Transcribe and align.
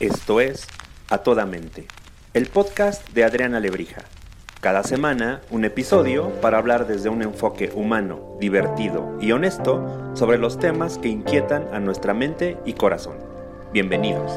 Esto 0.00 0.40
es 0.40 0.66
A 1.10 1.18
Toda 1.18 1.44
Mente, 1.44 1.86
el 2.32 2.46
podcast 2.46 3.06
de 3.10 3.22
Adriana 3.22 3.60
Lebrija. 3.60 4.06
Cada 4.62 4.82
semana 4.82 5.42
un 5.50 5.66
episodio 5.66 6.30
para 6.40 6.56
hablar 6.56 6.86
desde 6.86 7.10
un 7.10 7.20
enfoque 7.20 7.70
humano, 7.74 8.38
divertido 8.40 9.18
y 9.20 9.32
honesto 9.32 10.10
sobre 10.14 10.38
los 10.38 10.58
temas 10.58 10.96
que 10.96 11.08
inquietan 11.08 11.66
a 11.74 11.80
nuestra 11.80 12.14
mente 12.14 12.56
y 12.64 12.72
corazón. 12.72 13.18
Bienvenidos. 13.74 14.32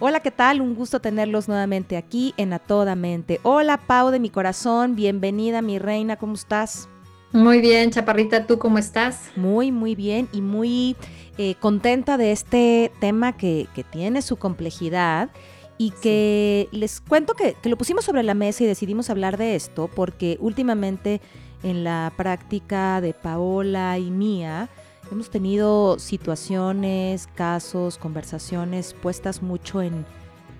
Hola, 0.00 0.20
¿qué 0.20 0.30
tal? 0.30 0.62
Un 0.62 0.74
gusto 0.74 1.00
tenerlos 1.00 1.46
nuevamente 1.46 1.98
aquí 1.98 2.32
en 2.38 2.54
A 2.54 2.58
Toda 2.58 2.94
Mente. 2.94 3.38
Hola, 3.42 3.76
Pau 3.86 4.10
de 4.10 4.18
mi 4.18 4.30
corazón, 4.30 4.96
bienvenida 4.96 5.60
mi 5.60 5.78
reina, 5.78 6.16
¿cómo 6.16 6.32
estás? 6.32 6.88
Muy 7.32 7.60
bien, 7.60 7.90
Chaparrita, 7.90 8.46
¿tú 8.46 8.58
cómo 8.58 8.78
estás? 8.78 9.30
Muy, 9.36 9.70
muy 9.70 9.94
bien 9.94 10.28
y 10.32 10.40
muy 10.40 10.96
eh, 11.36 11.56
contenta 11.60 12.16
de 12.16 12.32
este 12.32 12.90
tema 13.00 13.36
que, 13.36 13.68
tiene 13.90 14.22
su 14.22 14.36
complejidad 14.36 15.28
y 15.76 15.90
que 15.90 16.68
les 16.72 17.00
cuento 17.02 17.34
que, 17.34 17.54
que, 17.54 17.68
lo 17.68 17.76
pusimos 17.76 18.06
sobre 18.06 18.22
la 18.22 18.32
mesa 18.32 18.64
y 18.64 18.66
decidimos 18.66 19.10
hablar 19.10 19.36
de 19.36 19.56
esto 19.56 19.90
porque 19.94 20.38
últimamente 20.40 21.20
en 21.62 21.84
la 21.84 22.12
práctica 22.16 23.02
de 23.02 23.12
Paola 23.12 23.98
y 23.98 24.10
mía 24.10 24.70
hemos 25.12 25.28
tenido 25.28 25.98
situaciones, 25.98 27.28
casos, 27.34 27.98
conversaciones 27.98 28.94
puestas 28.94 29.42
mucho 29.42 29.82
en, 29.82 30.06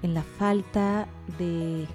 en 0.02 0.12
la 0.12 0.23
falta 0.23 1.09
de, 1.38 1.87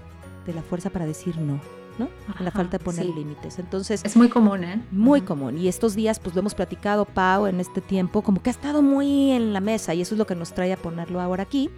de 0.48 0.54
la 0.54 0.64
fuerza 0.64 0.90
para 0.90 1.06
decir 1.06 1.38
no. 1.38 1.83
¿No? 1.98 2.10
la 2.40 2.52
falta 2.52 2.78
de 2.78 2.84
poner 2.84 3.06
límites. 3.06 3.60
Entonces. 3.60 4.02
Es 4.04 4.16
muy 4.16 4.30
común, 4.30 4.64
¿eh? 4.64 4.82
Muy 4.92 5.22
común. 5.22 5.58
Y 5.58 5.68
estos 5.68 5.96
días, 5.96 6.20
pues 6.20 6.36
lo 6.36 6.42
hemos 6.42 6.56
platicado, 6.56 7.06
Pau, 7.06 7.48
en 7.48 7.60
este 7.60 7.82
tiempo, 7.82 8.22
como 8.22 8.42
que 8.42 8.50
ha 8.50 8.52
estado 8.52 8.82
muy 8.82 9.32
en 9.32 9.54
la 9.54 9.60
mesa 9.60 9.94
y 9.94 10.02
eso 10.02 10.16
es 10.16 10.20
lo 10.20 10.28
que 10.28 10.36
nos 10.36 10.54
trae 10.54 10.74
a 10.74 10.78
ponerlo 10.78 11.22
ahora 11.22 11.44
aquí. 11.44 11.70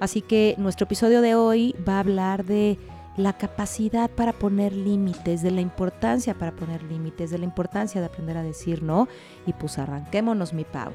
Así 0.00 0.20
que 0.22 0.54
nuestro 0.58 0.84
episodio 0.84 1.20
de 1.20 1.34
hoy 1.34 1.74
va 1.86 1.96
a 1.96 2.00
hablar 2.00 2.44
de 2.44 2.78
la 3.16 3.32
capacidad 3.34 4.10
para 4.10 4.32
poner 4.32 4.72
límites, 4.72 5.42
de 5.42 5.50
la 5.50 5.60
importancia 5.60 6.34
para 6.34 6.52
poner 6.52 6.82
límites, 6.82 7.30
de 7.30 7.38
la 7.38 7.44
importancia 7.44 8.00
de 8.00 8.06
aprender 8.06 8.36
a 8.36 8.42
decir 8.42 8.82
no. 8.82 9.08
Y 9.46 9.52
pues 9.52 9.78
arranquémonos, 9.78 10.52
mi 10.52 10.64
Pau. 10.64 10.92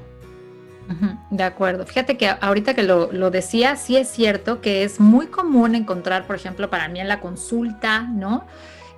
De 1.30 1.44
acuerdo. 1.44 1.86
Fíjate 1.86 2.16
que 2.16 2.28
ahorita 2.28 2.74
que 2.74 2.82
lo, 2.82 3.12
lo, 3.12 3.30
decía, 3.30 3.76
sí 3.76 3.96
es 3.96 4.08
cierto 4.08 4.60
que 4.60 4.82
es 4.82 4.98
muy 4.98 5.26
común 5.26 5.76
encontrar, 5.76 6.26
por 6.26 6.34
ejemplo, 6.34 6.68
para 6.68 6.88
mí 6.88 6.98
en 6.98 7.06
la 7.06 7.20
consulta, 7.20 8.02
¿no? 8.02 8.44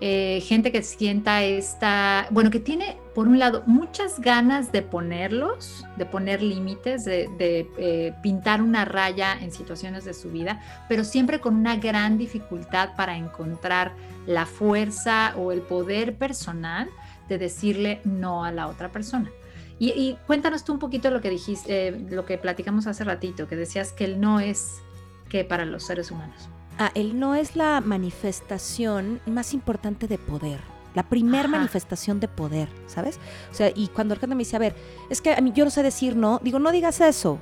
Eh, 0.05 0.41
gente 0.41 0.73
que 0.73 0.83
sienta 0.83 1.45
esta, 1.45 2.27
bueno, 2.31 2.51
que 2.51 2.59
tiene, 2.59 2.97
por 3.15 3.29
un 3.29 3.39
lado, 3.39 3.63
muchas 3.67 4.19
ganas 4.19 4.73
de 4.73 4.83
ponerlos, 4.83 5.87
de 5.97 6.07
poner 6.07 6.43
límites, 6.43 7.05
de, 7.05 7.31
eh, 7.39 8.13
pintar 8.21 8.63
una 8.63 8.85
raya 8.85 9.39
en 9.41 9.53
situaciones 9.53 10.05
de 10.05 10.13
su 10.13 10.33
vida, 10.33 10.61
pero 10.89 11.05
siempre 11.05 11.39
con 11.39 11.55
una 11.55 11.77
gran 11.77 12.19
dificultad 12.19 12.97
para 12.97 13.17
encontrar 13.17 13.93
la 14.27 14.45
fuerza 14.45 15.35
o 15.37 15.53
el 15.53 15.61
poder 15.61 16.17
personal 16.17 16.91
de 17.29 17.39
decirle 17.39 18.01
no 18.03 18.45
a 18.45 18.51
la 18.51 18.67
otra 18.67 18.89
persona. 18.89 19.31
Y, 19.79 20.17
cuéntanos 20.27 20.65
tú 20.65 20.73
un 20.73 20.81
poquito 20.81 21.13
lo 21.13 21.21
que 21.21 21.31
dijiste, 21.31 21.89
eh, 21.89 22.07
lo 22.11 22.27
que 22.27 22.39
platicamos 22.39 22.89
hace 22.89 23.05
ratito, 23.05 23.47
que 23.47 23.55
decías 23.55 23.93
que 23.93 24.07
el 24.07 24.21
no 24.21 24.41
es 24.41 24.81
que 25.29 25.45
para 25.45 25.65
los 25.65 25.85
seres 25.85 26.11
humanos. 26.11 26.49
Ah, 26.79 26.91
el 26.95 27.19
no 27.19 27.35
es 27.35 27.57
la 27.57 27.81
manifestación 27.81 29.21
más 29.27 29.55
importante 29.55 30.09
de 30.09 30.19
poder. 30.19 30.61
La 30.95 31.05
primer 31.05 31.49
manifestación 31.49 32.21
de 32.21 32.29
poder, 32.29 32.69
¿sabes? 32.87 33.19
O 33.51 33.55
sea, 33.55 33.73
y 33.75 33.89
cuando 33.89 34.15
el 34.15 34.21
gente 34.21 34.35
me 34.35 34.41
dice, 34.41 34.57
a 34.57 34.59
ver, 34.59 34.75
es 35.09 35.23
que 35.23 35.33
a 35.33 35.41
mí 35.41 35.53
yo 35.55 35.65
no 35.65 35.71
sé 35.71 35.83
decir 35.83 36.17
no, 36.17 36.39
digo, 36.43 36.59
no 36.59 36.71
digas 36.71 37.01
eso. 37.01 37.39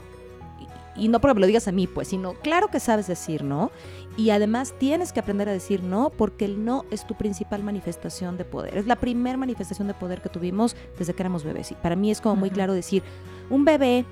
Y, 0.97 1.07
y 1.07 1.09
no 1.09 1.21
porque 1.21 1.35
me 1.35 1.41
lo 1.41 1.47
digas 1.47 1.67
a 1.67 1.73
mí, 1.73 1.89
pues, 1.89 2.09
sino, 2.09 2.35
claro 2.35 2.69
que 2.69 2.79
sabes 2.79 3.09
decir 3.09 3.43
no. 3.43 3.73
Y 4.17 4.31
además 4.31 4.75
tienes 4.79 5.13
que 5.13 5.21
aprender 5.21 5.49
a 5.49 5.53
decir 5.53 5.83
no 5.83 6.11
porque 6.11 6.45
el 6.45 6.65
no 6.65 6.85
es 6.91 7.07
tu 7.07 7.15
principal 7.15 7.63
manifestación 7.63 8.37
de 8.37 8.45
poder. 8.45 8.77
Es 8.77 8.87
la 8.87 8.97
primera 8.97 9.37
manifestación 9.37 9.89
de 9.89 9.95
poder 9.95 10.21
que 10.21 10.29
tuvimos 10.29 10.77
desde 10.99 11.15
que 11.15 11.23
éramos 11.23 11.43
bebés. 11.43 11.71
Y 11.71 11.75
para 11.75 11.97
mí 11.97 12.11
es 12.11 12.21
como 12.21 12.37
muy 12.37 12.51
claro 12.51 12.73
decir, 12.73 13.03
un 13.49 13.65
bebé 13.65 14.05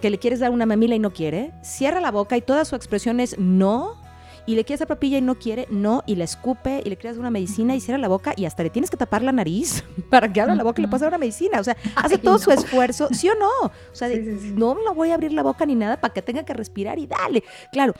que 0.00 0.10
le 0.10 0.18
quieres 0.18 0.40
dar 0.40 0.50
una 0.50 0.66
mamila 0.66 0.94
y 0.94 0.98
no 0.98 1.12
quiere, 1.12 1.52
cierra 1.62 2.00
la 2.00 2.10
boca 2.10 2.36
y 2.36 2.42
toda 2.42 2.64
su 2.64 2.76
expresión 2.76 3.20
es 3.20 3.38
no. 3.38 3.96
Y 4.46 4.54
le 4.54 4.64
quieres 4.64 4.80
dar 4.80 4.88
papilla 4.88 5.18
y 5.18 5.22
no 5.22 5.34
quiere, 5.36 5.66
no, 5.70 6.02
y 6.06 6.14
le 6.14 6.24
escupe, 6.24 6.82
y 6.84 6.88
le 6.88 6.96
dar 6.96 7.18
una 7.18 7.30
medicina 7.30 7.74
y 7.74 7.80
cierra 7.80 7.98
la 7.98 8.08
boca, 8.08 8.32
y 8.36 8.44
hasta 8.44 8.62
le 8.62 8.70
tienes 8.70 8.90
que 8.90 8.96
tapar 8.96 9.22
la 9.22 9.32
nariz 9.32 9.84
para 10.10 10.32
que 10.32 10.40
abra 10.40 10.54
la 10.54 10.62
boca 10.62 10.80
y 10.80 10.82
le 10.82 10.88
puedas 10.88 11.00
dar 11.02 11.10
una 11.10 11.18
medicina. 11.18 11.60
O 11.60 11.64
sea, 11.64 11.76
hace 11.96 12.18
todo 12.18 12.38
su 12.38 12.50
esfuerzo, 12.50 13.08
¿sí 13.12 13.28
o 13.28 13.34
no? 13.34 13.50
O 13.66 13.94
sea, 13.94 14.08
no 14.54 14.74
lo 14.74 14.94
voy 14.94 15.10
a 15.10 15.14
abrir 15.14 15.32
la 15.32 15.42
boca 15.42 15.66
ni 15.66 15.74
nada 15.74 16.00
para 16.00 16.14
que 16.14 16.22
tenga 16.22 16.44
que 16.44 16.54
respirar 16.54 16.98
y 16.98 17.06
dale. 17.06 17.42
Claro, 17.72 17.94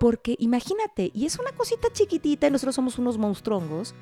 porque 0.00 0.34
imagínate, 0.38 1.12
y 1.14 1.26
es 1.26 1.38
una 1.38 1.52
cosita 1.52 1.88
chiquitita 1.92 2.48
y 2.48 2.50
nosotros 2.50 2.74
somos 2.74 2.98
unos 2.98 3.18
monstruongos 3.18 3.94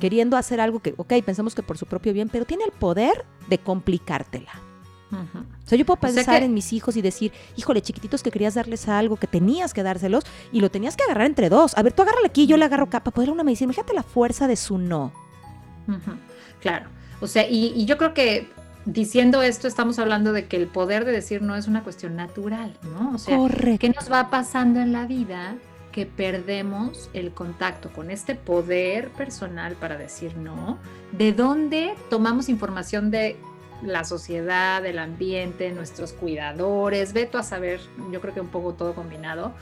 queriendo 0.00 0.36
hacer 0.36 0.60
algo 0.60 0.80
que, 0.80 0.94
ok, 0.96 1.12
pensamos 1.24 1.54
que 1.54 1.62
por 1.62 1.78
su 1.78 1.86
propio 1.86 2.12
bien, 2.12 2.28
pero 2.28 2.44
tiene 2.44 2.64
el 2.64 2.72
poder 2.72 3.24
de 3.48 3.58
complicártela. 3.58 4.52
O 5.12 5.68
sea, 5.68 5.78
yo 5.78 5.86
puedo 5.86 6.00
pensar 6.00 6.42
en 6.42 6.52
mis 6.52 6.72
hijos 6.72 6.96
y 6.96 7.02
decir, 7.02 7.32
híjole, 7.56 7.80
chiquititos 7.80 8.22
que 8.22 8.30
querías 8.30 8.54
darles 8.54 8.88
algo, 8.88 9.16
que 9.16 9.26
tenías 9.26 9.72
que 9.72 9.82
dárselos 9.82 10.24
y 10.52 10.60
lo 10.60 10.70
tenías 10.70 10.96
que 10.96 11.04
agarrar 11.04 11.26
entre 11.26 11.48
dos. 11.48 11.76
A 11.76 11.82
ver, 11.82 11.92
tú 11.92 12.02
agárrale 12.02 12.26
aquí, 12.26 12.46
yo 12.46 12.56
le 12.56 12.64
agarro 12.64 12.84
acá 12.84 13.00
para 13.00 13.14
poder 13.14 13.30
una 13.30 13.44
medicina. 13.44 13.66
Imagínate 13.66 13.94
la 13.94 14.02
fuerza 14.02 14.46
de 14.48 14.56
su 14.56 14.78
no. 14.78 15.12
Claro. 16.60 16.86
O 17.20 17.26
sea, 17.26 17.46
y, 17.48 17.84
yo 17.86 17.96
creo 17.96 18.14
que 18.14 18.48
diciendo 18.84 19.42
esto 19.42 19.68
estamos 19.68 19.98
hablando 19.98 20.32
de 20.32 20.46
que 20.46 20.56
el 20.56 20.66
poder 20.66 21.04
de 21.04 21.12
decir 21.12 21.42
no 21.42 21.56
es 21.56 21.66
una 21.66 21.82
cuestión 21.82 22.16
natural, 22.16 22.76
¿no? 22.82 23.14
O 23.14 23.18
sea, 23.18 23.38
¿qué 23.78 23.88
nos 23.88 24.10
va 24.10 24.30
pasando 24.30 24.80
en 24.80 24.92
la 24.92 25.06
vida? 25.06 25.56
que 25.96 26.04
perdemos 26.04 27.08
el 27.14 27.32
contacto 27.32 27.90
con 27.90 28.10
este 28.10 28.34
poder 28.34 29.08
personal 29.12 29.76
para 29.76 29.96
decir 29.96 30.36
no, 30.36 30.76
de 31.12 31.32
dónde 31.32 31.94
tomamos 32.10 32.50
información 32.50 33.10
de 33.10 33.38
la 33.82 34.04
sociedad, 34.04 34.84
el 34.84 34.98
ambiente, 34.98 35.70
nuestros 35.72 36.12
cuidadores, 36.12 37.12
veto 37.12 37.38
a 37.38 37.42
saber, 37.42 37.80
yo 38.10 38.20
creo 38.20 38.34
que 38.34 38.40
un 38.40 38.48
poco 38.48 38.74
todo 38.74 38.94
combinado, 38.94 39.52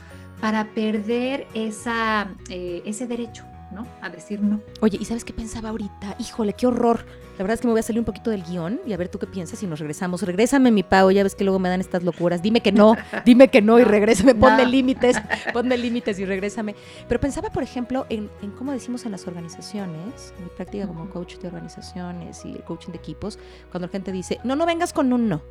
para 0.41 0.65
perder 0.73 1.47
esa, 1.53 2.29
eh, 2.49 2.81
ese 2.85 3.07
derecho, 3.07 3.45
¿no? 3.75 3.85
A 4.01 4.09
decir 4.09 4.41
no. 4.41 4.61
Oye, 4.79 4.97
¿y 4.99 5.05
sabes 5.05 5.23
qué 5.23 5.33
pensaba 5.33 5.69
ahorita? 5.69 6.15
Híjole, 6.19 6.53
qué 6.53 6.65
horror. 6.65 7.05
La 7.37 7.43
verdad 7.43 7.55
es 7.55 7.61
que 7.61 7.67
me 7.67 7.73
voy 7.73 7.81
a 7.81 7.83
salir 7.83 7.99
un 7.99 8.05
poquito 8.05 8.31
del 8.31 8.43
guion 8.43 8.79
y 8.87 8.93
a 8.93 8.97
ver 8.97 9.09
tú 9.09 9.19
qué 9.19 9.27
piensas 9.27 9.61
y 9.61 9.67
nos 9.67 9.79
regresamos. 9.79 10.21
Regrésame, 10.21 10.71
mi 10.71 10.83
Pau, 10.83 11.11
ya 11.11 11.21
ves 11.21 11.35
que 11.35 11.43
luego 11.43 11.59
me 11.59 11.67
dan 11.67 11.81
estas 11.81 12.03
locuras. 12.03 12.41
Dime 12.41 12.61
que 12.61 12.71
no, 12.71 12.95
dime 13.25 13.49
que 13.49 13.61
no 13.61 13.77
y 13.77 13.83
regrésame, 13.83 14.33
ponme 14.33 14.65
límites, 14.65 15.17
ponme 15.53 15.77
límites 15.77 16.17
y 16.19 16.25
regrésame. 16.25 16.75
Pero 17.07 17.19
pensaba, 17.19 17.49
por 17.51 17.61
ejemplo, 17.61 18.05
en, 18.09 18.29
en, 18.41 18.51
cómo 18.51 18.71
decimos 18.71 19.05
en 19.05 19.11
las 19.11 19.27
organizaciones, 19.27 20.33
mi 20.41 20.49
práctica 20.55 20.87
como 20.87 21.09
coach 21.09 21.35
de 21.35 21.47
organizaciones 21.49 22.45
y 22.45 22.53
el 22.53 22.63
coaching 22.63 22.91
de 22.91 22.97
equipos, 22.97 23.37
cuando 23.69 23.87
la 23.87 23.91
gente 23.91 24.13
dice, 24.13 24.39
no, 24.45 24.55
no 24.55 24.65
vengas 24.65 24.93
con 24.93 25.11
un 25.11 25.27
no. 25.27 25.41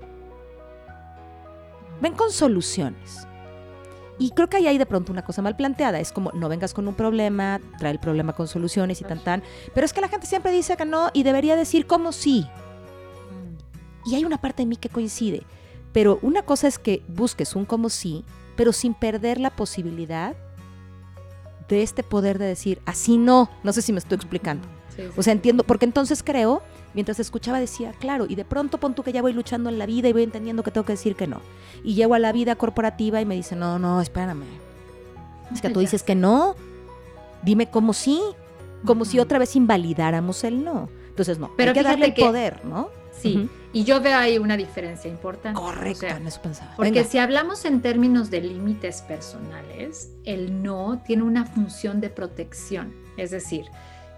Ven 2.00 2.14
con 2.14 2.30
soluciones. 2.30 3.26
Y 4.19 4.30
creo 4.30 4.48
que 4.48 4.58
ahí 4.58 4.66
hay 4.66 4.78
de 4.78 4.86
pronto 4.86 5.12
una 5.12 5.25
cosa 5.25 5.42
mal 5.42 5.56
planteada. 5.56 5.98
Es 6.00 6.12
como, 6.12 6.30
no 6.32 6.48
vengas 6.48 6.72
con 6.72 6.86
un 6.86 6.94
problema, 6.94 7.60
trae 7.78 7.92
el 7.92 7.98
problema 7.98 8.32
con 8.32 8.47
soluciones 8.47 9.00
y 9.00 9.04
tan 9.04 9.19
tan. 9.19 9.42
Pero 9.75 9.84
es 9.84 9.92
que 9.92 10.00
la 10.00 10.08
gente 10.08 10.26
siempre 10.26 10.52
dice 10.52 10.76
que 10.76 10.84
no 10.84 11.10
y 11.12 11.22
debería 11.22 11.56
decir 11.56 11.86
como 11.86 12.12
sí. 12.12 12.47
Mm. 13.30 14.10
Y 14.10 14.14
hay 14.14 14.24
una 14.24 14.41
parte 14.41 14.62
de 14.62 14.66
mí 14.66 14.76
que 14.76 14.88
coincide. 14.88 15.42
Pero 15.92 16.19
una 16.22 16.42
cosa 16.42 16.69
es 16.69 16.78
que 16.78 17.03
busques 17.08 17.54
un 17.56 17.64
como 17.64 17.88
sí, 17.88 18.24
pero 18.56 18.72
sin 18.72 18.94
perder 18.94 19.38
la 19.41 19.50
posibilidad 19.50 20.34
de 21.69 21.82
este 21.82 22.03
poder 22.03 22.38
de 22.38 22.47
decir, 22.47 22.80
así 22.84 23.16
no. 23.16 23.50
No 23.62 23.72
sé 23.72 23.82
si 23.82 23.92
me 23.92 23.98
estoy 23.98 24.16
explicando. 24.16 24.66
O 25.16 25.22
sea, 25.22 25.32
entiendo, 25.32 25.65
porque 25.65 25.84
entonces 25.84 26.22
creo 26.22 26.62
mientras 26.94 27.21
escuchaba 27.21 27.60
decía, 27.60 27.92
claro, 27.98 28.27
y 28.28 28.36
de 28.36 28.45
pronto 28.45 28.78
pon 28.78 28.95
tú 28.95 29.03
que 29.03 29.13
ya 29.13 29.21
voy 29.21 29.33
luchando 29.33 29.68
en 29.68 29.78
la 29.78 29.86
vida 29.86 30.09
y 30.09 30.13
voy 30.13 30.22
entendiendo 30.22 30.63
que 30.63 30.71
tengo 30.71 30.86
que 30.86 30.92
decir 30.92 31.16
que 31.16 31.27
no. 31.27 31.41
Y 31.83 31.95
llego 31.95 32.15
a 32.15 32.18
la 32.18 32.33
vida 32.33 32.54
corporativa 32.57 33.21
y 33.21 33.27
me 33.27 33.34
dice, 33.34 33.57
no, 33.57 33.78
no, 33.78 34.01
espérame. 34.01 34.47
Es 35.53 35.60
que 35.60 35.71
tú 35.71 35.80
dices 35.80 36.03
que 36.03 36.15
no. 36.15 36.54
Dime 37.42 37.68
cómo 37.68 37.92
sí. 37.92 38.21
Como 38.86 39.04
si 39.04 39.18
otra 39.18 39.39
vez 39.39 39.57
invalidáramos 39.57 40.45
el 40.45 40.63
no. 40.63 40.89
Entonces, 41.09 41.39
no. 41.39 41.51
Pero 41.57 41.71
hay 41.71 41.74
que 41.74 41.83
darle 41.83 42.07
el 42.07 42.15
poder, 42.15 42.65
¿no? 42.65 42.89
Sí. 43.13 43.48
Y 43.72 43.84
yo 43.84 44.01
veo 44.01 44.18
ahí 44.18 44.39
una 44.39 44.57
diferencia 44.57 45.10
importante. 45.10 45.59
Correcto, 45.59 46.07
en 46.07 46.27
eso 46.27 46.41
pensaba. 46.42 46.74
Porque 46.77 47.04
si 47.04 47.18
hablamos 47.18 47.65
en 47.65 47.80
términos 47.80 48.30
de 48.30 48.41
límites 48.41 49.03
personales, 49.03 50.10
el 50.24 50.63
no 50.63 51.03
tiene 51.04 51.22
una 51.22 51.47
función 51.47 52.01
de 52.01 52.10
protección. 52.10 52.95
Es 53.16 53.30
decir, 53.30 53.66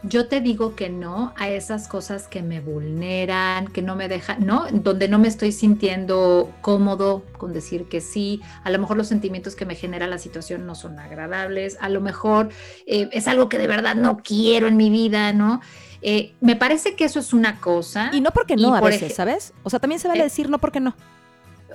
yo 0.08 0.28
te 0.28 0.40
digo 0.40 0.74
que 0.74 0.88
no 0.88 1.32
a 1.36 1.48
esas 1.48 1.88
cosas 1.88 2.28
que 2.28 2.42
me 2.42 2.60
vulneran, 2.60 3.68
que 3.68 3.82
no 3.82 3.96
me 3.96 4.08
dejan, 4.08 4.46
¿no? 4.46 4.66
Donde 4.72 5.08
no 5.08 5.18
me 5.18 5.28
estoy 5.28 5.52
sintiendo 5.52 6.52
cómodo 6.60 7.24
con 7.38 7.52
decir 7.52 7.84
que 7.88 8.00
sí. 8.00 8.40
A 8.64 8.70
lo 8.70 8.78
mejor 8.78 8.96
los 8.96 9.08
sentimientos 9.08 9.56
que 9.56 9.66
me 9.66 9.74
genera 9.74 10.06
la 10.06 10.18
situación 10.18 10.66
no 10.66 10.74
son 10.74 10.98
agradables. 10.98 11.76
A 11.80 11.88
lo 11.88 12.00
mejor 12.00 12.50
eh, 12.86 13.08
es 13.12 13.28
algo 13.28 13.48
que 13.48 13.58
de 13.58 13.66
verdad 13.66 13.94
no 13.94 14.18
quiero 14.18 14.68
en 14.68 14.76
mi 14.76 14.90
vida, 14.90 15.32
¿no? 15.32 15.60
Eh, 16.02 16.34
me 16.40 16.56
parece 16.56 16.94
que 16.94 17.04
eso 17.04 17.18
es 17.18 17.32
una 17.32 17.60
cosa. 17.60 18.10
Y 18.12 18.20
no 18.20 18.30
porque 18.30 18.56
no 18.56 18.74
a 18.74 18.80
veces, 18.80 19.14
¿sabes? 19.14 19.54
O 19.62 19.70
sea, 19.70 19.80
también 19.80 19.98
se 20.00 20.08
vale 20.08 20.20
eh, 20.20 20.24
decir 20.24 20.48
no 20.48 20.58
porque 20.58 20.80
no. 20.80 20.94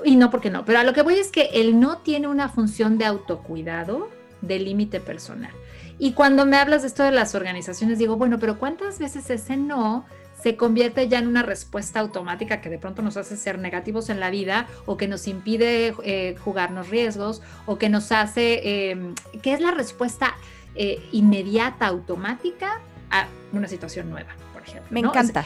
y 0.05 0.15
no 0.15 0.29
porque 0.29 0.49
no, 0.49 0.63
pero 0.63 0.79
a 0.79 0.83
lo 0.83 0.93
que 0.93 1.01
voy 1.01 1.15
es 1.15 1.29
que 1.31 1.49
el 1.53 1.79
no 1.79 1.97
tiene 1.97 2.27
una 2.27 2.49
función 2.49 2.97
de 2.97 3.05
autocuidado, 3.05 4.09
de 4.41 4.59
límite 4.59 4.99
personal. 4.99 5.51
Y 6.03 6.13
cuando 6.13 6.47
me 6.47 6.57
hablas 6.57 6.81
de 6.81 6.87
esto 6.87 7.03
de 7.03 7.11
las 7.11 7.35
organizaciones, 7.35 7.99
digo, 7.99 8.17
bueno, 8.17 8.39
pero 8.39 8.57
¿cuántas 8.57 8.97
veces 8.97 9.29
ese 9.29 9.55
no 9.55 10.03
se 10.41 10.55
convierte 10.57 11.07
ya 11.07 11.19
en 11.19 11.27
una 11.27 11.43
respuesta 11.43 11.99
automática 11.99 12.59
que 12.59 12.71
de 12.71 12.79
pronto 12.79 13.03
nos 13.03 13.17
hace 13.17 13.37
ser 13.37 13.59
negativos 13.59 14.09
en 14.09 14.19
la 14.19 14.31
vida 14.31 14.65
o 14.87 14.97
que 14.97 15.07
nos 15.07 15.27
impide 15.27 15.93
eh, 16.03 16.35
jugarnos 16.43 16.89
riesgos 16.89 17.43
o 17.67 17.77
que 17.77 17.89
nos 17.89 18.11
hace, 18.11 18.61
eh, 18.63 19.13
que 19.43 19.53
es 19.53 19.61
la 19.61 19.69
respuesta 19.69 20.33
eh, 20.73 21.07
inmediata, 21.11 21.85
automática 21.85 22.81
a 23.11 23.27
una 23.53 23.67
situación 23.67 24.09
nueva, 24.09 24.31
por 24.53 24.63
ejemplo. 24.63 24.87
Me 24.89 25.01
encanta 25.01 25.45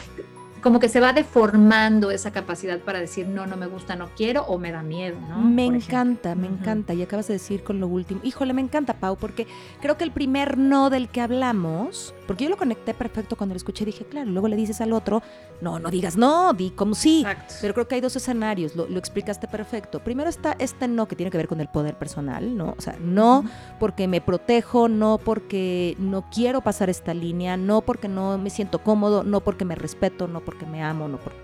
como 0.65 0.79
que 0.79 0.89
se 0.89 0.99
va 0.99 1.13
deformando 1.13 2.09
esa 2.09 2.31
capacidad 2.31 2.79
para 2.79 2.99
decir 2.99 3.27
no, 3.27 3.45
no 3.45 3.55
me 3.55 3.67
gusta, 3.67 3.95
no 3.95 4.09
quiero 4.15 4.41
o 4.45 4.57
me 4.57 4.71
da 4.71 4.81
miedo, 4.81 5.15
¿no? 5.29 5.37
Me 5.37 5.63
encanta, 5.63 6.33
me 6.33 6.47
encanta. 6.47 6.95
Y 6.95 7.03
acabas 7.03 7.27
de 7.27 7.35
decir 7.35 7.63
con 7.63 7.79
lo 7.79 7.87
último, 7.87 8.19
híjole, 8.23 8.51
me 8.51 8.61
encanta, 8.63 8.95
Pau, 8.95 9.15
porque 9.15 9.45
creo 9.79 9.95
que 9.95 10.03
el 10.03 10.09
primer 10.09 10.57
no 10.57 10.89
del 10.89 11.07
que 11.07 11.21
hablamos, 11.21 12.14
porque 12.25 12.45
yo 12.45 12.49
lo 12.49 12.57
conecté 12.57 12.93
perfecto 12.93 13.35
cuando 13.35 13.53
lo 13.53 13.57
escuché, 13.57 13.85
dije, 13.85 14.05
claro, 14.05 14.31
luego 14.31 14.47
le 14.47 14.55
dices 14.55 14.81
al 14.81 14.93
otro, 14.93 15.21
no, 15.61 15.77
no 15.77 15.89
digas 15.91 16.17
no, 16.17 16.53
di 16.53 16.71
como 16.71 16.95
sí. 16.95 17.25
Pero 17.61 17.73
creo 17.73 17.87
que 17.87 17.95
hay 17.95 18.01
dos 18.01 18.15
escenarios, 18.15 18.75
lo, 18.75 18.85
explicaste 18.97 19.47
perfecto. 19.47 19.99
Primero 19.99 20.29
está 20.29 20.55
este 20.57 20.87
no 20.87 21.07
que 21.07 21.15
tiene 21.15 21.29
que 21.29 21.37
ver 21.37 21.47
con 21.47 21.61
el 21.61 21.67
poder 21.67 21.95
personal, 21.95 22.57
¿no? 22.57 22.73
O 22.75 22.81
sea, 22.81 22.95
no 22.99 23.45
porque 23.79 24.07
me 24.07 24.19
protejo, 24.19 24.87
no 24.87 25.19
porque 25.19 25.95
no 25.99 26.27
quiero 26.31 26.61
pasar 26.61 26.89
esta 26.89 27.13
línea, 27.13 27.55
no 27.55 27.81
porque 27.81 28.07
no 28.07 28.37
me 28.39 28.49
siento 28.49 28.79
cómodo, 28.79 29.23
no 29.23 29.41
porque 29.41 29.63
me 29.63 29.75
respeto, 29.75 30.27
no 30.27 30.39
porque 30.39 30.55
porque 30.55 30.71
me 30.71 30.81
amo, 30.81 31.07
no 31.07 31.17
porque... 31.17 31.39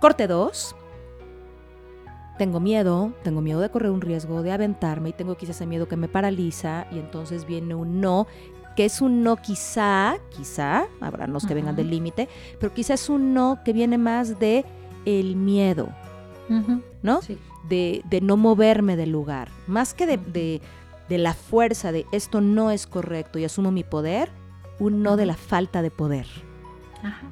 Corte 0.00 0.26
2. 0.26 0.76
Tengo 2.38 2.60
miedo, 2.60 3.12
tengo 3.22 3.42
miedo 3.42 3.60
de 3.60 3.70
correr 3.70 3.90
un 3.90 4.00
riesgo, 4.00 4.42
de 4.42 4.52
aventarme 4.52 5.10
y 5.10 5.12
tengo 5.12 5.36
quizás 5.36 5.56
ese 5.56 5.66
miedo 5.66 5.88
que 5.88 5.96
me 5.96 6.08
paraliza 6.08 6.86
y 6.90 6.98
entonces 6.98 7.44
viene 7.44 7.74
un 7.74 8.00
no, 8.00 8.26
que 8.76 8.84
es 8.84 9.00
un 9.00 9.22
no 9.22 9.36
quizá, 9.36 10.16
quizá, 10.30 10.86
habrá 11.00 11.26
nos 11.26 11.46
que 11.46 11.54
vengan 11.54 11.76
del 11.76 11.90
límite, 11.90 12.28
pero 12.58 12.72
quizás 12.72 13.02
es 13.02 13.08
un 13.08 13.34
no 13.34 13.60
que 13.64 13.72
viene 13.72 13.98
más 13.98 14.38
de 14.38 14.64
el 15.04 15.36
miedo, 15.36 15.88
¿no? 17.02 17.20
De, 17.68 18.02
de, 18.08 18.20
no 18.20 18.36
moverme 18.36 18.96
del 18.96 19.10
lugar, 19.10 19.48
más 19.66 19.94
que 19.94 20.06
de, 20.06 20.16
de, 20.16 20.60
de, 21.08 21.18
la 21.18 21.34
fuerza 21.34 21.92
de 21.92 22.06
esto 22.10 22.40
no 22.40 22.70
es 22.70 22.86
correcto 22.86 23.38
y 23.38 23.44
asumo 23.44 23.70
mi 23.70 23.84
poder, 23.84 24.30
un 24.78 25.02
no 25.02 25.16
de 25.16 25.26
la 25.26 25.36
falta 25.36 25.82
de 25.82 25.90
poder. 25.90 26.26
Ajá, 27.02 27.28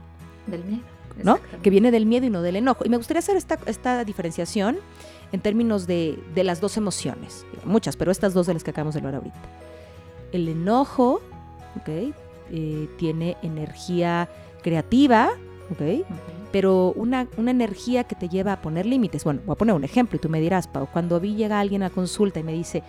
del 0.46 0.64
miedo. 0.64 0.82
¿no? 1.22 1.38
Que 1.62 1.70
viene 1.70 1.90
del 1.90 2.06
miedo 2.06 2.26
y 2.26 2.30
no 2.30 2.42
del 2.42 2.56
enojo. 2.56 2.84
Y 2.84 2.88
me 2.88 2.96
gustaría 2.96 3.18
hacer 3.18 3.36
esta, 3.36 3.58
esta 3.66 4.04
diferenciación 4.04 4.78
en 5.32 5.40
términos 5.40 5.86
de, 5.86 6.22
de, 6.34 6.44
las 6.44 6.60
dos 6.60 6.76
emociones, 6.76 7.44
muchas, 7.64 7.96
pero 7.96 8.10
estas 8.10 8.34
dos 8.34 8.46
de 8.46 8.54
las 8.54 8.64
que 8.64 8.70
acabamos 8.70 8.94
de 8.94 9.00
hablar 9.00 9.16
ahorita. 9.16 9.38
El 10.32 10.48
enojo, 10.48 11.20
¿ok? 11.76 12.14
Eh, 12.50 12.88
tiene 12.96 13.36
energía 13.42 14.28
creativa, 14.62 15.30
¿ok? 15.70 16.06
Pero 16.50 16.92
una, 16.96 17.28
una, 17.36 17.50
energía 17.50 18.04
que 18.04 18.14
te 18.14 18.28
lleva 18.28 18.54
a 18.54 18.62
poner 18.62 18.86
límites. 18.86 19.24
Bueno, 19.24 19.40
voy 19.44 19.52
a 19.52 19.56
poner 19.56 19.74
un 19.74 19.84
ejemplo 19.84 20.16
y 20.16 20.20
tú 20.20 20.28
me 20.28 20.40
dirás, 20.40 20.66
Pau, 20.66 20.88
cuando 20.90 21.20
vi 21.20 21.34
llega 21.34 21.60
alguien 21.60 21.82
a 21.82 21.90
consulta 21.90 22.40
y 22.40 22.42
me 22.42 22.52
dice, 22.54 22.82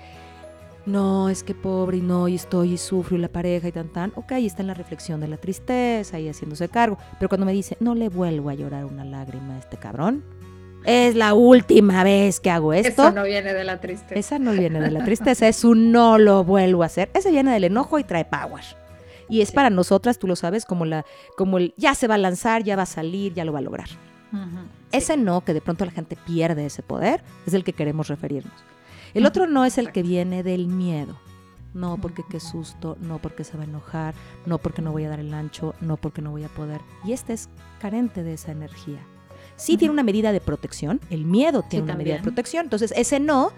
no, 0.85 1.29
es 1.29 1.43
que 1.43 1.53
pobre 1.53 1.97
y 1.97 2.01
no, 2.01 2.27
y 2.27 2.35
estoy 2.35 2.73
y 2.73 2.77
sufro 2.77 3.17
y 3.17 3.19
la 3.19 3.27
pareja 3.27 3.67
y 3.67 3.71
tan 3.71 3.89
tan, 3.89 4.11
ok, 4.15 4.31
ahí 4.33 4.45
está 4.45 4.61
en 4.61 4.67
la 4.67 4.73
reflexión 4.73 5.19
de 5.19 5.27
la 5.27 5.37
tristeza 5.37 6.19
y 6.19 6.29
haciéndose 6.29 6.69
cargo, 6.69 6.97
pero 7.19 7.29
cuando 7.29 7.45
me 7.45 7.53
dice, 7.53 7.77
no 7.79 7.95
le 7.95 8.09
vuelvo 8.09 8.49
a 8.49 8.53
llorar 8.53 8.85
una 8.85 9.05
lágrima 9.05 9.55
a 9.55 9.59
este 9.59 9.77
cabrón, 9.77 10.23
es 10.85 11.15
la 11.15 11.33
última 11.33 12.03
vez 12.03 12.39
que 12.39 12.49
hago 12.49 12.73
esto. 12.73 13.03
Eso 13.03 13.11
no 13.11 13.23
viene 13.23 13.53
de 13.53 13.63
la 13.63 13.79
tristeza. 13.79 14.15
Esa 14.15 14.39
no 14.39 14.51
viene 14.51 14.79
de 14.79 14.91
la 14.91 15.03
tristeza, 15.03 15.47
es 15.47 15.63
un 15.63 15.91
no 15.91 16.17
lo 16.17 16.43
vuelvo 16.43 16.83
a 16.83 16.87
hacer. 16.87 17.09
Ese 17.13 17.31
viene 17.31 17.51
del 17.51 17.65
enojo 17.65 17.99
y 17.99 18.03
trae 18.03 18.25
power. 18.25 18.63
Y 19.29 19.41
es 19.41 19.51
para 19.51 19.69
nosotras, 19.69 20.17
tú 20.17 20.27
lo 20.27 20.35
sabes, 20.35 20.65
como 20.65 20.85
la, 20.85 21.05
como 21.37 21.59
el 21.59 21.73
ya 21.77 21.93
se 21.93 22.07
va 22.07 22.15
a 22.15 22.17
lanzar, 22.17 22.63
ya 22.63 22.75
va 22.75 22.83
a 22.83 22.87
salir, 22.87 23.33
ya 23.33 23.45
lo 23.45 23.53
va 23.53 23.59
a 23.59 23.63
lograr. 23.63 23.89
Ese 24.91 25.17
no, 25.17 25.41
que 25.41 25.53
de 25.53 25.61
pronto 25.61 25.85
la 25.85 25.91
gente 25.91 26.15
pierde 26.15 26.65
ese 26.65 26.81
poder, 26.81 27.21
es 27.45 27.53
el 27.53 27.63
que 27.63 27.73
queremos 27.73 28.07
referirnos. 28.07 28.53
El 29.13 29.25
otro 29.25 29.47
no 29.47 29.65
es 29.65 29.77
el 29.77 29.91
que 29.91 30.03
viene 30.03 30.43
del 30.43 30.67
miedo. 30.67 31.19
No 31.73 31.97
porque 32.01 32.23
qué 32.27 32.39
susto, 32.39 32.97
no 32.99 33.19
porque 33.19 33.43
se 33.43 33.55
va 33.55 33.63
a 33.63 33.67
enojar, 33.67 34.15
no 34.47 34.57
porque 34.57 34.81
no 34.81 34.91
voy 34.91 35.03
a 35.05 35.09
dar 35.09 35.19
el 35.19 35.33
ancho, 35.33 35.75
no 35.81 35.97
porque 35.97 36.21
no 36.21 36.31
voy 36.31 36.43
a 36.43 36.49
poder. 36.49 36.81
Y 37.05 37.13
este 37.13 37.33
es 37.33 37.49
carente 37.79 38.23
de 38.23 38.33
esa 38.33 38.51
energía. 38.51 38.99
Sí 39.59 39.77
tiene 39.77 39.91
una 39.91 40.03
medida 40.03 40.31
de 40.31 40.41
protección, 40.41 41.01
el 41.09 41.25
miedo 41.25 41.63
tiene 41.69 41.83
una 41.83 41.95
medida 41.95 42.15
de 42.15 42.23
protección. 42.23 42.65
Entonces 42.65 42.93
ese 42.95 43.19
no 43.19 43.51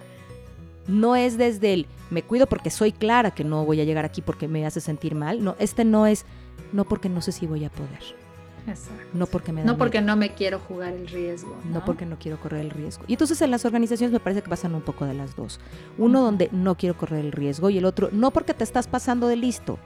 no 0.88 1.15
es 1.15 1.38
desde 1.38 1.74
el 1.74 1.86
me 2.09 2.24
cuido 2.24 2.48
porque 2.48 2.69
soy 2.69 2.92
clara 2.92 3.31
que 3.31 3.44
no 3.44 3.63
voy 3.63 3.80
a 3.80 3.83
llegar 3.83 4.03
aquí 4.03 4.21
porque 4.21 4.48
me 4.48 4.65
hace 4.65 4.81
sentir 4.81 5.15
mal. 5.15 5.44
No, 5.44 5.56
este 5.59 5.86
no 5.86 6.07
es 6.07 6.25
no 6.74 6.86
porque 6.86 7.07
no 7.07 7.21
sé 7.21 7.31
si 7.31 7.45
voy 7.45 7.63
a 7.63 7.69
poder. 7.69 8.00
No 9.13 9.25
porque 9.25 9.51
me 9.51 9.63
No 9.63 9.77
porque 9.77 10.01
no 10.01 10.15
me 10.15 10.33
quiero 10.33 10.59
jugar 10.59 10.94
el 10.94 11.07
riesgo. 11.07 11.56
¿no? 11.65 11.83
porque 11.83 12.06
no 12.06 12.18
quiero 12.19 12.39
correr 12.39 12.62
el 12.62 12.69
riesgo. 12.69 13.04
Y 13.07 13.13
entonces 13.13 13.42
en 13.42 13.51
las 13.51 13.65
organizaciones 13.65 14.13
me 14.13 14.19
parece 14.19 14.42
que 14.42 14.50
pasan 14.50 14.75
un 14.75 14.81
poco 14.81 15.06
de 15.06 15.13
las 15.13 15.36
dos. 15.36 15.59
Uno 15.97 16.21
donde 16.21 16.50
no 16.51 16.75
quiero 16.75 16.95
correr 16.95 17.25
el 17.25 17.31
riesgo 17.31 17.69
y 17.69 17.77
el 17.77 17.86
otro 17.86 18.09
no 18.12 18.31
porque 18.31 18.54
te 18.54 18.63
estás 18.63 18.88
pasando 18.88 19.27
de 19.27 19.36
listo. 19.36 19.80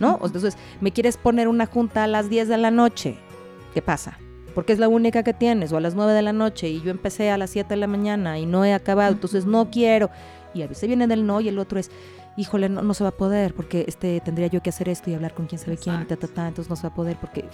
¿No? 0.00 0.18
Entonces, 0.24 0.56
me 0.80 0.90
quieres 0.90 1.16
poner 1.16 1.46
una 1.46 1.66
junta 1.66 2.02
a 2.02 2.06
las 2.08 2.28
10 2.28 2.48
de 2.48 2.58
la 2.58 2.72
noche. 2.72 3.16
¿Qué 3.72 3.82
pasa? 3.82 4.18
Porque 4.54 4.72
es 4.72 4.78
la 4.78 4.88
única 4.88 5.22
que 5.22 5.32
tienes, 5.32 5.72
o 5.72 5.76
a 5.76 5.80
las 5.80 5.94
9 5.94 6.12
de 6.12 6.22
la 6.22 6.32
noche, 6.32 6.68
y 6.68 6.82
yo 6.82 6.90
empecé 6.90 7.30
a 7.30 7.38
las 7.38 7.50
7 7.50 7.70
de 7.70 7.76
la 7.76 7.86
mañana 7.86 8.38
y 8.38 8.46
no 8.46 8.64
he 8.64 8.74
acabado, 8.74 9.12
entonces 9.12 9.46
no 9.46 9.70
quiero. 9.70 10.10
Y 10.54 10.62
a 10.62 10.66
veces 10.66 10.86
viene 10.86 11.06
del 11.06 11.26
no 11.26 11.40
y 11.40 11.48
el 11.48 11.58
otro 11.58 11.78
es, 11.78 11.90
híjole, 12.36 12.68
no, 12.68 12.94
se 12.94 13.04
va 13.04 13.10
a 13.10 13.16
poder, 13.16 13.54
porque 13.54 13.84
este 13.88 14.20
tendría 14.20 14.48
yo 14.48 14.62
que 14.62 14.70
hacer 14.70 14.88
esto 14.88 15.10
y 15.10 15.14
hablar 15.14 15.34
con 15.34 15.46
quién 15.46 15.58
sabe 15.58 15.76
quién, 15.76 16.06
ta, 16.06 16.16
ta, 16.16 16.28
ta, 16.28 16.48
entonces 16.48 16.68
no 16.68 16.76
se 16.76 16.82
va 16.82 16.88
a 16.88 16.94
poder, 16.94 17.16
porque 17.20 17.44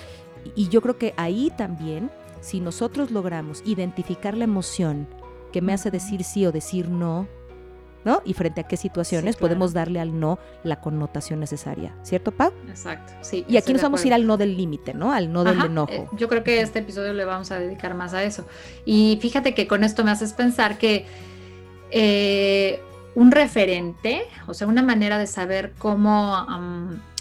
y 0.57 0.69
yo 0.69 0.81
creo 0.81 0.99
que 0.99 1.15
ahí 1.17 1.53
también, 1.57 2.11
si 2.41 2.61
nosotros 2.61 3.11
logramos 3.11 3.63
identificar 3.65 4.37
la 4.37 4.45
emoción 4.45 5.07
que 5.53 5.63
me 5.63 5.73
hace 5.73 5.91
decir 5.91 6.25
sí 6.25 6.47
o 6.47 6.53
decir 6.53 6.89
no, 6.89 7.27
¿no? 8.09 8.23
Y 8.25 8.33
frente 8.33 8.63
a 8.63 8.65
qué 8.65 8.79
situaciones 8.79 9.37
podemos 9.37 9.75
darle 9.75 10.01
al 10.01 10.19
no 10.19 10.39
la 10.65 10.81
connotación 10.81 11.41
necesaria, 11.41 11.95
¿cierto, 12.03 12.33
Pau? 12.33 12.55
Exacto, 12.67 13.13
sí. 13.21 13.45
Y 13.47 13.59
aquí 13.59 13.75
nos 13.75 13.83
vamos 13.83 14.03
a 14.03 14.07
ir 14.07 14.15
al 14.15 14.27
no 14.27 14.39
del 14.39 14.57
límite, 14.57 14.95
¿no? 14.95 15.13
Al 15.13 15.31
no 15.31 15.45
del 15.45 15.61
enojo. 15.61 15.93
Eh, 15.93 16.07
yo 16.17 16.27
creo 16.27 16.43
que 16.43 16.63
este 16.63 16.79
episodio 16.79 17.13
le 17.13 17.27
vamos 17.27 17.51
a 17.51 17.59
dedicar 17.59 17.93
más 17.93 18.15
a 18.15 18.25
eso. 18.25 18.47
Y 18.87 19.19
fíjate 19.21 19.53
que 19.53 19.67
con 19.67 19.85
esto 19.85 20.05
me 20.05 20.11
haces 20.11 20.33
pensar 20.33 20.79
que 20.79 21.05
eh, 21.91 22.81
un 23.19 23.33
referente, 23.33 24.23
o 24.47 24.55
sea, 24.55 24.69
una 24.69 24.81
manera 24.81 25.19
de 25.19 25.27
saber 25.27 25.73
cómo, 25.77 26.47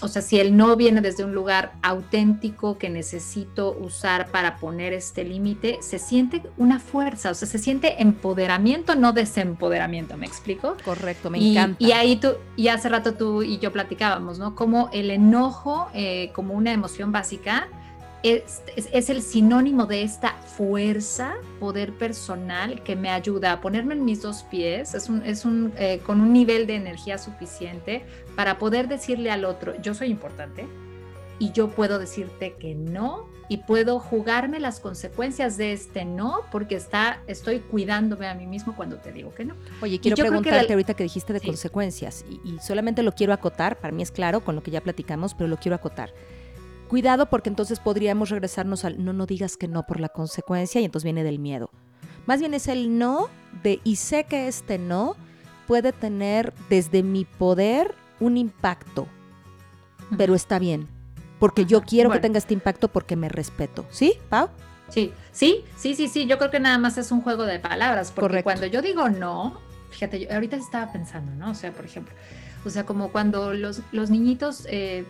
o 0.04 0.08
sea, 0.08 0.22
si 0.22 0.40
el 0.40 0.56
no 0.56 0.76
viene 0.76 1.02
desde 1.02 1.26
un 1.26 1.34
lugar 1.34 1.74
auténtico 1.82 2.78
que 2.78 2.88
necesito 2.88 3.76
usar 3.80 4.28
para 4.28 4.58
poner 4.58 4.94
este 4.94 5.24
límite, 5.24 5.80
se 5.82 5.98
siente 5.98 6.44
una 6.56 6.80
fuerza, 6.80 7.32
o 7.32 7.34
sea, 7.34 7.48
se 7.48 7.58
siente 7.58 8.00
empoderamiento, 8.00 8.94
no 8.94 9.12
desempoderamiento, 9.12 10.18
¿me 10.18 10.28
explico? 10.28 10.78
Correcto, 10.86 11.32
me 11.32 11.40
encanta. 11.40 11.84
Y 11.84 11.94
ahí 11.94 12.18
tú, 12.18 12.34
y 12.56 12.68
hace 12.68 12.90
rato 12.90 13.16
tú 13.16 13.42
y 13.42 13.58
yo 13.58 13.74
platicábamos, 13.74 14.38
¿no? 14.38 14.54
Como 14.54 14.92
el 14.94 15.10
enojo, 15.10 15.90
eh, 15.96 16.30
como 16.36 16.54
una 16.54 16.74
emoción 16.74 17.12
básica, 17.12 17.70
es, 18.24 19.10
el 19.10 19.22
sinónimo 19.22 19.86
de 19.86 20.04
esta 20.04 20.34
fuerza, 20.34 21.36
poder 21.60 21.94
personal 21.94 22.84
que 22.84 22.96
me 22.96 23.10
ayuda 23.10 23.54
a 23.54 23.62
ponerme 23.62 23.94
en 23.94 24.06
mis 24.06 24.22
dos 24.22 24.44
pies, 24.44 24.94
es 24.94 25.10
un, 25.10 25.24
es 25.24 25.46
un, 25.46 25.74
eh, 25.78 26.02
con 26.06 26.22
un 26.22 26.34
nivel 26.34 26.68
de 26.68 26.76
energía 26.76 27.18
suficiente 27.18 28.04
para 28.36 28.58
poder 28.58 28.88
decirle 28.88 29.32
al 29.32 29.46
otro, 29.46 29.80
yo 29.82 29.94
soy 29.94 30.10
importante 30.10 30.66
y 31.40 31.52
yo 31.52 31.70
puedo 31.70 32.00
decirte 32.00 32.56
que 32.60 32.74
no 32.74 33.28
y 33.50 33.58
puedo 33.58 34.00
jugarme 34.00 34.60
las 34.60 34.80
consecuencias 34.80 35.56
de 35.56 35.72
este 35.72 36.04
no 36.04 36.42
porque 36.52 36.76
está, 36.76 37.22
estoy 37.28 37.60
cuidándome 37.60 38.28
a 38.28 38.34
mí 38.34 38.46
mismo 38.46 38.76
cuando 38.76 38.98
te 38.98 39.14
digo 39.14 39.34
que 39.34 39.46
no. 39.46 39.56
Oye, 39.82 40.00
quiero 40.00 40.18
preguntarte 40.18 40.74
ahorita 40.74 40.96
que 40.96 41.04
dijiste 41.04 41.32
de 41.32 41.40
consecuencias 41.40 42.26
y, 42.30 42.42
y 42.44 42.60
solamente 42.60 43.04
lo 43.04 43.14
quiero 43.14 43.32
acotar, 43.32 43.78
para 43.78 43.94
mí 43.94 44.04
es 44.04 44.12
claro 44.12 44.42
con 44.42 44.56
lo 44.56 44.64
que 44.64 44.72
ya 44.72 44.82
platicamos, 44.82 45.34
pero 45.34 45.48
lo 45.48 45.58
quiero 45.58 45.76
acotar. 45.76 46.12
Cuidado 46.88 47.30
porque 47.30 47.50
entonces 47.50 47.80
podríamos 47.80 48.30
regresarnos 48.30 48.86
al 48.86 49.04
no, 49.04 49.14
no 49.14 49.26
digas 49.26 49.58
que 49.58 49.68
no 49.68 49.84
por 49.84 50.00
la 50.00 50.10
consecuencia 50.10 50.80
y 50.80 50.86
entonces 50.86 51.04
viene 51.04 51.24
del 51.24 51.40
miedo. 51.40 51.70
Más 52.26 52.40
bien 52.40 52.54
es 52.54 52.68
el 52.68 52.98
no 52.98 53.30
de 53.64 53.80
y 53.84 53.98
sé 53.98 54.26
que 54.26 54.48
este 54.48 54.78
no 54.78 55.16
puede 55.68 55.92
tener 55.92 56.54
desde 56.70 57.04
mi 57.04 57.26
poder 57.26 57.94
un 58.20 58.38
impacto, 58.38 59.08
pero 60.18 60.34
está 60.34 60.60
bien, 60.60 60.88
porque 61.40 61.66
yo 61.66 61.82
quiero 61.82 62.10
que 62.10 62.20
tenga 62.20 62.38
este 62.38 62.54
impacto 62.54 62.88
porque 62.88 63.16
me 63.16 63.30
respeto. 63.30 63.86
¿Sí, 63.90 64.14
Pau? 64.30 64.50
Sí, 64.90 65.12
sí, 65.32 65.66
sí, 65.76 65.94
sí, 65.94 66.08
sí. 66.08 66.26
Yo 66.26 66.38
creo 66.38 66.50
que 66.50 66.60
nada 66.60 66.78
más 66.78 66.98
es 66.98 67.12
un 67.12 67.22
juego 67.22 67.44
de 67.46 67.60
palabras, 67.60 68.12
porque 68.12 68.44
cuando 68.44 68.66
yo 68.66 68.82
digo 68.82 69.10
no, 69.10 69.60
fíjate, 69.92 70.22
yo 70.22 70.32
ahorita 70.32 70.56
estaba 70.56 70.92
pensando, 70.92 71.34
¿no? 71.36 71.52
O 71.52 71.56
sea, 71.56 71.72
por 71.74 71.86
ejemplo, 71.86 72.14
o 72.66 72.70
sea, 72.70 72.86
como 72.86 73.12
cuando 73.12 73.54
los, 73.54 73.82
los 73.92 74.10
niñitos 74.10 74.66
eh, 74.70 75.06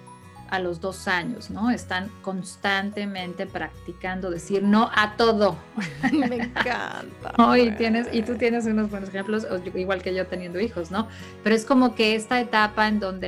a 0.49 0.59
los 0.59 0.79
dos 0.79 1.07
años, 1.07 1.49
¿no? 1.49 1.69
Están 1.71 2.09
constantemente 2.21 3.45
practicando 3.45 4.29
decir 4.29 4.63
no 4.63 4.89
a 4.95 5.15
todo. 5.15 5.57
Me 6.11 6.35
encanta. 6.35 7.33
y, 7.57 7.71
tienes, 7.71 8.07
y 8.11 8.21
tú 8.21 8.35
tienes 8.35 8.65
unos 8.65 8.89
buenos 8.89 9.09
ejemplos, 9.09 9.47
igual 9.75 10.01
que 10.01 10.13
yo 10.13 10.27
teniendo 10.27 10.59
hijos, 10.59 10.91
¿no? 10.91 11.07
Pero 11.43 11.55
es 11.55 11.65
como 11.65 11.95
que 11.95 12.15
esta 12.15 12.39
etapa 12.39 12.87
en 12.87 12.99
donde 12.99 13.27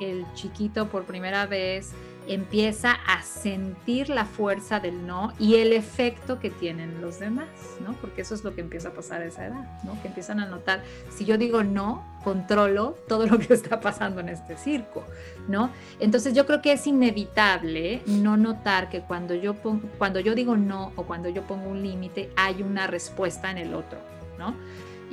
el 0.00 0.26
chiquito 0.34 0.88
por 0.88 1.04
primera 1.04 1.46
vez 1.46 1.92
empieza 2.26 2.92
a 2.92 3.22
sentir 3.22 4.08
la 4.08 4.24
fuerza 4.24 4.80
del 4.80 5.06
no 5.06 5.32
y 5.38 5.56
el 5.56 5.72
efecto 5.72 6.38
que 6.38 6.50
tienen 6.50 7.00
los 7.00 7.18
demás, 7.18 7.48
¿no? 7.84 7.94
Porque 7.94 8.22
eso 8.22 8.34
es 8.34 8.44
lo 8.44 8.54
que 8.54 8.60
empieza 8.60 8.88
a 8.88 8.92
pasar 8.92 9.22
a 9.22 9.26
esa 9.26 9.46
edad, 9.46 9.82
¿no? 9.84 10.00
Que 10.02 10.08
empiezan 10.08 10.40
a 10.40 10.46
notar, 10.46 10.82
si 11.10 11.24
yo 11.24 11.38
digo 11.38 11.62
no, 11.64 12.04
controlo 12.22 12.96
todo 13.08 13.26
lo 13.26 13.38
que 13.38 13.54
está 13.54 13.80
pasando 13.80 14.20
en 14.20 14.28
este 14.28 14.56
circo, 14.56 15.04
¿no? 15.48 15.70
Entonces 16.00 16.34
yo 16.34 16.46
creo 16.46 16.62
que 16.62 16.72
es 16.72 16.86
inevitable 16.86 18.02
no 18.06 18.36
notar 18.36 18.88
que 18.88 19.00
cuando 19.00 19.34
yo, 19.34 19.54
pongo, 19.54 19.88
cuando 19.98 20.20
yo 20.20 20.34
digo 20.34 20.56
no 20.56 20.92
o 20.96 21.04
cuando 21.04 21.28
yo 21.28 21.42
pongo 21.42 21.68
un 21.68 21.82
límite, 21.82 22.30
hay 22.36 22.62
una 22.62 22.86
respuesta 22.86 23.50
en 23.50 23.58
el 23.58 23.74
otro, 23.74 23.98
¿no? 24.38 24.54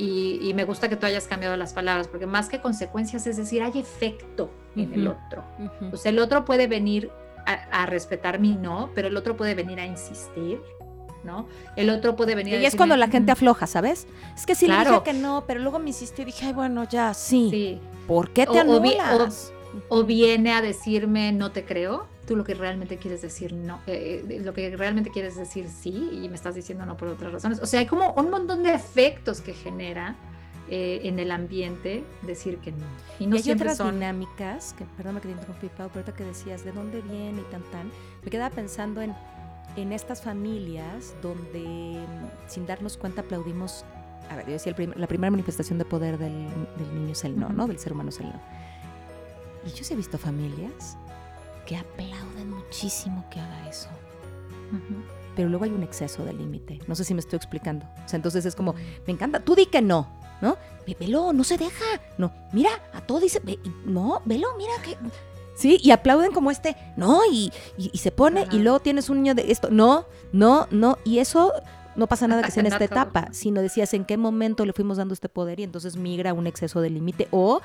Y, 0.01 0.53
me 0.55 0.63
gusta 0.63 0.87
que 0.87 0.95
tú 0.95 1.05
hayas 1.05 1.27
cambiado 1.27 1.57
las 1.57 1.73
palabras, 1.73 2.07
porque 2.07 2.25
más 2.25 2.47
que 2.47 2.61
consecuencias, 2.61 3.27
es 3.27 3.35
decir, 3.35 3.61
hay 3.61 3.77
efecto 3.77 4.49
en 4.75 4.93
el 4.93 5.07
otro. 5.09 5.43
O 5.91 5.97
sea, 5.97 6.11
el 6.11 6.19
otro 6.19 6.45
puede 6.45 6.67
venir 6.67 7.11
a, 7.45 7.85
respetar 7.85 8.39
mi 8.39 8.55
no, 8.55 8.91
pero 8.95 9.09
el 9.09 9.17
otro 9.17 9.35
puede 9.35 9.55
venir 9.55 9.79
a 9.79 9.85
insistir, 9.85 10.61
¿no? 11.25 11.47
El 11.75 11.89
otro 11.89 12.15
puede 12.15 12.33
venir 12.33 12.53
y 12.53 12.57
a... 12.57 12.61
Y 12.61 12.65
es 12.65 12.77
cuando 12.77 12.95
la 12.95 13.09
gente 13.09 13.33
afloja, 13.33 13.67
¿sabes? 13.67 14.07
Es 14.35 14.45
que 14.45 14.55
sí 14.55 14.67
le 14.67 14.77
dije 14.79 15.01
que 15.03 15.13
no, 15.13 15.43
pero 15.45 15.59
luego 15.59 15.79
me 15.79 15.87
insistió 15.87 16.21
y 16.21 16.25
dije, 16.27 16.45
ay, 16.45 16.53
bueno, 16.53 16.85
ya, 16.85 17.13
sí. 17.13 17.81
¿Por 18.07 18.31
qué 18.31 18.45
te 18.45 18.57
anulas? 18.57 19.51
o 19.87 20.03
viene 20.03 20.53
a 20.53 20.61
decirme, 20.61 21.31
no 21.31 21.51
te 21.51 21.63
creo, 21.63 22.07
tú 22.29 22.35
lo 22.35 22.43
que 22.43 22.53
realmente 22.53 22.97
quieres 22.97 23.23
decir 23.23 23.53
no, 23.53 23.79
eh, 23.87 24.23
eh, 24.29 24.39
lo 24.41 24.53
que 24.53 24.77
realmente 24.77 25.09
quieres 25.09 25.35
decir 25.35 25.67
sí 25.67 26.21
y 26.23 26.29
me 26.29 26.35
estás 26.35 26.53
diciendo 26.53 26.85
no 26.85 26.95
por 26.95 27.07
otras 27.07 27.33
razones. 27.33 27.59
O 27.59 27.65
sea, 27.65 27.79
hay 27.79 27.87
como 27.87 28.13
un 28.13 28.29
montón 28.29 28.61
de 28.61 28.71
efectos 28.71 29.41
que 29.41 29.51
genera 29.51 30.15
eh, 30.69 31.01
en 31.05 31.17
el 31.17 31.31
ambiente 31.31 32.03
decir 32.21 32.59
que 32.59 32.71
no. 32.71 32.85
Y, 33.19 33.25
no 33.25 33.35
hay 33.35 33.51
otras 33.51 33.79
dinámicas, 33.79 34.75
que, 34.77 34.85
perdóname 34.85 35.21
que 35.21 35.29
te 35.29 35.33
interrumpí, 35.33 35.67
Pau, 35.69 35.89
pero 35.89 36.01
ahorita 36.01 36.13
que 36.13 36.23
decías 36.23 36.63
de 36.63 36.71
dónde 36.71 37.01
viene 37.01 37.41
y 37.41 37.51
tan 37.51 37.63
tan, 37.71 37.91
me 38.23 38.29
quedaba 38.29 38.53
pensando 38.53 39.01
en, 39.01 39.15
en 39.75 39.91
estas 39.91 40.21
familias 40.21 41.15
donde 41.23 41.97
sin 42.45 42.67
darnos 42.67 42.95
cuenta 42.95 43.21
aplaudimos, 43.21 43.85
a 44.29 44.35
ver, 44.35 44.45
yo 44.45 44.51
decía, 44.51 44.75
la 44.95 45.07
primera 45.07 45.31
manifestación 45.31 45.79
de 45.79 45.85
poder 45.85 46.19
del, 46.19 46.47
del 46.77 46.93
niño 46.93 47.13
es 47.13 47.23
el 47.23 47.39
no, 47.39 47.49
¿no? 47.49 47.65
Del 47.65 47.79
ser 47.79 47.93
humano 47.93 48.09
es 48.09 48.19
el 48.19 48.27
no. 48.27 48.39
Y 49.65 49.71
yo 49.71 49.83
sí 49.83 49.95
he 49.95 49.97
visto 49.97 50.19
familias 50.19 50.95
que 51.69 51.77
aplauden 51.77 52.49
muchísimo 52.49 53.23
que 53.29 53.39
haga 53.39 53.69
eso. 53.69 53.89
Pero 55.35 55.49
luego 55.49 55.65
hay 55.65 55.71
un 55.71 55.83
exceso 55.83 56.25
de 56.25 56.33
límite. 56.33 56.79
No 56.87 56.95
sé 56.95 57.03
si 57.03 57.13
me 57.13 57.19
estoy 57.19 57.37
explicando. 57.37 57.85
O 58.03 58.09
sea, 58.09 58.17
entonces 58.17 58.43
es 58.43 58.55
como, 58.55 58.73
me 59.05 59.13
encanta, 59.13 59.39
tú 59.39 59.53
di 59.53 59.67
que 59.67 59.79
no, 59.79 60.07
¿no? 60.41 60.57
Velo, 60.99 61.31
no 61.31 61.43
se 61.43 61.59
deja. 61.59 61.85
No, 62.17 62.33
mira, 62.53 62.71
a 62.91 63.01
todo 63.01 63.19
dice, 63.19 63.39
no, 63.85 64.23
velo, 64.25 64.47
mira 64.57 64.71
que... 64.83 64.97
Sí, 65.55 65.77
y 65.83 65.91
aplauden 65.91 66.31
como 66.31 66.49
este, 66.49 66.75
no, 66.97 67.21
y, 67.31 67.51
se 67.93 68.11
pone, 68.11 68.47
y 68.51 68.57
luego 68.57 68.79
tienes 68.79 69.07
un 69.11 69.17
niño 69.17 69.35
de 69.35 69.51
esto, 69.51 69.69
no, 69.69 70.05
no, 70.31 70.67
no, 70.71 70.97
y 71.03 71.19
eso 71.19 71.51
no 71.95 72.07
pasa 72.07 72.27
nada 72.27 72.41
que 72.41 72.49
sea 72.49 72.61
en 72.61 72.67
esta 72.71 72.83
etapa, 72.83 73.27
sino 73.31 73.61
decías 73.61 73.93
en 73.93 74.05
qué 74.05 74.17
momento 74.17 74.65
le 74.65 74.73
fuimos 74.73 74.97
dando 74.97 75.13
este 75.13 75.29
poder 75.29 75.59
y 75.59 75.63
entonces 75.63 75.97
migra 75.97 76.33
un 76.33 76.47
exceso 76.47 76.81
de 76.81 76.89
límite 76.89 77.27
o 77.29 77.61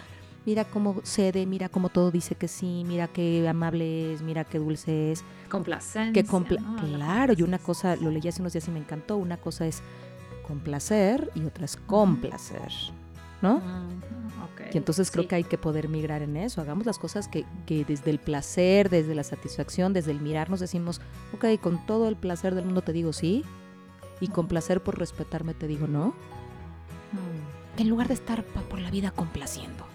mira 0.46 0.64
cómo 0.64 1.00
cede, 1.04 1.46
mira 1.46 1.68
cómo 1.68 1.88
todo 1.88 2.10
dice 2.10 2.34
que 2.34 2.48
sí, 2.48 2.84
mira 2.86 3.08
qué 3.08 3.46
amable 3.48 4.12
es, 4.12 4.22
mira 4.22 4.44
qué 4.44 4.58
dulce 4.58 5.12
es. 5.12 5.24
Complacencia. 5.48 6.12
Claro, 6.96 7.34
y 7.36 7.42
una 7.42 7.58
cosa, 7.58 7.96
lo 7.96 8.10
leí 8.10 8.26
hace 8.28 8.42
unos 8.42 8.52
días 8.52 8.66
y 8.68 8.70
me 8.70 8.78
encantó, 8.80 9.16
una 9.16 9.36
cosa 9.36 9.66
es 9.66 9.82
complacer 10.46 11.30
y 11.34 11.44
otra 11.44 11.64
es 11.64 11.76
complacer, 11.76 12.70
¿no? 13.40 13.62
Y 14.72 14.76
entonces 14.76 15.10
creo 15.10 15.26
que 15.28 15.34
hay 15.36 15.44
que 15.44 15.56
poder 15.56 15.88
migrar 15.88 16.22
en 16.22 16.36
eso, 16.36 16.60
hagamos 16.60 16.84
las 16.84 16.98
cosas 16.98 17.28
que, 17.28 17.44
que 17.66 17.84
desde 17.84 18.10
el 18.10 18.18
placer, 18.18 18.90
desde 18.90 19.14
la 19.14 19.24
satisfacción, 19.24 19.92
desde 19.92 20.10
el 20.10 20.20
mirarnos 20.20 20.60
decimos, 20.60 21.00
ok, 21.32 21.60
con 21.60 21.84
todo 21.86 22.08
el 22.08 22.16
placer 22.16 22.54
del 22.54 22.64
mundo 22.66 22.82
te 22.82 22.92
digo 22.92 23.12
sí, 23.12 23.44
y 24.20 24.28
con 24.28 24.46
placer 24.48 24.82
por 24.82 24.98
respetarme 24.98 25.54
te 25.54 25.66
digo 25.66 25.86
no. 25.86 26.14
En 27.76 27.88
lugar 27.88 28.08
de 28.08 28.14
estar 28.14 28.44
por 28.44 28.80
la 28.80 28.90
vida 28.90 29.10
complaciendo. 29.10 29.93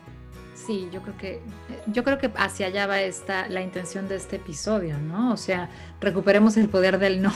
Sí, 0.70 0.88
yo 0.94 1.02
creo 1.02 1.18
que 1.18 1.42
yo 1.88 2.04
creo 2.04 2.20
que 2.20 2.30
hacia 2.36 2.68
allá 2.68 2.86
va 2.86 3.02
esta 3.02 3.50
la 3.50 3.64
intención 3.64 4.08
de 4.08 4.18
este 4.18 4.36
episodio, 4.36 5.00
¿no? 5.00 5.34
O 5.34 5.38
sea, 5.38 5.68
recuperemos 6.00 6.58
el 6.58 6.70
poder 6.70 7.00
del 7.00 7.24
no. 7.24 7.34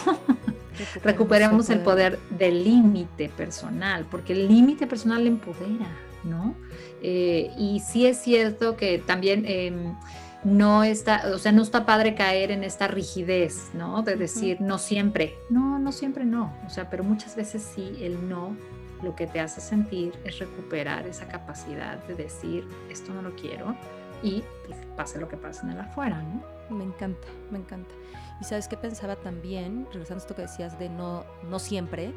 recuperemos, 1.03 1.71
el 1.71 1.79
poder, 1.79 2.19
del 2.29 2.63
límite 2.63 3.29
personal, 3.29 4.05
porque 4.11 4.33
el 4.33 4.47
límite 4.47 4.85
personal 4.85 5.25
empodera, 5.25 5.87
¿no? 6.23 6.53
Eh, 7.01 7.49
y 7.57 7.79
sí 7.79 8.05
es 8.05 8.17
cierto 8.21 8.77
que 8.77 8.99
también 8.99 9.45
em, 9.47 9.95
no 10.43 10.83
está, 10.83 11.23
o 11.33 11.39
sea, 11.39 11.51
no 11.51 11.63
está 11.63 11.87
padre 11.87 12.13
caer 12.13 12.51
en 12.51 12.63
esta 12.63 12.87
rigidez, 12.87 13.71
¿no? 13.73 14.03
De 14.03 14.15
decir 14.15 14.61
no 14.61 14.77
siempre. 14.77 15.33
No, 15.49 15.79
no 15.79 15.91
siempre 15.91 16.23
no. 16.23 16.55
O 16.67 16.69
sea, 16.69 16.87
pero 16.87 17.03
muchas 17.03 17.35
veces 17.35 17.67
sí 17.73 17.97
el 17.99 18.29
no 18.29 18.55
lo 19.03 19.15
que 19.15 19.27
te 19.27 19.39
hace 19.39 19.61
sentir 19.61 20.13
es 20.23 20.39
recuperar 20.39 21.05
esa 21.05 21.27
capacidad 21.27 21.97
de 22.05 22.15
decir, 22.15 22.67
esto 22.89 23.13
no 23.13 23.21
lo 23.21 23.35
quiero 23.35 23.75
y 24.21 24.43
pues, 24.65 24.79
pase 24.95 25.19
lo 25.19 25.27
que 25.27 25.37
pase 25.37 25.63
en 25.63 25.71
el 25.71 25.79
afuera, 25.79 26.21
¿no? 26.21 26.75
Me 26.75 26.83
encanta, 26.83 27.27
me 27.51 27.59
encanta. 27.59 27.93
Y 28.39 28.45
sabes 28.45 28.67
qué 28.67 28.77
pensaba 28.77 29.15
también, 29.17 29.85
regresando 29.91 30.21
a 30.21 30.23
esto 30.23 30.35
que 30.35 30.43
decías 30.43 30.79
de 30.79 30.89
no, 30.89 31.25
no 31.49 31.59
siempre, 31.59 32.13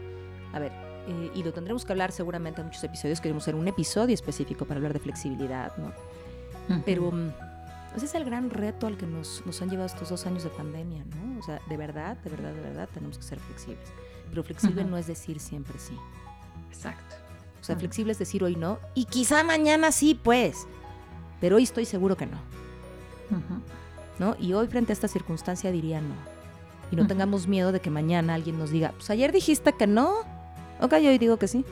a 0.52 0.58
ver, 0.58 0.72
eh, 1.08 1.30
y 1.34 1.42
lo 1.42 1.52
tendremos 1.52 1.84
que 1.84 1.92
hablar 1.92 2.12
seguramente 2.12 2.60
en 2.60 2.68
muchos 2.68 2.82
episodios, 2.84 3.20
queremos 3.20 3.44
hacer 3.44 3.54
un 3.54 3.68
episodio 3.68 4.14
específico 4.14 4.64
para 4.64 4.78
hablar 4.78 4.92
de 4.92 5.00
flexibilidad, 5.00 5.76
¿no? 5.76 5.92
Pero 6.84 7.12
mm, 7.12 7.30
ese 7.96 8.06
es 8.06 8.14
el 8.14 8.24
gran 8.24 8.50
reto 8.50 8.86
al 8.86 8.96
que 8.96 9.06
nos, 9.06 9.42
nos 9.46 9.62
han 9.62 9.70
llevado 9.70 9.86
estos 9.86 10.08
dos 10.08 10.26
años 10.26 10.42
de 10.42 10.50
pandemia, 10.50 11.04
¿no? 11.04 11.38
O 11.38 11.42
sea, 11.42 11.60
de 11.68 11.76
verdad, 11.76 12.16
de 12.18 12.30
verdad, 12.30 12.52
de 12.52 12.60
verdad, 12.60 12.88
tenemos 12.92 13.18
que 13.18 13.24
ser 13.24 13.38
flexibles. 13.38 13.88
Pero 14.30 14.42
flexible 14.42 14.84
no 14.84 14.96
es 14.96 15.06
decir 15.06 15.38
siempre 15.38 15.78
sí. 15.78 15.96
Exacto. 16.70 17.16
O 17.60 17.64
sea, 17.64 17.76
flexible 17.76 18.12
es 18.12 18.18
decir 18.18 18.44
hoy 18.44 18.54
no. 18.54 18.78
Y 18.94 19.06
quizá 19.06 19.42
mañana 19.42 19.90
sí, 19.90 20.14
pues. 20.14 20.66
Pero 21.40 21.56
hoy 21.56 21.64
estoy 21.64 21.84
seguro 21.84 22.16
que 22.16 22.26
no. 22.26 22.38
¿No? 24.18 24.36
Y 24.38 24.52
hoy 24.52 24.68
frente 24.68 24.92
a 24.92 24.94
esta 24.94 25.08
circunstancia 25.08 25.72
diría 25.72 26.00
no. 26.00 26.14
Y 26.90 26.96
no 26.96 27.06
tengamos 27.06 27.48
miedo 27.48 27.72
de 27.72 27.80
que 27.80 27.90
mañana 27.90 28.34
alguien 28.34 28.58
nos 28.58 28.70
diga, 28.70 28.92
pues 28.92 29.10
ayer 29.10 29.32
dijiste 29.32 29.72
que 29.72 29.86
no. 29.86 30.20
Ok, 30.80 30.92
hoy 30.92 31.18
digo 31.18 31.38
que 31.38 31.48
sí. 31.48 31.64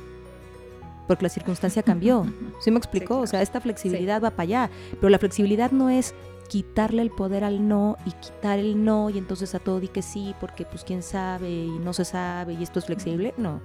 Porque 1.06 1.22
la 1.22 1.28
circunstancia 1.28 1.82
cambió. 1.82 2.26
¿Sí 2.60 2.70
me 2.70 2.78
explicó? 2.78 3.18
O 3.18 3.26
sea, 3.26 3.42
esta 3.42 3.60
flexibilidad 3.60 4.22
va 4.22 4.30
para 4.30 4.42
allá. 4.42 4.70
Pero 4.92 5.08
la 5.10 5.18
flexibilidad 5.18 5.70
no 5.70 5.90
es 5.90 6.14
quitarle 6.48 7.02
el 7.02 7.10
poder 7.10 7.44
al 7.44 7.68
no 7.68 7.96
y 8.04 8.10
quitar 8.12 8.58
el 8.58 8.84
no 8.84 9.08
y 9.10 9.18
entonces 9.18 9.54
a 9.54 9.58
todo 9.58 9.80
di 9.80 9.88
que 9.88 10.02
sí 10.02 10.34
porque 10.40 10.66
pues 10.66 10.84
quién 10.84 11.02
sabe 11.02 11.48
y 11.50 11.78
no 11.78 11.94
se 11.94 12.04
sabe 12.04 12.52
y 12.52 12.62
esto 12.62 12.78
es 12.78 12.86
flexible. 12.86 13.34
No. 13.36 13.60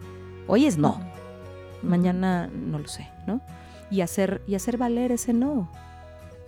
Hoy 0.50 0.66
es 0.66 0.78
no 0.78 1.00
mañana 1.82 2.50
no 2.54 2.80
lo 2.80 2.88
sé, 2.88 3.08
¿no? 3.28 3.42
Y 3.92 4.02
hacer, 4.02 4.42
y 4.48 4.56
hacer 4.56 4.78
valer 4.78 5.12
ese 5.12 5.34
no. 5.34 5.70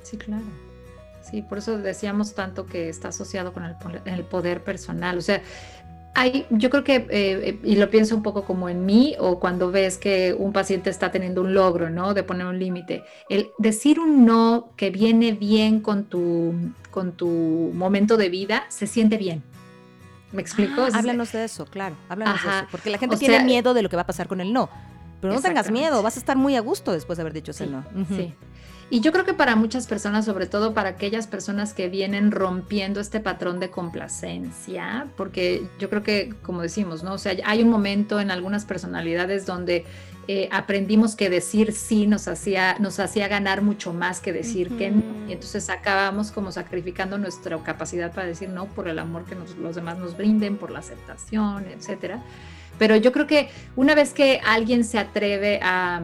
Sí, 0.04 0.18
claro. 0.18 0.44
Sí, 1.24 1.42
por 1.42 1.60
eso 1.60 1.78
decíamos 1.78 2.34
tanto 2.34 2.66
que 2.66 2.90
está 2.90 3.10
asociado 3.10 3.54
con 3.54 3.64
el, 4.06 4.24
poder 4.24 4.64
personal. 4.64 5.18
O 5.18 5.22
sea, 5.22 5.42
hay, 6.14 6.46
yo 6.50 6.70
creo 6.70 6.84
que, 6.84 7.08
eh, 7.10 7.60
y 7.64 7.76
lo 7.76 7.90
pienso 7.90 8.16
un 8.16 8.24
poco 8.24 8.44
como 8.44 8.70
en 8.70 8.86
mí, 8.86 9.16
o 9.20 9.40
cuando 9.40 9.72
ves 9.72 9.98
que 9.98 10.36
un 10.38 10.52
paciente 10.52 10.90
está 10.90 11.12
teniendo 11.12 11.42
un 11.42 11.54
logro, 11.54 11.90
¿no? 11.90 12.14
De 12.14 12.24
poner 12.24 12.48
un 12.48 12.60
límite. 12.60 13.04
El 13.30 13.52
decir 13.60 14.00
un 14.00 14.26
no 14.26 14.74
que 14.76 14.90
viene 14.90 15.32
bien 15.34 15.80
con 15.80 16.06
tu, 16.06 16.54
con 16.90 17.14
tu 17.14 17.28
momento 17.74 18.18
de 18.18 18.30
vida, 18.30 18.66
se 18.70 18.88
siente 18.88 19.18
bien. 19.18 19.44
¿Me 20.32 20.42
explico? 20.42 20.82
Ah, 20.82 20.90
háblanos 20.94 21.32
de 21.32 21.44
eso, 21.44 21.66
claro, 21.66 21.96
háblanos 22.10 22.44
de 22.44 22.50
eso. 22.50 22.68
Porque 22.72 22.90
la 22.90 22.98
gente 22.98 23.18
tiene 23.18 23.44
miedo 23.44 23.74
de 23.74 23.82
lo 23.82 23.90
que 23.90 23.96
va 23.96 24.04
a 24.04 24.08
pasar 24.08 24.28
con 24.28 24.42
el 24.42 24.54
no. 24.54 24.70
Pero 25.20 25.34
no 25.34 25.42
tengas 25.42 25.70
miedo, 25.70 26.02
vas 26.02 26.16
a 26.16 26.20
estar 26.20 26.36
muy 26.38 26.56
a 26.56 26.62
gusto 26.62 26.92
después 26.92 27.18
de 27.18 27.22
haber 27.22 27.34
dicho 27.34 27.52
ese 27.52 27.68
no. 27.68 27.84
Sí. 28.10 28.34
Y 28.92 29.00
yo 29.00 29.14
creo 29.14 29.24
que 29.24 29.34
para 29.34 29.56
muchas 29.56 29.88
personas, 29.88 30.26
sobre 30.26 30.48
todo 30.48 30.74
para 30.74 30.90
aquellas 30.90 31.26
personas 31.26 31.74
que 31.74 31.88
vienen 31.88 32.30
rompiendo 32.30 33.00
este 33.00 33.22
patrón 33.22 33.62
de 33.62 33.70
complacencia, 33.70 35.08
porque 35.16 35.66
yo 35.80 35.90
creo 35.90 36.04
que, 36.04 36.34
como 36.44 36.62
decimos, 36.62 37.02
¿no? 37.02 37.14
O 37.14 37.18
sea, 37.18 37.34
hay 37.46 37.64
un 37.64 37.70
momento 37.70 38.20
en 38.20 38.32
algunas 38.32 38.66
personalidades 38.66 39.46
donde 39.46 39.86
eh, 40.28 40.50
aprendimos 40.52 41.16
que 41.16 41.30
decir 41.30 41.72
sí 41.72 42.06
nos 42.06 42.28
hacía, 42.28 42.76
nos 42.80 43.00
hacía 43.00 43.30
ganar 43.30 43.62
mucho 43.62 43.94
más 43.94 44.20
que 44.20 44.34
decir 44.34 44.76
que 44.78 44.92
no. 44.92 45.04
Y 45.30 45.32
entonces 45.32 45.70
acabamos 45.70 46.32
como 46.32 46.52
sacrificando 46.52 47.18
nuestra 47.18 47.58
capacidad 47.64 48.14
para 48.14 48.28
decir 48.28 48.50
no 48.50 48.66
por 48.66 48.90
el 48.90 49.00
amor 49.00 49.24
que 49.24 49.36
los 49.36 49.74
demás 49.74 50.00
nos 50.00 50.18
brinden, 50.18 50.58
por 50.58 50.70
la 50.70 50.80
aceptación, 50.80 51.66
etcétera. 51.66 52.22
Pero 52.78 52.96
yo 52.96 53.12
creo 53.12 53.28
que 53.28 53.50
una 53.76 53.94
vez 53.94 54.14
que 54.14 54.42
alguien 54.44 54.84
se 54.84 54.98
atreve 54.98 55.60
a, 55.62 56.02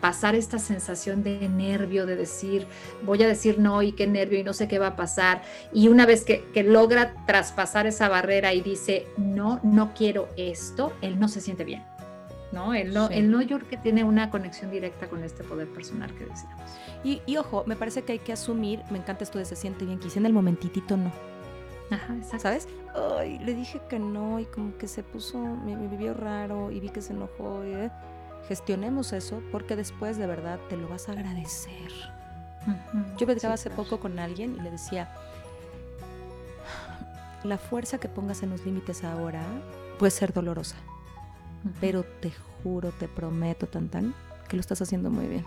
pasar 0.00 0.34
esta 0.34 0.58
sensación 0.58 1.22
de 1.22 1.48
nervio, 1.48 2.06
de 2.06 2.16
decir, 2.16 2.66
voy 3.02 3.22
a 3.22 3.26
decir 3.26 3.58
no 3.58 3.82
y 3.82 3.92
qué 3.92 4.06
nervio 4.06 4.38
y 4.38 4.44
no 4.44 4.52
sé 4.52 4.68
qué 4.68 4.78
va 4.78 4.88
a 4.88 4.96
pasar, 4.96 5.42
y 5.72 5.88
una 5.88 6.04
vez 6.06 6.24
que, 6.24 6.44
logra 6.62 7.14
traspasar 7.26 7.86
esa 7.86 8.08
barrera 8.08 8.52
y 8.52 8.60
dice, 8.60 9.06
no, 9.16 9.60
no 9.62 9.94
quiero 9.94 10.28
esto, 10.36 10.92
él 11.00 11.18
no 11.18 11.28
se 11.28 11.40
siente 11.40 11.64
bien. 11.64 11.82
¿no? 12.52 12.74
Él 12.74 12.92
no, 12.92 13.08
no 13.08 13.40
yo 13.40 13.56
creo 13.56 13.70
que 13.70 13.76
tiene 13.78 14.04
una 14.04 14.30
conexión 14.30 14.70
directa 14.70 15.08
con 15.08 15.24
este 15.24 15.42
poder 15.42 15.68
personal 15.68 16.12
que 16.14 16.26
decíamos. 16.26 16.70
Y, 17.02 17.22
y 17.24 17.38
ojo, 17.38 17.64
me 17.66 17.76
parece 17.76 18.02
que 18.02 18.12
hay 18.12 18.18
que 18.18 18.32
asumir, 18.34 18.80
me 18.90 18.98
encanta 18.98 19.24
esto 19.24 19.38
de 19.38 19.46
se 19.46 19.56
siente 19.56 19.86
bien, 19.86 19.98
quise 19.98 20.18
en 20.18 20.26
el 20.26 20.34
momentitito 20.34 20.98
no. 20.98 21.31
Ajá, 21.92 22.38
¿Sabes? 22.38 22.68
Ay, 23.18 23.38
le 23.38 23.54
dije 23.54 23.80
que 23.88 23.98
no 23.98 24.40
y 24.40 24.46
como 24.46 24.76
que 24.78 24.88
se 24.88 25.02
puso, 25.02 25.38
me, 25.38 25.76
vivió 25.76 26.14
raro 26.14 26.70
y 26.70 26.80
vi 26.80 26.88
que 26.88 27.02
se 27.02 27.12
enojó. 27.12 27.64
Y, 27.64 27.72
eh, 27.72 27.90
gestionemos 28.48 29.12
eso 29.12 29.42
porque 29.52 29.76
después 29.76 30.16
de 30.16 30.26
verdad 30.26 30.58
te 30.68 30.76
lo 30.76 30.88
vas 30.88 31.08
a 31.08 31.12
agradecer. 31.12 31.90
Yo 33.18 33.26
platicaba 33.26 33.54
hace 33.54 33.70
poco 33.70 33.98
con 33.98 34.18
alguien 34.18 34.56
y 34.56 34.62
le 34.62 34.70
decía, 34.70 35.12
la 37.42 37.58
fuerza 37.58 37.98
que 37.98 38.08
pongas 38.08 38.42
en 38.42 38.50
los 38.50 38.64
límites 38.64 39.02
ahora 39.02 39.42
puede 39.98 40.12
ser 40.12 40.32
dolorosa, 40.32 40.76
pero 41.80 42.04
te 42.04 42.32
juro, 42.62 42.90
te 42.90 43.08
prometo, 43.08 43.66
tan 43.66 43.88
tan, 43.88 44.14
que 44.48 44.56
lo 44.56 44.60
estás 44.60 44.80
haciendo 44.80 45.10
muy 45.10 45.26
bien. 45.26 45.44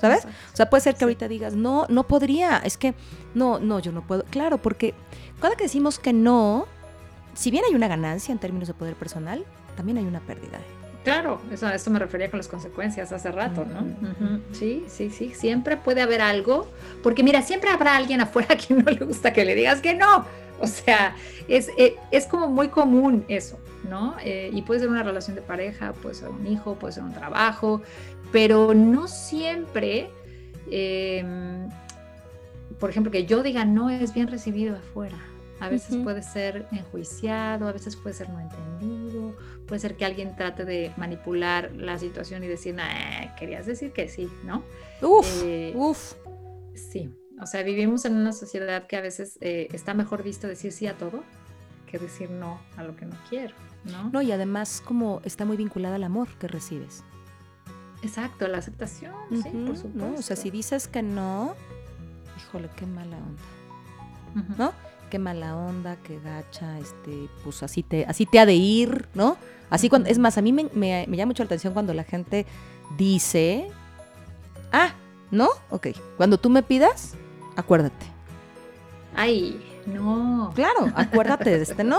¿Sabes? 0.00 0.24
O 0.24 0.56
sea, 0.56 0.68
puede 0.68 0.80
ser 0.80 0.96
que 0.96 1.04
ahorita 1.04 1.28
digas, 1.28 1.54
no, 1.54 1.86
no 1.88 2.04
podría, 2.04 2.58
es 2.58 2.76
que, 2.76 2.94
no, 3.34 3.60
no, 3.60 3.78
yo 3.78 3.92
no 3.92 4.02
puedo. 4.02 4.24
Claro, 4.24 4.58
porque 4.58 4.94
cada 5.40 5.56
que 5.56 5.64
decimos 5.64 5.98
que 5.98 6.12
no, 6.12 6.66
si 7.34 7.50
bien 7.50 7.64
hay 7.68 7.74
una 7.74 7.88
ganancia 7.88 8.32
en 8.32 8.38
términos 8.38 8.68
de 8.68 8.74
poder 8.74 8.94
personal, 8.94 9.44
también 9.76 9.98
hay 9.98 10.04
una 10.04 10.20
pérdida. 10.20 10.60
Claro, 11.04 11.40
eso, 11.50 11.66
a 11.66 11.74
eso 11.74 11.90
me 11.90 11.98
refería 11.98 12.30
con 12.30 12.38
las 12.38 12.48
consecuencias 12.48 13.10
hace 13.10 13.32
rato, 13.32 13.64
¿no? 13.64 13.86
Sí, 14.52 14.84
sí, 14.86 15.08
sí, 15.08 15.32
siempre 15.34 15.78
puede 15.78 16.02
haber 16.02 16.20
algo, 16.20 16.70
porque 17.02 17.22
mira, 17.22 17.40
siempre 17.40 17.70
habrá 17.70 17.96
alguien 17.96 18.20
afuera 18.20 18.56
que 18.68 18.74
no 18.74 18.90
le 18.90 19.04
gusta 19.04 19.32
que 19.32 19.44
le 19.44 19.54
digas 19.54 19.80
que 19.80 19.94
no. 19.94 20.26
O 20.60 20.66
sea, 20.66 21.16
es, 21.48 21.70
eh, 21.78 21.96
es, 22.10 22.26
como 22.26 22.48
muy 22.48 22.68
común 22.68 23.24
eso, 23.28 23.58
¿no? 23.88 24.14
Eh, 24.22 24.50
y 24.52 24.60
puede 24.60 24.80
ser 24.80 24.90
una 24.90 25.02
relación 25.02 25.34
de 25.34 25.40
pareja, 25.40 25.94
puede 25.94 26.14
ser 26.14 26.28
un 26.28 26.46
hijo, 26.46 26.74
puede 26.74 26.92
ser 26.92 27.02
un 27.02 27.14
trabajo, 27.14 27.80
pero 28.30 28.74
no 28.74 29.08
siempre, 29.08 30.10
em, 30.70 31.66
por 32.80 32.90
ejemplo, 32.90 33.12
que 33.12 33.26
yo 33.26 33.42
diga 33.42 33.64
no 33.64 33.90
es 33.90 34.12
bien 34.14 34.26
recibido 34.26 34.76
afuera. 34.76 35.18
A 35.60 35.68
veces 35.68 35.98
puede 35.98 36.22
ser 36.22 36.66
enjuiciado, 36.72 37.68
a 37.68 37.72
veces 37.72 37.94
puede 37.94 38.14
ser 38.14 38.30
no 38.30 38.40
entendido, 38.40 39.36
puede 39.66 39.78
ser 39.78 39.94
que 39.94 40.06
alguien 40.06 40.34
trate 40.34 40.64
de 40.64 40.90
manipular 40.96 41.70
la 41.76 41.98
situación 41.98 42.42
y 42.42 42.46
decir, 42.46 42.76
querías 43.38 43.66
decir 43.66 43.92
que 43.92 44.08
sí, 44.08 44.30
¿no? 44.42 44.64
Uf, 45.02 45.42
eh, 45.44 45.74
uf. 45.76 46.14
Sí, 46.74 47.14
o 47.38 47.46
sea, 47.46 47.62
vivimos 47.62 48.06
en 48.06 48.16
una 48.16 48.32
sociedad 48.32 48.86
que 48.86 48.96
a 48.96 49.02
veces 49.02 49.36
eh, 49.42 49.68
está 49.72 49.92
mejor 49.92 50.22
visto 50.22 50.48
decir 50.48 50.72
sí 50.72 50.86
a 50.86 50.96
todo 50.96 51.22
que 51.90 51.98
decir 51.98 52.30
no 52.30 52.58
a 52.76 52.84
lo 52.84 52.96
que 52.96 53.04
no 53.04 53.16
quiero, 53.28 53.54
¿no? 53.84 54.10
No, 54.10 54.22
y 54.22 54.32
además 54.32 54.82
como 54.82 55.20
está 55.24 55.44
muy 55.44 55.58
vinculada 55.58 55.96
al 55.96 56.04
amor 56.04 56.28
que 56.38 56.48
recibes. 56.48 57.04
Exacto, 58.02 58.48
la 58.48 58.58
aceptación, 58.58 59.14
sí, 59.30 59.50
por 59.66 59.76
supuesto. 59.76 60.18
O 60.18 60.22
sea, 60.22 60.36
si 60.36 60.50
dices 60.50 60.88
que 60.88 61.02
no, 61.02 61.54
híjole, 62.40 62.68
qué 62.76 62.86
mala 62.86 63.16
onda. 63.16 64.56
¿No? 64.56 64.72
Qué 65.10 65.18
mala 65.18 65.56
onda, 65.56 65.96
qué 66.04 66.20
gacha, 66.20 66.78
este, 66.78 67.28
pues 67.42 67.62
así 67.62 67.82
te, 67.82 68.04
así 68.06 68.26
te 68.26 68.38
ha 68.38 68.46
de 68.46 68.54
ir, 68.54 69.08
¿no? 69.14 69.36
Así 69.68 69.88
cuando, 69.88 70.08
es 70.08 70.18
más, 70.18 70.38
a 70.38 70.42
mí 70.42 70.52
me, 70.52 70.68
me, 70.74 71.06
llama 71.16 71.30
mucho 71.30 71.42
la 71.42 71.46
atención 71.46 71.72
cuando 71.72 71.94
la 71.94 72.04
gente 72.04 72.46
dice, 72.96 73.68
ah, 74.72 74.92
¿no? 75.30 75.48
Ok, 75.70 75.88
cuando 76.16 76.38
tú 76.38 76.48
me 76.48 76.62
pidas, 76.62 77.14
acuérdate. 77.56 78.06
Ay, 79.16 79.60
no. 79.86 80.52
Claro, 80.54 80.92
acuérdate 80.94 81.50
de 81.50 81.62
este 81.62 81.82
no. 81.82 81.98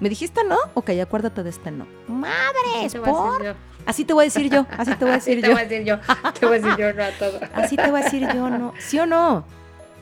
¿Me 0.00 0.08
dijiste 0.08 0.42
no? 0.44 0.56
Ok, 0.74 0.90
acuérdate 1.00 1.42
de 1.42 1.50
este 1.50 1.70
no. 1.70 1.86
Madres, 2.08 2.94
por... 2.94 3.56
Así 3.86 4.04
te 4.04 4.12
voy 4.12 4.22
a 4.22 4.26
decir 4.26 4.48
yo, 4.48 4.66
así 4.78 4.94
te 4.94 5.04
voy 5.04 5.14
a 5.14 5.16
decir 5.16 5.36
yo. 5.36 5.42
Te 5.42 5.48
voy 5.48 5.60
a 5.60 5.64
decir 5.64 5.84
yo, 5.84 5.98
te 6.38 6.46
voy 6.46 6.56
a 6.56 6.60
decir 6.60 6.76
yo 6.76 6.92
no 6.92 7.02
a 7.02 7.10
todo. 7.10 7.40
Así 7.54 7.76
te 7.76 7.90
voy 7.90 8.00
a 8.00 8.04
decir 8.04 8.28
yo, 8.32 8.50
¿no? 8.50 8.72
¿Sí 8.78 8.98
o 8.98 9.06
no? 9.06 9.44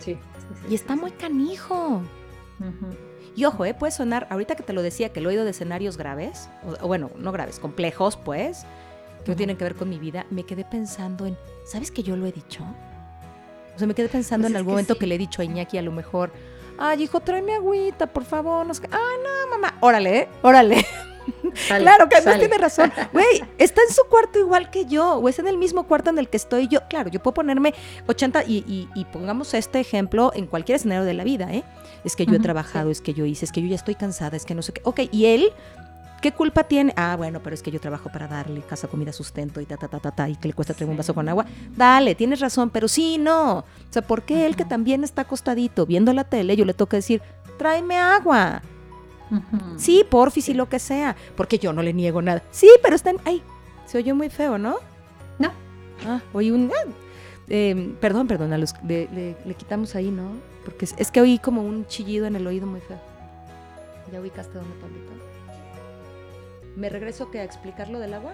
Sí. 0.01 0.19
y 0.69 0.75
está 0.75 0.97
muy 0.97 1.13
canijo. 1.13 2.03
Y 3.37 3.45
ojo, 3.45 3.65
¿eh? 3.65 3.75
puede 3.75 3.93
sonar, 3.93 4.27
ahorita 4.31 4.55
que 4.57 4.63
te 4.63 4.73
lo 4.73 4.83
decía, 4.83 5.13
que 5.13 5.21
lo 5.21 5.31
he 5.31 5.33
oído 5.33 5.45
de 5.45 5.51
escenarios 5.51 5.97
graves, 5.97 6.49
o, 6.83 6.89
bueno, 6.89 7.11
no 7.17 7.33
graves, 7.33 7.59
complejos, 7.59 8.17
pues, 8.17 8.65
que 9.25 9.31
no 9.31 9.37
tienen 9.37 9.57
que 9.57 9.65
ver 9.65 9.77
con 9.77 9.89
mi 9.89 9.99
vida, 9.99 10.27
me 10.31 10.45
quedé 10.45 10.65
pensando 10.65 11.27
en, 11.27 11.39
¿sabes 11.65 11.91
que 11.91 12.03
yo 12.03 12.17
lo 12.17 12.27
he 12.27 12.33
dicho? 12.33 12.65
O 13.75 13.79
sea, 13.79 13.87
me 13.87 13.95
quedé 13.95 14.09
pensando 14.09 14.45
pues 14.47 14.51
en 14.53 14.57
algún 14.57 14.73
momento 14.73 14.97
que 14.97 15.07
le 15.07 15.15
he 15.15 15.19
dicho 15.19 15.43
a 15.43 15.45
Iñaki 15.45 15.79
a 15.79 15.83
lo 15.83 15.93
mejor, 15.93 16.33
ay, 16.79 17.03
hijo, 17.03 17.21
tráeme 17.21 17.55
agüita, 17.55 18.07
por 18.09 18.25
favor. 18.25 18.67
No 18.67 18.73
Ah, 18.91 18.99
no, 19.23 19.51
mamá, 19.51 19.77
órale, 19.81 20.19
¿eh? 20.19 20.29
órale 20.43 20.85
claro, 21.69 22.09
que 22.09 22.17
además 22.17 22.39
tiene 22.39 22.59
razón. 22.59 22.93
Güey, 23.13 23.43
está 23.59 23.83
en 23.83 23.95
su 23.95 24.03
cuarto 24.09 24.39
igual 24.39 24.71
que 24.71 24.87
yo, 24.87 25.15
o 25.15 25.29
es 25.29 25.39
en 25.39 25.49
el 25.49 25.59
mismo 25.59 25.85
cuarto 25.85 26.11
en 26.11 26.19
el 26.19 26.29
que 26.29 26.37
estoy 26.37 26.69
yo. 26.69 26.81
Claro, 26.89 27.11
yo 27.11 27.21
puedo 27.21 27.35
ponerme 27.35 27.75
80 28.07 28.45
y, 28.47 29.07
pongamos 29.13 29.55
este 29.55 29.81
ejemplo 29.81 30.33
en 30.35 30.47
cualquier 30.47 30.77
escenario 30.77 31.05
de 31.05 31.15
la 31.15 31.25
vida, 31.25 31.53
¿eh? 31.53 31.65
Es 32.05 32.17
que 32.17 32.27
yo 32.27 32.35
he 32.35 32.41
trabajado, 32.41 32.91
es 32.91 33.01
que 33.01 33.13
yo 33.13 33.25
hice, 33.25 33.45
es 33.45 33.53
que 33.53 33.61
yo 33.61 33.69
ya 33.69 33.75
estoy 33.75 33.95
cansada, 33.95 34.37
es 34.37 34.45
que 34.45 34.55
no 34.55 34.63
sé 34.63 34.73
qué. 34.73 34.81
Ok, 34.85 35.01
y 35.11 35.27
él 35.27 35.53
¿Qué 36.21 36.33
culpa 36.33 36.65
tiene? 36.65 36.93
Ah, 36.97 37.17
bueno, 37.17 37.41
pero 37.43 37.55
es 37.55 37.63
que 37.63 37.71
yo 37.71 37.81
trabajo 37.81 38.11
para 38.11 38.29
darle 38.29 38.61
casa, 38.61 38.89
comida, 38.89 39.11
sustento 39.11 39.61
y 39.61 39.67
ta, 39.67 39.79
ta, 39.79 39.89
ta, 39.89 40.01
ta, 40.01 40.11
ta, 40.11 40.29
y 40.29 40.37
que 40.37 40.49
le 40.49 40.55
cuesta 40.55 40.75
traer 40.75 40.91
un 40.91 40.97
vaso 40.99 41.15
con 41.15 41.27
agua. 41.29 41.47
Dale, 41.75 42.15
tienes 42.15 42.41
razón, 42.41 42.69
pero 42.69 42.89
sí, 42.89 43.17
no. 43.17 43.59
O 43.59 43.65
sea, 43.89 44.03
¿por 44.03 44.25
qué 44.25 44.45
él 44.45 44.55
que 44.55 44.67
también 44.67 45.03
está 45.03 45.23
acostadito 45.23 45.87
viendo 45.87 46.13
la 46.13 46.25
tele, 46.25 46.57
yo 46.57 46.67
le 46.67 46.75
toca 46.75 46.99
decir, 46.99 47.23
tráeme 47.59 47.97
agua? 47.97 48.61
Sí, 49.77 50.05
porfis 50.09 50.49
y 50.49 50.55
lo 50.55 50.69
que 50.69 50.79
sea, 50.79 51.17
porque 51.37 51.59
yo 51.59 51.73
no 51.73 51.83
le 51.83 51.93
niego 51.93 52.23
nada. 52.23 52.43
Sí, 52.51 52.69
pero 52.83 52.97
están, 52.97 53.17
ay, 53.25 53.43
se 53.87 53.99
oyó 53.99 54.15
muy 54.15 54.31
feo, 54.31 54.59
¿no? 54.59 54.77
No. 55.39 55.53
Ah, 56.07 56.21
oí 56.33 56.51
un, 56.51 56.71
ah, 56.73 56.91
em, 57.49 57.95
perdón, 57.97 58.27
perdón, 58.27 58.53
a 58.53 58.59
los, 58.59 58.75
le, 58.83 59.37
quitamos 59.57 59.95
ahí, 59.95 60.11
¿no? 60.11 60.33
Porque 60.65 60.87
es, 60.97 61.11
que 61.11 61.21
oí 61.21 61.39
como 61.39 61.63
un 61.63 61.87
chillido 61.87 62.27
en 62.27 62.37
el 62.37 62.47
oído 62.47 62.67
muy 62.67 62.81
feo. 62.81 62.99
¿Ya 64.13 64.21
ubicaste 64.21 64.55
dónde, 64.55 64.75
Pablito? 64.81 65.11
¿Me 66.77 66.89
regreso 66.89 67.31
que 67.31 67.41
a 67.41 67.45
explicar 67.45 67.89
lo 67.89 67.99
del 67.99 68.15
agua? 68.15 68.33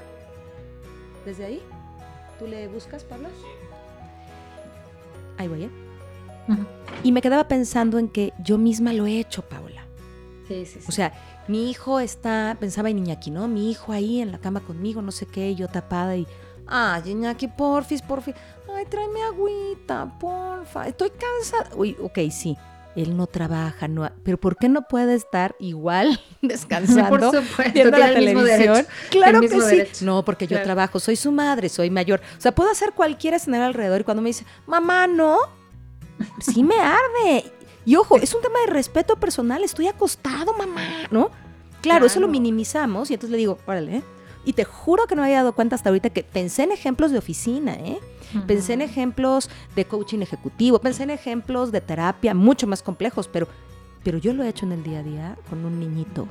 ¿Desde 1.25 1.45
ahí? 1.45 1.63
¿Tú 2.39 2.47
le 2.47 2.69
buscas, 2.69 3.05
Pablo? 3.05 3.29
Sí. 3.29 3.47
Ahí 5.39 5.49
voy, 5.49 5.65
¿eh? 5.65 5.71
Y 7.03 7.13
me 7.13 7.23
quedaba 7.23 7.49
pensando 7.49 7.99
en 7.99 8.09
que 8.09 8.33
yo 8.43 8.59
misma 8.59 8.93
lo 8.93 9.07
he 9.07 9.19
hecho, 9.19 9.43
Paula. 9.43 9.86
O 10.89 10.93
sea, 10.93 11.13
mi 11.49 11.71
hijo 11.71 12.01
está, 12.01 12.57
pensaba 12.59 12.91
en 12.91 12.99
Iñaki, 12.99 13.31
¿no? 13.31 13.49
Mi 13.49 13.71
hijo 13.71 13.93
ahí 13.93 14.21
en 14.21 14.33
la 14.33 14.39
cama 14.39 14.61
conmigo, 14.61 15.03
no 15.03 15.13
sé 15.13 15.27
qué, 15.27 15.55
yo 15.55 15.69
tapada 15.69 16.17
y, 16.17 16.27
ay, 16.67 17.03
Iñaki, 17.07 17.49
porfis, 17.49 18.03
porfis, 18.03 18.35
ay, 18.75 18.85
tráeme 18.87 19.23
agüita, 19.23 20.19
porfa, 20.19 20.87
estoy 20.87 21.11
cansada. 21.11 21.75
Uy, 21.77 21.97
ok, 22.01 22.19
sí, 22.31 22.57
él 22.97 23.17
no 23.17 23.27
trabaja, 23.27 23.89
no, 23.89 24.11
pero 24.25 24.39
¿por 24.39 24.57
qué 24.57 24.69
no 24.69 24.83
puede 24.83 25.15
estar 25.15 25.55
igual 25.61 26.19
descansando 26.43 27.09
Por 27.31 27.43
supuesto, 27.43 27.73
viendo 27.75 27.99
la 27.99 28.13
televisión? 28.13 28.87
Claro 29.11 29.41
que 29.43 29.49
sí. 29.49 30.05
No, 30.05 30.25
porque 30.25 30.47
yo 30.47 30.63
trabajo, 30.63 30.99
soy 30.99 31.17
su 31.17 31.31
madre, 31.31 31.69
soy 31.69 31.91
mayor. 31.91 32.21
O 32.37 32.41
sea, 32.41 32.53
puedo 32.53 32.71
hacer 32.71 32.93
cualquier 32.93 33.35
escenario 33.35 33.67
alrededor 33.67 34.01
y 34.01 34.05
cuando 34.05 34.23
me 34.23 34.31
dice, 34.31 34.47
mamá, 34.67 35.07
no, 35.07 35.39
sí 36.41 36.63
me 36.63 36.77
arde. 36.81 37.53
Y 37.87 37.95
ojo, 37.95 38.17
es 38.17 38.35
un 38.35 38.43
tema 38.43 38.59
de 38.67 38.73
respeto 38.73 39.15
personal, 39.17 39.63
estoy 39.63 39.87
acostado, 39.87 40.53
mamá, 40.55 40.83
¿no? 41.13 41.31
Claro, 41.81 42.05
eso 42.07 42.19
lo 42.19 42.27
minimizamos 42.27 43.11
y 43.11 43.15
entonces 43.15 43.31
le 43.31 43.39
digo, 43.39 43.59
órale, 43.65 43.99
¿eh? 43.99 44.03
Y 44.45 44.55
te 44.55 44.65
juro 44.65 45.07
que 45.07 45.15
no 45.15 45.23
me 45.23 45.29
había 45.29 45.39
dado 45.39 45.55
cuenta 45.55 45.77
hasta 45.77 45.91
ahorita 45.91 46.11
que 46.11 46.25
pensé 46.25 46.65
en 46.65 46.73
ejemplos 46.73 47.13
de 47.13 47.19
oficina, 47.19 47.75
¿eh? 47.75 48.01
Pensé 48.49 48.73
en 48.73 48.83
ejemplos 48.83 49.49
de 49.77 49.85
coaching 49.85 50.19
ejecutivo, 50.19 50.81
pensé 50.81 51.05
en 51.05 51.11
ejemplos 51.11 51.71
de 51.71 51.81
terapia 51.81 52.35
mucho 52.35 52.67
más 52.67 52.83
complejos, 52.83 53.29
pero, 53.29 53.47
pero 54.03 54.19
yo 54.19 54.35
lo 54.35 54.43
he 54.43 54.49
hecho 54.49 54.67
en 54.67 54.73
el 54.73 54.83
día 54.83 54.99
a 54.99 55.03
día 55.05 55.39
con 55.49 55.65
un 55.65 55.79
niñito. 55.79 56.27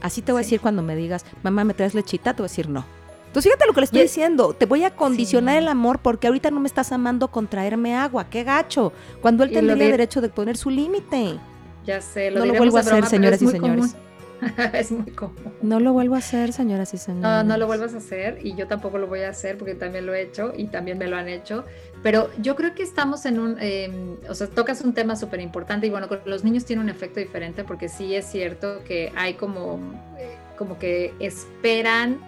Así 0.00 0.22
te 0.22 0.32
voy 0.32 0.40
a 0.40 0.44
decir 0.44 0.60
cuando 0.60 0.82
me 0.82 0.96
digas, 0.96 1.26
mamá, 1.42 1.64
¿me 1.64 1.74
traes 1.74 1.94
lechita? 1.94 2.32
Te 2.32 2.40
voy 2.40 2.46
a 2.46 2.50
decir 2.50 2.70
no. 2.70 2.86
Entonces 3.34 3.50
fíjate 3.50 3.66
lo 3.66 3.72
que 3.72 3.80
le 3.80 3.84
estoy 3.86 4.02
diciendo, 4.02 4.54
te 4.54 4.64
voy 4.64 4.84
a 4.84 4.94
condicionar 4.94 5.56
el 5.56 5.66
amor 5.66 5.98
porque 5.98 6.28
ahorita 6.28 6.52
no 6.52 6.60
me 6.60 6.68
estás 6.68 6.92
amando 6.92 7.26
con 7.26 7.48
traerme 7.48 7.96
agua, 7.96 8.30
qué 8.30 8.44
gacho, 8.44 8.92
cuando 9.20 9.42
él 9.42 9.50
tendría 9.50 9.88
derecho 9.88 10.20
de 10.20 10.28
poner 10.28 10.56
su 10.56 10.70
límite. 10.70 11.40
Ya 11.84 12.00
sé, 12.00 12.30
lo 12.30 12.38
No 12.38 12.46
lo 12.46 12.54
vuelvo 12.54 12.76
a 12.76 12.80
hacer, 12.82 13.04
señoras 13.06 13.42
y 13.42 13.48
señores. 13.48 13.96
es 14.72 14.92
muy 14.92 15.10
común. 15.10 15.34
No 15.62 15.80
lo 15.80 15.92
vuelvo 15.92 16.14
a 16.14 16.18
hacer, 16.18 16.52
señoras 16.52 16.94
y 16.94 16.98
señores. 16.98 17.24
No, 17.24 17.42
no 17.42 17.56
lo 17.56 17.66
vuelvas 17.66 17.94
a 17.94 17.96
hacer 17.96 18.38
y 18.40 18.54
yo 18.54 18.68
tampoco 18.68 18.98
lo 18.98 19.08
voy 19.08 19.22
a 19.22 19.30
hacer 19.30 19.58
porque 19.58 19.74
también 19.74 20.06
lo 20.06 20.14
he 20.14 20.22
hecho 20.22 20.52
y 20.56 20.66
también 20.68 20.96
me 20.98 21.08
lo 21.08 21.16
han 21.16 21.26
hecho. 21.26 21.64
Pero 22.04 22.30
yo 22.40 22.54
creo 22.54 22.76
que 22.76 22.84
estamos 22.84 23.26
en 23.26 23.40
un, 23.40 23.56
em, 23.58 24.16
o 24.28 24.34
sea, 24.36 24.46
tocas 24.46 24.80
un 24.82 24.94
tema 24.94 25.16
súper 25.16 25.40
importante 25.40 25.88
y 25.88 25.90
bueno, 25.90 26.06
con 26.06 26.20
los 26.24 26.44
niños 26.44 26.66
tiene 26.66 26.82
un 26.82 26.88
efecto 26.88 27.18
diferente 27.18 27.64
porque 27.64 27.88
sí 27.88 28.14
es 28.14 28.26
cierto 28.26 28.84
que 28.84 29.12
hay 29.16 29.34
como... 29.34 29.80
Eh, 30.20 30.36
como 30.56 30.78
que 30.78 31.12
esperan 31.18 32.20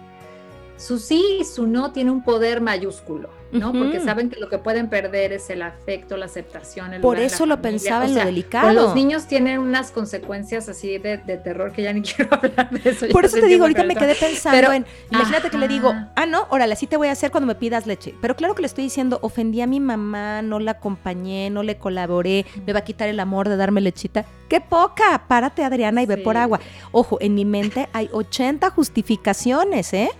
su 0.77 0.99
sí 0.99 1.39
y 1.41 1.45
su 1.45 1.65
no 1.65 1.91
tiene 1.91 2.11
un 2.11 2.23
poder 2.23 2.61
mayúsculo, 2.61 3.29
¿no? 3.51 3.73
Porque 3.73 3.99
saben 3.99 4.29
que 4.29 4.39
lo 4.39 4.47
que 4.47 4.59
pueden 4.59 4.89
perder 4.89 5.33
es 5.33 5.49
el 5.49 5.63
afecto, 5.63 6.17
la 6.17 6.25
aceptación. 6.25 6.93
El 6.93 7.01
Por 7.01 7.19
eso 7.19 7.47
lo 7.47 7.61
pensaba 7.61 8.05
en 8.05 8.13
lo 8.13 8.23
delicado. 8.23 8.71
Los 8.73 8.93
niños 8.93 9.25
tienen 9.25 9.59
unas 9.59 9.91
consecuencias 9.91 10.69
así 10.69 10.99
de, 10.99 11.17
terror 11.17 11.71
que 11.71 11.81
ya 11.81 11.93
ni 11.93 12.01
quiero 12.03 12.29
hablar 12.31 12.69
de 12.69 12.89
eso. 12.91 13.07
Por 13.11 13.25
eso 13.25 13.37
te 13.39 13.47
digo, 13.47 13.63
ahorita 13.63 13.83
me 13.83 13.95
quedé 13.95 14.13
pensando 14.13 14.71
en, 14.71 14.85
imagínate 15.09 15.49
que 15.49 15.57
le 15.57 15.67
digo, 15.67 15.93
ah, 16.15 16.25
no, 16.27 16.45
órale, 16.51 16.73
así 16.73 16.85
te 16.85 16.95
voy 16.95 17.07
a 17.07 17.13
hacer 17.13 17.31
cuando 17.31 17.47
me 17.47 17.55
pidas 17.55 17.87
leche. 17.87 18.13
Pero 18.21 18.35
claro 18.35 18.53
que 18.53 18.61
le 18.61 18.67
estoy 18.67 18.83
diciendo, 18.83 19.17
ofendí 19.23 19.61
a 19.61 19.67
mi 19.67 19.79
mamá, 19.79 20.43
no 20.43 20.59
la 20.59 20.71
acompañé, 20.71 21.49
no 21.49 21.63
le 21.63 21.77
colaboré, 21.77 22.45
me 22.67 22.73
va 22.73 22.79
a 22.79 22.83
quitar 22.83 23.09
el 23.09 23.19
amor 23.19 23.49
de 23.49 23.57
darme 23.57 23.81
lechita. 23.81 24.25
¡Qué 24.47 24.61
poca! 24.61 25.23
Párate, 25.27 25.63
Adriana, 25.63 26.03
y 26.03 26.05
ve 26.05 26.17
por 26.17 26.37
agua. 26.37 26.59
Ojo, 26.91 27.17
en 27.19 27.33
mi 27.33 27.45
mente 27.45 27.89
hay 27.93 28.09
80 28.13 28.69
justificaciones, 28.69 29.93
¿eh? 29.93 30.11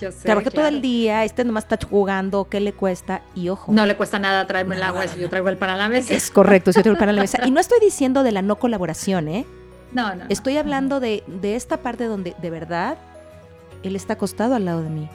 Yo 0.00 0.12
sé, 0.12 0.24
Trabajé 0.24 0.50
todo 0.50 0.66
el 0.66 0.82
día, 0.82 1.24
este 1.24 1.44
nomás 1.44 1.64
está 1.64 1.78
jugando, 1.86 2.48
¿qué 2.50 2.60
le 2.60 2.72
cuesta? 2.74 3.22
Y 3.34 3.48
ojo. 3.48 3.72
No 3.72 3.86
le 3.86 3.96
cuesta 3.96 4.18
nada 4.18 4.46
traerme 4.46 4.76
el 4.76 4.82
agua 4.82 5.08
si 5.08 5.18
yo 5.18 5.30
traigo 5.30 5.48
el 5.48 5.56
pan 5.56 5.70
a 5.70 5.76
la 5.76 5.88
mesa. 5.88 6.12
Es 6.12 6.30
correcto, 6.30 6.72
si 6.72 6.78
yo 6.78 6.82
traigo 6.82 6.96
el 6.96 7.00
pan 7.00 7.08
a 7.08 7.12
la 7.12 7.22
mesa. 7.22 7.46
Y 7.46 7.50
no 7.50 7.60
estoy 7.60 7.78
diciendo 7.80 8.22
de 8.22 8.32
la 8.32 8.42
no 8.42 8.56
colaboración, 8.56 9.28
¿eh? 9.28 9.46
No, 9.92 10.14
no. 10.14 10.24
Estoy 10.28 10.58
hablando 10.58 11.00
de, 11.00 11.24
de 11.26 11.56
esta 11.56 11.78
parte 11.78 12.04
donde 12.04 12.34
de 12.42 12.50
verdad 12.50 12.98
él 13.82 13.96
está 13.96 14.14
acostado 14.14 14.54
al 14.54 14.64
lado 14.64 14.82
de 14.82 14.90
mí. 14.90 15.08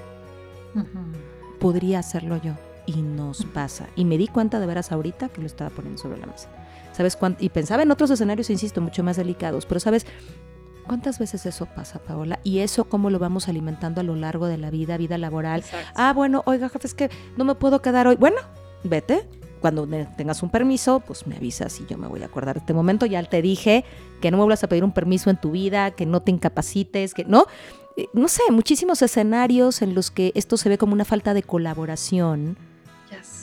Podría 1.59 1.99
hacerlo 1.99 2.37
yo. 2.37 2.53
Y 2.87 3.03
nos 3.03 3.45
pasa. 3.45 3.87
Y 3.95 4.05
me 4.05 4.17
di 4.17 4.27
cuenta 4.27 4.59
de 4.59 4.65
veras 4.65 4.91
ahorita 4.91 5.29
que 5.29 5.41
lo 5.41 5.47
estaba 5.47 5.69
poniendo 5.69 6.01
sobre 6.01 6.19
la 6.19 6.25
mesa. 6.25 6.49
¿Sabes 6.93 7.15
cuánto? 7.15 7.43
Y 7.43 7.49
pensaba 7.49 7.83
en 7.83 7.91
otros 7.91 8.09
escenarios, 8.09 8.49
insisto, 8.49 8.81
mucho 8.81 9.03
más 9.03 9.17
delicados. 9.17 9.65
Pero, 9.65 9.79
¿sabes? 9.79 10.05
¿Cuántas 10.85 11.19
veces 11.19 11.45
eso 11.45 11.65
pasa, 11.65 11.99
Paola? 11.99 12.39
Y 12.43 12.59
eso 12.59 12.85
cómo 12.85 13.09
lo 13.09 13.19
vamos 13.19 13.47
alimentando 13.47 14.01
a 14.01 14.03
lo 14.03 14.15
largo 14.15 14.47
de 14.47 14.57
la 14.57 14.69
vida, 14.69 14.97
vida 14.97 15.17
laboral. 15.17 15.63
Ah, 15.95 16.13
bueno, 16.13 16.43
oiga, 16.45 16.69
jefe, 16.69 16.87
es 16.87 16.93
que 16.93 17.09
no 17.37 17.45
me 17.45 17.55
puedo 17.55 17.81
quedar 17.81 18.07
hoy. 18.07 18.15
Bueno, 18.15 18.37
vete. 18.83 19.27
Cuando 19.61 19.87
tengas 20.17 20.41
un 20.41 20.49
permiso, 20.49 21.01
pues 21.01 21.27
me 21.27 21.35
avisas 21.35 21.79
y 21.79 21.85
yo 21.85 21.95
me 21.95 22.07
voy 22.07 22.23
a 22.23 22.25
acordar 22.25 22.55
de 22.55 22.61
este 22.61 22.73
momento. 22.73 23.05
Ya 23.05 23.21
te 23.23 23.43
dije 23.43 23.85
que 24.19 24.31
no 24.31 24.37
me 24.37 24.43
vuelvas 24.43 24.63
a 24.63 24.67
pedir 24.67 24.83
un 24.83 24.91
permiso 24.91 25.29
en 25.29 25.39
tu 25.39 25.51
vida, 25.51 25.91
que 25.91 26.07
no 26.07 26.21
te 26.21 26.31
incapacites, 26.31 27.13
que 27.13 27.25
no. 27.25 27.45
Eh, 27.95 28.07
no 28.13 28.27
sé, 28.27 28.41
muchísimos 28.49 29.03
escenarios 29.03 29.83
en 29.83 29.93
los 29.93 30.09
que 30.09 30.31
esto 30.33 30.57
se 30.57 30.67
ve 30.67 30.79
como 30.79 30.93
una 30.93 31.05
falta 31.05 31.35
de 31.35 31.43
colaboración. 31.43 32.57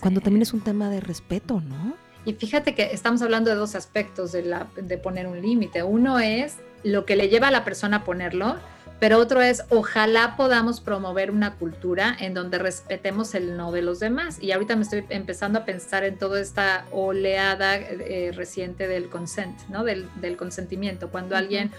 Cuando 0.00 0.20
también 0.20 0.42
es 0.42 0.52
un 0.52 0.60
tema 0.60 0.90
de 0.90 1.00
respeto, 1.00 1.60
¿no? 1.60 1.94
Y 2.24 2.34
fíjate 2.34 2.74
que 2.74 2.90
estamos 2.92 3.22
hablando 3.22 3.50
de 3.50 3.56
dos 3.56 3.74
aspectos 3.74 4.32
de, 4.32 4.42
la, 4.42 4.66
de 4.76 4.98
poner 4.98 5.26
un 5.26 5.40
límite. 5.40 5.82
Uno 5.82 6.18
es 6.18 6.56
lo 6.82 7.04
que 7.04 7.16
le 7.16 7.28
lleva 7.28 7.48
a 7.48 7.50
la 7.50 7.64
persona 7.64 7.98
a 7.98 8.04
ponerlo, 8.04 8.56
pero 9.00 9.18
otro 9.18 9.40
es, 9.40 9.62
ojalá 9.68 10.36
podamos 10.36 10.80
promover 10.80 11.30
una 11.30 11.54
cultura 11.54 12.16
en 12.18 12.34
donde 12.34 12.58
respetemos 12.58 13.34
el 13.34 13.56
no 13.56 13.70
de 13.70 13.82
los 13.82 14.00
demás. 14.00 14.38
Y 14.40 14.50
ahorita 14.50 14.74
me 14.74 14.82
estoy 14.82 15.04
empezando 15.08 15.60
a 15.60 15.64
pensar 15.64 16.02
en 16.02 16.18
toda 16.18 16.40
esta 16.40 16.84
oleada 16.90 17.76
eh, 17.76 18.32
reciente 18.34 18.88
del 18.88 19.08
consent, 19.08 19.56
¿no? 19.68 19.84
Del, 19.84 20.08
consentimiento, 20.36 21.10
cuando 21.10 21.36
alguien... 21.36 21.70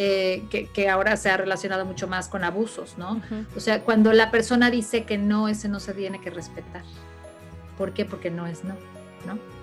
Eh, 0.00 0.44
que, 0.48 0.88
ahora 0.88 1.16
se 1.16 1.28
ha 1.28 1.36
relacionado 1.36 1.84
mucho 1.84 2.06
más 2.06 2.28
con 2.28 2.44
abusos, 2.44 2.96
¿no? 2.98 3.20
O 3.56 3.58
sea, 3.58 3.80
cuando 3.80 4.12
la 4.12 4.30
persona 4.30 4.70
dice 4.70 5.02
que 5.02 5.18
no, 5.18 5.48
ese 5.48 5.68
no 5.68 5.80
se 5.80 5.92
tiene 5.92 6.20
que 6.20 6.30
respetar. 6.30 6.82
¿Por 7.76 7.92
qué? 7.92 8.04
Porque 8.04 8.30
no 8.30 8.46
es 8.46 8.62
no, 8.62 8.74
¿no? 9.26 9.57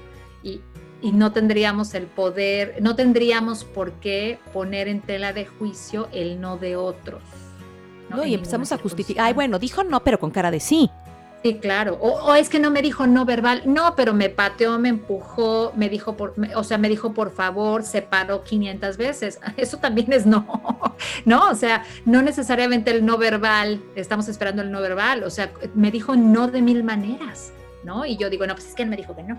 Y, 0.45 0.61
y 1.01 1.11
no 1.11 1.31
tendríamos 1.33 1.93
el 1.95 2.05
poder, 2.05 2.77
no 2.81 2.95
tendríamos 2.95 3.65
por 3.65 3.93
qué 3.93 4.39
poner 4.53 4.87
en 4.87 5.01
tela 5.01 5.33
de 5.33 5.45
juicio 5.45 6.07
el 6.13 6.39
no 6.39 6.57
de 6.57 6.75
otros. 6.75 7.23
No, 8.09 8.25
y 8.25 8.35
empezamos 8.35 8.71
a 8.71 8.77
justificar, 8.77 9.25
ay, 9.25 9.33
bueno, 9.33 9.59
dijo 9.59 9.83
no, 9.83 10.03
pero 10.03 10.19
con 10.19 10.31
cara 10.31 10.51
de 10.51 10.59
sí. 10.59 10.89
Sí, 11.45 11.59
claro. 11.59 11.99
O, 12.01 12.33
es 12.33 12.49
que 12.49 12.57
no 12.57 12.71
me 12.71 12.81
dijo 12.81 13.05
no 13.05 13.23
verbal. 13.23 13.61
No, 13.65 13.95
pero 13.95 14.15
me 14.15 14.29
pateó, 14.29 14.79
me 14.79 14.89
empujó, 14.89 15.73
me 15.75 15.89
dijo 15.89 16.17
por, 16.17 16.33
o 16.55 16.63
sea, 16.63 16.79
me 16.79 16.89
dijo 16.89 17.13
por 17.13 17.31
favor, 17.31 17.83
se 17.83 18.01
paró 18.01 18.43
500 18.43 18.97
veces. 18.97 19.39
Eso 19.57 19.77
también 19.77 20.11
es 20.11 20.25
no, 20.25 20.47
¿no? 21.25 21.49
O 21.49 21.53
sea, 21.53 21.83
no 22.05 22.23
necesariamente 22.23 22.89
el 22.89 23.05
no 23.05 23.19
verbal, 23.19 23.83
estamos 23.95 24.27
esperando 24.27 24.63
el 24.63 24.71
no 24.71 24.81
verbal. 24.81 25.23
O 25.23 25.29
sea, 25.29 25.51
me 25.75 25.91
dijo 25.91 26.15
no 26.15 26.47
de 26.47 26.63
mil 26.63 26.83
maneras, 26.83 27.51
¿no? 27.83 28.07
Y 28.07 28.17
yo 28.17 28.31
digo, 28.31 28.47
no, 28.47 28.55
pues 28.55 28.69
es 28.69 28.73
que 28.73 28.81
él 28.81 28.89
me 28.89 28.97
dijo 28.97 29.15
que 29.15 29.21
no. 29.21 29.37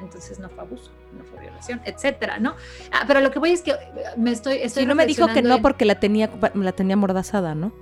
Entonces 0.00 0.38
no 0.38 0.48
fue 0.48 0.64
abuso, 0.64 0.90
no 1.16 1.24
fue 1.24 1.40
violación, 1.40 1.80
etcétera, 1.84 2.38
¿no? 2.38 2.54
Ah, 2.92 3.04
pero 3.06 3.20
lo 3.20 3.30
que 3.30 3.38
voy 3.38 3.50
es 3.52 3.62
que 3.62 3.74
me 4.16 4.32
estoy... 4.32 4.56
estoy 4.56 4.82
sí, 4.82 4.86
no 4.86 4.94
me 4.94 5.06
dijo 5.06 5.26
que 5.28 5.42
no 5.42 5.62
porque 5.62 5.84
la 5.84 6.00
tenía, 6.00 6.30
la 6.54 6.72
tenía 6.72 6.96
mordazada, 6.96 7.54
¿no? 7.54 7.72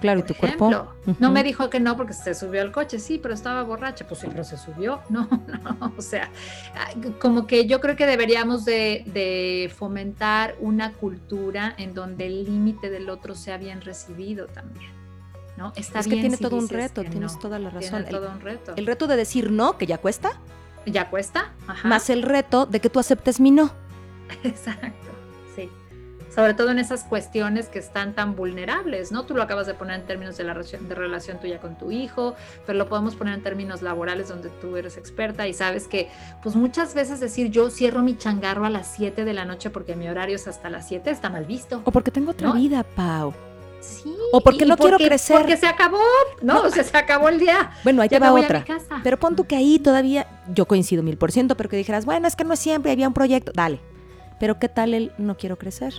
Claro, 0.00 0.20
y 0.20 0.22
tu 0.22 0.34
cuerpo. 0.34 0.88
No 1.18 1.30
me 1.30 1.42
dijo 1.42 1.68
que 1.68 1.78
no 1.78 1.96
porque 1.96 2.14
se 2.14 2.34
subió 2.34 2.62
al 2.62 2.72
coche, 2.72 2.98
sí, 2.98 3.18
pero 3.22 3.34
estaba 3.34 3.62
borracha, 3.62 4.06
pues 4.06 4.20
sí, 4.20 4.28
pero 4.30 4.44
se 4.44 4.56
subió. 4.56 5.00
No, 5.10 5.28
no, 5.28 5.92
o 5.98 6.02
sea, 6.02 6.30
como 7.20 7.46
que 7.46 7.66
yo 7.66 7.80
creo 7.80 7.96
que 7.96 8.06
deberíamos 8.06 8.64
de, 8.64 9.70
fomentar 9.76 10.54
una 10.60 10.92
cultura 10.92 11.74
en 11.76 11.94
donde 11.94 12.26
el 12.26 12.44
límite 12.44 12.90
del 12.90 13.10
otro 13.10 13.34
sea 13.34 13.58
bien 13.58 13.80
recibido 13.80 14.46
también. 14.46 14.92
¿no? 15.56 15.72
Está 15.76 15.98
es 15.98 16.08
que 16.08 16.16
tiene 16.16 16.38
todo 16.38 16.56
un 16.56 16.68
reto, 16.68 17.02
tienes 17.04 17.38
toda 17.38 17.58
la 17.58 17.70
razón. 17.70 18.06
Todo 18.08 18.30
un 18.30 18.40
reto. 18.40 18.72
El 18.76 18.86
reto 18.86 19.06
de 19.06 19.16
decir 19.16 19.50
no, 19.50 19.76
que 19.76 19.86
ya 19.86 19.98
cuesta, 19.98 20.32
ya 20.86 21.10
cuesta. 21.10 21.52
Más 21.84 22.10
el 22.10 22.22
reto 22.22 22.66
de 22.66 22.80
que 22.80 22.90
tú 22.90 22.98
aceptes 22.98 23.40
mi 23.40 23.50
no. 23.50 23.70
Exacto, 24.44 25.10
sí. 25.54 25.68
Sobre 26.34 26.54
todo 26.54 26.70
en 26.70 26.78
esas 26.78 27.04
cuestiones 27.04 27.68
que 27.68 27.80
están 27.80 28.14
tan 28.14 28.36
vulnerables, 28.36 29.10
¿no? 29.10 29.24
Tú 29.24 29.34
lo 29.34 29.42
acabas 29.42 29.66
de 29.66 29.74
poner 29.74 30.00
en 30.00 30.06
términos 30.06 30.36
de 30.36 30.44
la 30.44 30.54
relación, 30.54 30.88
de 30.88 30.94
relación 30.94 31.40
tuya 31.40 31.58
con 31.58 31.76
tu 31.76 31.90
hijo, 31.90 32.34
pero 32.66 32.78
lo 32.78 32.88
podemos 32.88 33.16
poner 33.16 33.34
en 33.34 33.42
términos 33.42 33.82
laborales 33.82 34.28
donde 34.28 34.48
tú 34.48 34.76
eres 34.76 34.96
experta 34.96 35.48
y 35.48 35.54
sabes 35.54 35.88
que, 35.88 36.08
pues 36.42 36.54
muchas 36.54 36.94
veces 36.94 37.18
decir 37.20 37.50
yo 37.50 37.70
cierro 37.70 38.02
mi 38.02 38.16
changarro 38.16 38.64
a 38.64 38.70
las 38.70 38.94
7 38.94 39.24
de 39.24 39.32
la 39.32 39.44
noche 39.44 39.70
porque 39.70 39.96
mi 39.96 40.08
horario 40.08 40.36
es 40.36 40.46
hasta 40.46 40.70
las 40.70 40.86
7 40.86 41.10
está 41.10 41.28
mal 41.30 41.44
visto. 41.44 41.82
O 41.84 41.90
porque 41.90 42.10
tengo 42.10 42.30
otra 42.30 42.52
vida, 42.52 42.84
Pau. 42.84 43.34
Sí. 43.80 44.14
O 44.32 44.40
porque 44.40 44.66
no 44.66 44.76
quiero 44.76 44.98
crecer. 44.98 45.38
Porque 45.38 45.56
se 45.56 45.66
acabó, 45.66 46.02
¿no? 46.42 46.62
O 46.62 46.70
sea, 46.70 46.84
se 46.84 46.96
acabó 46.96 47.28
el 47.28 47.38
día. 47.38 47.70
Bueno, 47.82 48.02
ahí 48.02 48.08
te 48.08 48.18
va 48.18 48.32
otra. 48.32 48.64
Pero 49.02 49.18
pon 49.18 49.36
tú 49.36 49.44
que 49.44 49.56
ahí 49.56 49.78
todavía, 49.78 50.26
yo 50.54 50.66
coincido 50.66 51.02
mil 51.02 51.16
por 51.16 51.32
ciento, 51.32 51.56
pero 51.56 51.68
que 51.68 51.76
dijeras, 51.76 52.04
bueno, 52.04 52.28
es 52.28 52.36
que 52.36 52.44
no 52.44 52.54
es 52.54 52.60
siempre, 52.60 52.92
había 52.92 53.08
un 53.08 53.14
proyecto, 53.14 53.52
dale. 53.54 53.80
Pero 54.38 54.58
¿qué 54.58 54.68
tal 54.68 54.94
el 54.94 55.12
no 55.18 55.36
quiero 55.36 55.58
crecer? 55.58 55.94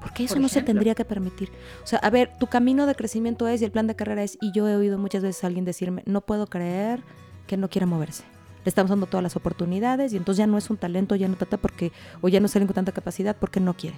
Porque 0.00 0.24
eso 0.24 0.38
no 0.38 0.48
se 0.48 0.62
tendría 0.62 0.94
que 0.94 1.04
permitir. 1.04 1.50
O 1.82 1.86
sea, 1.86 1.98
a 1.98 2.10
ver, 2.10 2.30
tu 2.38 2.46
camino 2.46 2.86
de 2.86 2.94
crecimiento 2.94 3.48
es 3.48 3.60
y 3.60 3.64
el 3.64 3.72
plan 3.72 3.86
de 3.86 3.96
carrera 3.96 4.22
es, 4.22 4.38
y 4.40 4.52
yo 4.52 4.68
he 4.68 4.76
oído 4.76 4.98
muchas 4.98 5.22
veces 5.22 5.42
a 5.42 5.48
alguien 5.48 5.64
decirme, 5.64 6.02
no 6.06 6.20
puedo 6.20 6.46
creer 6.46 7.02
que 7.46 7.56
no 7.56 7.68
quiera 7.68 7.86
moverse. 7.86 8.22
Le 8.64 8.68
estamos 8.68 8.90
dando 8.90 9.06
todas 9.06 9.22
las 9.22 9.36
oportunidades 9.36 10.12
y 10.12 10.16
entonces 10.16 10.38
ya 10.38 10.46
no 10.46 10.58
es 10.58 10.70
un 10.70 10.76
talento, 10.76 11.14
ya 11.16 11.28
no 11.28 11.36
trata 11.36 11.56
porque, 11.56 11.92
o 12.20 12.28
ya 12.28 12.40
no 12.40 12.48
salen 12.48 12.66
con 12.68 12.74
tanta 12.74 12.92
capacidad 12.92 13.36
porque 13.36 13.58
no 13.58 13.74
quiere. 13.74 13.96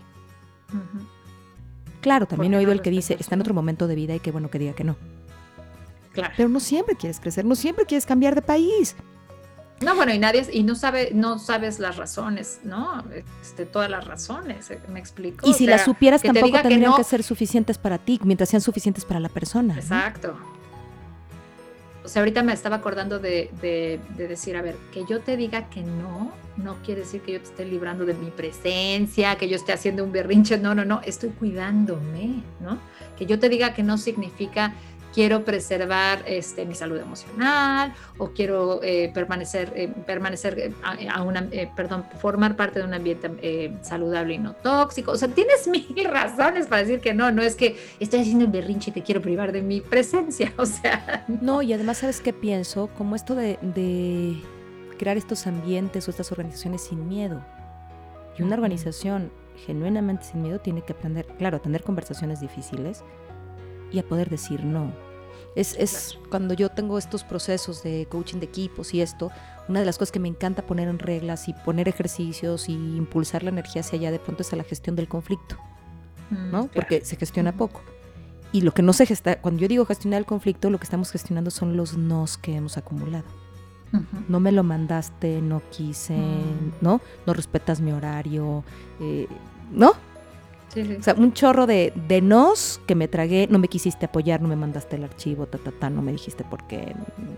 Claro, 2.00 2.26
también 2.26 2.54
he 2.54 2.56
oído 2.58 2.72
el 2.72 2.82
que 2.82 2.90
dice, 2.90 3.16
está 3.18 3.34
en 3.34 3.40
otro 3.40 3.54
momento 3.54 3.86
de 3.86 3.94
vida 3.94 4.14
y 4.14 4.20
qué 4.20 4.30
bueno 4.30 4.50
que 4.50 4.58
diga 4.58 4.72
que 4.72 4.84
no. 4.84 4.96
Claro. 6.12 6.34
Pero 6.36 6.48
no 6.48 6.60
siempre 6.60 6.96
quieres 6.96 7.20
crecer, 7.20 7.44
no 7.44 7.54
siempre 7.54 7.86
quieres 7.86 8.06
cambiar 8.06 8.34
de 8.34 8.42
país. 8.42 8.96
No, 9.80 9.94
bueno, 9.94 10.12
y 10.12 10.18
nadie, 10.18 10.44
y 10.52 10.64
no 10.64 10.74
sabe, 10.74 11.10
no 11.14 11.38
sabes 11.38 11.78
las 11.78 11.96
razones, 11.96 12.60
¿no? 12.64 13.04
Este, 13.40 13.64
todas 13.64 13.88
las 13.88 14.04
razones, 14.06 14.70
eh, 14.70 14.80
me 14.88 14.98
explico. 14.98 15.48
Y 15.48 15.54
si 15.54 15.66
las 15.66 15.84
supieras 15.84 16.20
tampoco 16.22 16.60
tendrían 16.62 16.94
que, 16.96 17.04
ser 17.04 17.22
suficientes 17.22 17.78
para 17.78 17.98
ti, 17.98 18.18
mientras 18.24 18.48
sean 18.48 18.60
suficientes 18.60 19.04
para 19.04 19.20
la 19.20 19.28
persona. 19.28 19.76
Exacto. 19.76 20.36
O 22.08 22.10
sea, 22.10 22.22
ahorita 22.22 22.42
me 22.42 22.54
estaba 22.54 22.76
acordando 22.76 23.18
de, 23.18 23.50
de, 23.60 24.00
decir, 24.16 24.56
a 24.56 24.62
ver, 24.62 24.76
que 24.94 25.04
yo 25.04 25.20
te 25.20 25.36
diga 25.36 25.68
que 25.68 25.82
no, 25.82 26.32
no 26.56 26.76
quiere 26.82 27.02
decir 27.02 27.20
que 27.20 27.32
yo 27.32 27.38
te 27.38 27.48
esté 27.48 27.66
librando 27.66 28.06
de 28.06 28.14
mi 28.14 28.30
presencia, 28.30 29.36
que 29.36 29.46
yo 29.46 29.56
esté 29.56 29.74
haciendo 29.74 30.04
un 30.04 30.10
berrinche, 30.10 30.56
no, 30.56 30.74
no, 30.74 30.86
no, 30.86 31.02
estoy 31.04 31.28
cuidándome, 31.28 32.42
¿no? 32.60 32.78
Que 33.18 33.26
yo 33.26 33.38
te 33.38 33.50
diga 33.50 33.74
que 33.74 33.82
no 33.82 33.98
significa 33.98 34.72
quiero 35.18 35.44
preservar 35.44 36.22
este, 36.26 36.64
mi 36.64 36.76
salud 36.76 36.96
emocional 36.96 37.92
o 38.18 38.28
quiero 38.28 38.80
eh, 38.84 39.10
permanecer, 39.12 39.72
eh, 39.74 39.88
permanecer 40.06 40.56
eh, 40.60 40.72
a, 41.10 41.22
una, 41.22 41.44
perdón, 41.74 42.04
formar 42.20 42.54
parte 42.54 42.78
de 42.78 42.84
un 42.84 42.94
ambiente 42.94 43.72
saludable 43.82 44.34
y 44.34 44.38
no 44.38 44.52
tóxico. 44.52 45.10
O 45.10 45.16
sea, 45.16 45.26
tienes 45.26 45.66
mil 45.96 46.04
razones 46.04 46.68
para 46.68 46.82
decir 46.82 47.00
que 47.00 47.14
no, 47.14 47.32
no 47.32 47.42
es 47.42 47.56
que 47.56 47.76
estoy 47.98 48.20
haciendo 48.20 48.44
un 48.44 48.52
berrinche 48.52 48.92
y 48.92 48.94
te 48.94 49.02
quiero 49.02 49.20
privar 49.20 49.50
de 49.50 49.60
mi 49.60 49.80
presencia, 49.80 50.52
o 50.56 50.64
sea. 50.64 51.24
No, 51.26 51.62
y 51.62 51.72
además, 51.72 51.98
¿sabes 51.98 52.20
qué 52.20 52.32
pienso? 52.32 52.88
Como 52.96 53.16
esto 53.16 53.34
de, 53.34 53.58
de 53.60 54.40
crear 54.98 55.16
estos 55.16 55.48
ambientes 55.48 56.06
o 56.06 56.12
estas 56.12 56.30
organizaciones 56.30 56.82
sin 56.82 57.08
miedo. 57.08 57.44
Y 58.38 58.44
una 58.44 58.54
organización 58.54 59.32
genuinamente 59.66 60.26
sin 60.26 60.42
miedo 60.42 60.60
tiene 60.60 60.82
que 60.82 60.92
aprender, 60.92 61.26
claro, 61.38 61.56
a 61.56 61.60
tener 61.60 61.82
conversaciones 61.82 62.40
difíciles, 62.40 63.02
y 63.90 63.98
a 63.98 64.02
poder 64.02 64.28
decir 64.28 64.64
no. 64.64 64.92
Es, 65.56 65.74
es, 65.78 66.18
cuando 66.30 66.54
yo 66.54 66.68
tengo 66.68 66.98
estos 66.98 67.24
procesos 67.24 67.82
de 67.82 68.06
coaching 68.08 68.38
de 68.38 68.46
equipos 68.46 68.94
y 68.94 69.00
esto, 69.00 69.30
una 69.68 69.80
de 69.80 69.86
las 69.86 69.98
cosas 69.98 70.12
que 70.12 70.20
me 70.20 70.28
encanta 70.28 70.62
poner 70.62 70.88
en 70.88 70.98
reglas 70.98 71.48
y 71.48 71.52
poner 71.52 71.88
ejercicios 71.88 72.68
y 72.68 72.74
impulsar 72.74 73.42
la 73.42 73.50
energía 73.50 73.80
hacia 73.80 73.98
allá 73.98 74.10
de 74.10 74.18
pronto 74.18 74.42
es 74.42 74.52
a 74.52 74.56
la 74.56 74.64
gestión 74.64 74.94
del 74.94 75.08
conflicto. 75.08 75.56
¿no? 76.30 76.68
Porque 76.68 77.04
se 77.04 77.16
gestiona 77.16 77.52
poco. 77.52 77.80
Y 78.52 78.62
lo 78.62 78.72
que 78.72 78.82
no 78.82 78.92
se 78.92 79.06
gesta, 79.06 79.40
cuando 79.40 79.60
yo 79.60 79.68
digo 79.68 79.84
gestionar 79.84 80.18
el 80.18 80.26
conflicto, 80.26 80.70
lo 80.70 80.78
que 80.78 80.84
estamos 80.84 81.10
gestionando 81.10 81.50
son 81.50 81.76
los 81.76 81.96
nos 81.96 82.38
que 82.38 82.56
hemos 82.56 82.76
acumulado. 82.76 83.26
No 84.28 84.38
me 84.38 84.52
lo 84.52 84.62
mandaste, 84.62 85.40
no 85.40 85.62
quise, 85.70 86.14
mm. 86.14 86.72
¿no? 86.82 87.00
No 87.26 87.32
respetas 87.32 87.80
mi 87.80 87.90
horario, 87.90 88.62
eh, 89.00 89.26
¿no? 89.70 89.94
O 90.76 91.02
sea, 91.02 91.14
un 91.14 91.32
chorro 91.32 91.66
de, 91.66 91.92
de 92.08 92.20
nos 92.20 92.80
que 92.86 92.94
me 92.94 93.08
tragué, 93.08 93.48
no 93.50 93.58
me 93.58 93.68
quisiste 93.68 94.04
apoyar, 94.06 94.42
no 94.42 94.48
me 94.48 94.56
mandaste 94.56 94.96
el 94.96 95.04
archivo, 95.04 95.46
ta, 95.46 95.56
ta, 95.56 95.72
ta, 95.72 95.88
no 95.88 96.02
me 96.02 96.12
dijiste 96.12 96.44
por 96.44 96.66
qué, 96.66 96.94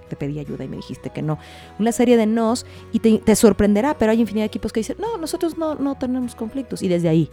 te 0.09 0.17
pedí 0.17 0.41
ayuda 0.41 0.65
y 0.65 0.69
me 0.69 0.77
dijiste 0.77 1.11
que 1.11 1.23
no. 1.23 1.39
Una 1.79 1.93
serie 1.93 2.17
de 2.17 2.27
nos 2.27 2.67
y 2.93 2.99
te, 2.99 3.37
sorprenderá, 3.37 3.97
pero 3.97 4.11
hay 4.11 4.21
infinidad 4.21 4.45
de 4.45 4.49
equipos 4.49 4.73
que 4.73 4.81
dicen, 4.81 4.97
no, 4.99 5.17
nosotros 5.17 5.57
no, 5.57 5.77
no 5.77 5.95
tenemos 5.95 6.35
conflictos. 6.35 6.83
Y 6.83 6.89
desde 6.89 7.09
ahí, 7.09 7.31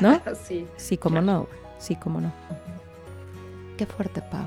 ¿no? 0.00 0.20
sí. 0.44 0.66
Sí, 0.76 0.98
como 0.98 1.20
no, 1.20 1.46
sí, 1.78 1.94
como 1.94 2.20
no. 2.20 2.32
Qué 3.76 3.86
fuerte, 3.86 4.22
Pau. 4.22 4.46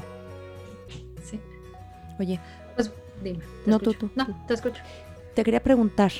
Sí. 1.23 1.39
Oye. 2.19 2.39
Pues 2.75 2.91
dime. 3.23 3.39
No, 3.65 3.79
tú, 3.79 3.93
tú. 3.93 4.09
No, 4.15 4.27
te 4.45 4.53
escucho. 4.53 4.81
Te 5.33 5.43
quería 5.43 5.63
preguntar, 5.63 6.11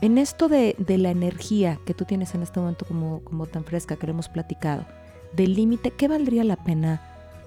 en 0.00 0.18
esto 0.18 0.48
de, 0.48 0.74
la 0.86 1.10
energía 1.10 1.78
que 1.84 1.94
tú 1.94 2.04
tienes 2.04 2.34
en 2.34 2.42
este 2.42 2.60
momento 2.60 2.84
como, 2.86 3.22
como 3.24 3.46
tan 3.46 3.64
fresca 3.64 3.96
que 3.96 4.06
lo 4.06 4.12
hemos 4.12 4.28
platicado, 4.28 4.86
del 5.32 5.54
límite, 5.54 5.90
¿qué 5.90 6.08
valdría 6.08 6.44
la 6.44 6.56
pena 6.56 7.02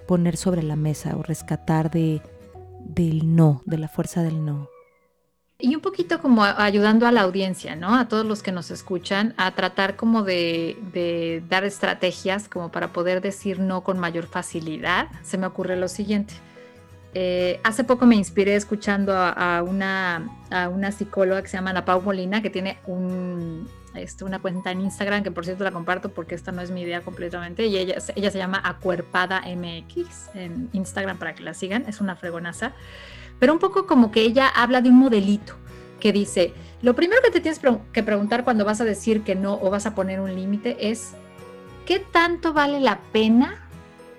poner 0.07 0.37
sobre 0.37 0.63
la 0.63 0.75
mesa 0.75 1.15
o 1.17 1.23
rescatar 1.23 1.91
de, 1.91 2.21
del 2.79 3.35
no, 3.35 3.61
de 3.65 3.77
la 3.77 3.87
fuerza 3.87 4.21
del 4.21 4.45
no? 4.45 4.69
Y 5.59 5.75
un 5.75 5.81
poquito 5.81 6.19
como 6.19 6.43
ayudando 6.43 7.07
a 7.07 7.11
la 7.11 7.21
audiencia, 7.21 7.75
¿no? 7.75 7.95
A 7.95 8.07
todos 8.07 8.25
los 8.25 8.43
que 8.43 8.51
nos 8.51 8.69
escuchan, 8.69 9.33
a 9.37 9.51
tratar 9.55 9.95
como 9.95 10.23
de, 10.23 10.77
de 10.93 11.43
dar 11.47 11.63
estrategias 11.63 12.49
como 12.49 12.69
para 12.69 12.91
poder 12.91 13.21
decir 13.21 13.59
no 13.59 13.81
con 13.81 13.97
mayor 13.97 14.25
facilidad. 14.25 15.07
Se 15.21 15.37
me 15.37 15.47
ocurre 15.47 15.77
lo 15.77 15.87
siguiente 15.87 16.33
eh, 17.15 17.59
hace 17.63 17.83
poco 17.83 18.05
me 18.05 18.15
inspiré 18.15 18.55
escuchando 18.55 19.13
a, 19.15 19.61
una, 19.61 20.29
a, 20.49 20.69
una, 20.69 20.91
psicóloga 20.91 21.41
que 21.43 21.47
se 21.47 21.57
llama 21.57 21.69
Ana 21.69 21.85
Pau 21.85 22.01
Molina, 22.01 22.41
que 22.41 22.49
tiene 22.49 22.79
este, 23.93 24.23
una 24.23 24.39
cuenta 24.39 24.71
en 24.71 24.81
Instagram, 24.81 25.23
que 25.23 25.29
por 25.29 25.45
cierto 25.45 25.63
la 25.63 25.71
comparto 25.71 26.09
porque 26.09 26.33
esta 26.33 26.51
no 26.51 26.61
es 26.61 26.71
mi 26.71 26.81
idea 26.81 27.01
completamente, 27.01 27.67
y 27.67 27.77
ella, 27.77 27.95
ella 28.15 28.31
se 28.31 28.37
llama 28.39 28.61
Acuerpada 28.63 29.41
MX 29.41 30.31
en 30.33 30.69
Instagram 30.73 31.19
para 31.19 31.35
que 31.35 31.43
la 31.43 31.53
sigan, 31.53 31.85
es 31.87 32.01
una 32.01 32.15
fregonaza, 32.15 32.73
pero 33.39 33.53
un 33.53 33.59
poco 33.59 33.85
como 33.85 34.11
que 34.11 34.21
ella 34.21 34.47
habla 34.47 34.81
de 34.81 34.89
un 34.89 34.97
modelito 34.97 35.55
que 35.99 36.11
dice, 36.11 36.53
lo 36.81 36.95
primero 36.95 37.21
que 37.23 37.31
te 37.31 37.41
tienes 37.41 37.61
que 37.93 38.03
preguntar 38.03 38.43
cuando 38.43 38.65
vas 38.65 38.81
a 38.81 38.85
decir 38.85 39.21
que 39.21 39.35
no 39.35 39.53
o 39.61 39.69
vas 39.69 39.85
a 39.85 39.93
poner 39.93 40.19
un 40.19 40.35
límite 40.35 40.89
es, 40.89 41.13
¿qué 41.85 41.99
tanto 41.99 42.53
vale 42.53 42.79
la 42.79 42.99
pena 43.11 43.69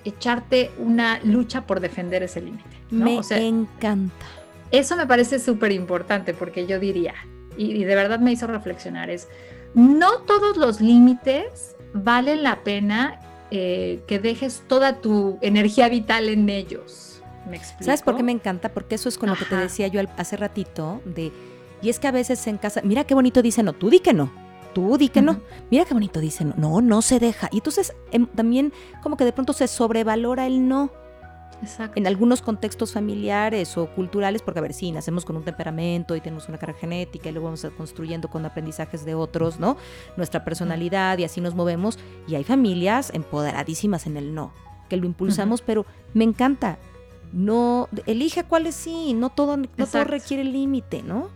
echarte 0.04 0.70
una 0.78 1.18
lucha 1.24 1.66
por 1.66 1.80
defender 1.80 2.22
ese 2.22 2.40
límite? 2.40 2.73
Me 2.94 3.46
encanta. 3.46 4.26
Eso 4.70 4.96
me 4.96 5.06
parece 5.06 5.38
súper 5.38 5.72
importante 5.72 6.34
porque 6.34 6.66
yo 6.66 6.78
diría, 6.78 7.14
y, 7.56 7.84
de 7.84 7.94
verdad 7.94 8.18
me 8.18 8.32
hizo 8.32 8.46
reflexionar, 8.46 9.10
es, 9.10 9.28
no 9.74 10.18
todos 10.22 10.56
los 10.56 10.80
límites 10.80 11.76
valen 11.92 12.42
la 12.42 12.64
pena 12.64 13.20
eh, 13.50 14.02
que 14.06 14.18
dejes 14.18 14.64
toda 14.66 15.00
tu 15.00 15.38
energía 15.42 15.88
vital 15.88 16.28
en 16.28 16.48
ellos. 16.48 17.22
¿Me 17.48 17.56
explico? 17.56 17.84
¿Sabes 17.84 18.02
por 18.02 18.16
qué 18.16 18.22
me 18.22 18.32
encanta? 18.32 18.70
Porque 18.70 18.94
eso 18.94 19.08
es 19.08 19.18
con 19.18 19.28
lo 19.28 19.36
que 19.36 19.44
te 19.44 19.56
decía 19.56 19.86
yo 19.88 20.00
hace 20.16 20.36
ratito, 20.36 21.00
de, 21.04 21.30
y 21.82 21.90
es 21.90 21.98
que 21.98 22.08
a 22.08 22.12
veces 22.12 22.44
en 22.46 22.56
casa, 22.56 22.80
mira 22.82 23.04
qué 23.04 23.14
bonito 23.14 23.42
dice 23.42 23.62
no, 23.62 23.74
tú 23.74 23.90
di 23.90 24.00
que 24.00 24.14
no 24.14 24.44
tú 24.74 24.98
di 24.98 25.08
que 25.08 25.22
no. 25.22 25.40
Mira 25.70 25.86
qué 25.86 25.94
bonito 25.94 26.20
dice 26.20 26.44
no. 26.44 26.54
No, 26.56 26.80
no 26.82 27.00
se 27.00 27.18
deja. 27.18 27.48
Y 27.50 27.58
entonces 27.58 27.94
em, 28.10 28.26
también 28.26 28.72
como 29.02 29.16
que 29.16 29.24
de 29.24 29.32
pronto 29.32 29.54
se 29.54 29.68
sobrevalora 29.68 30.46
el 30.46 30.68
no. 30.68 30.90
En 31.94 32.06
algunos 32.06 32.42
contextos 32.42 32.92
familiares 32.92 33.76
o 33.76 33.86
culturales, 33.86 34.42
porque 34.42 34.58
a 34.60 34.62
ver, 34.62 34.72
sí, 34.72 34.92
nacemos 34.92 35.24
con 35.24 35.36
un 35.36 35.44
temperamento 35.44 36.16
y 36.16 36.20
tenemos 36.20 36.48
una 36.48 36.58
carga 36.58 36.78
genética 36.78 37.28
y 37.28 37.32
luego 37.32 37.46
vamos 37.46 37.66
construyendo 37.76 38.28
con 38.28 38.44
aprendizajes 38.44 39.04
de 39.04 39.14
otros, 39.14 39.58
¿no? 39.58 39.76
Nuestra 40.16 40.44
personalidad 40.44 41.18
y 41.18 41.24
así 41.24 41.40
nos 41.40 41.54
movemos. 41.54 41.98
Y 42.26 42.34
hay 42.34 42.44
familias 42.44 43.10
empoderadísimas 43.14 44.06
en 44.06 44.16
el 44.16 44.34
no, 44.34 44.52
que 44.88 44.96
lo 44.96 45.06
impulsamos, 45.06 45.62
pero 45.62 45.86
me 46.12 46.24
encanta. 46.24 46.78
No, 47.32 47.88
elige 48.06 48.44
cuáles 48.44 48.74
sí, 48.76 49.12
no 49.12 49.30
todo, 49.30 49.56
no 49.56 49.66
todo 49.86 50.04
requiere 50.04 50.44
límite, 50.44 51.02
¿no? 51.02 51.30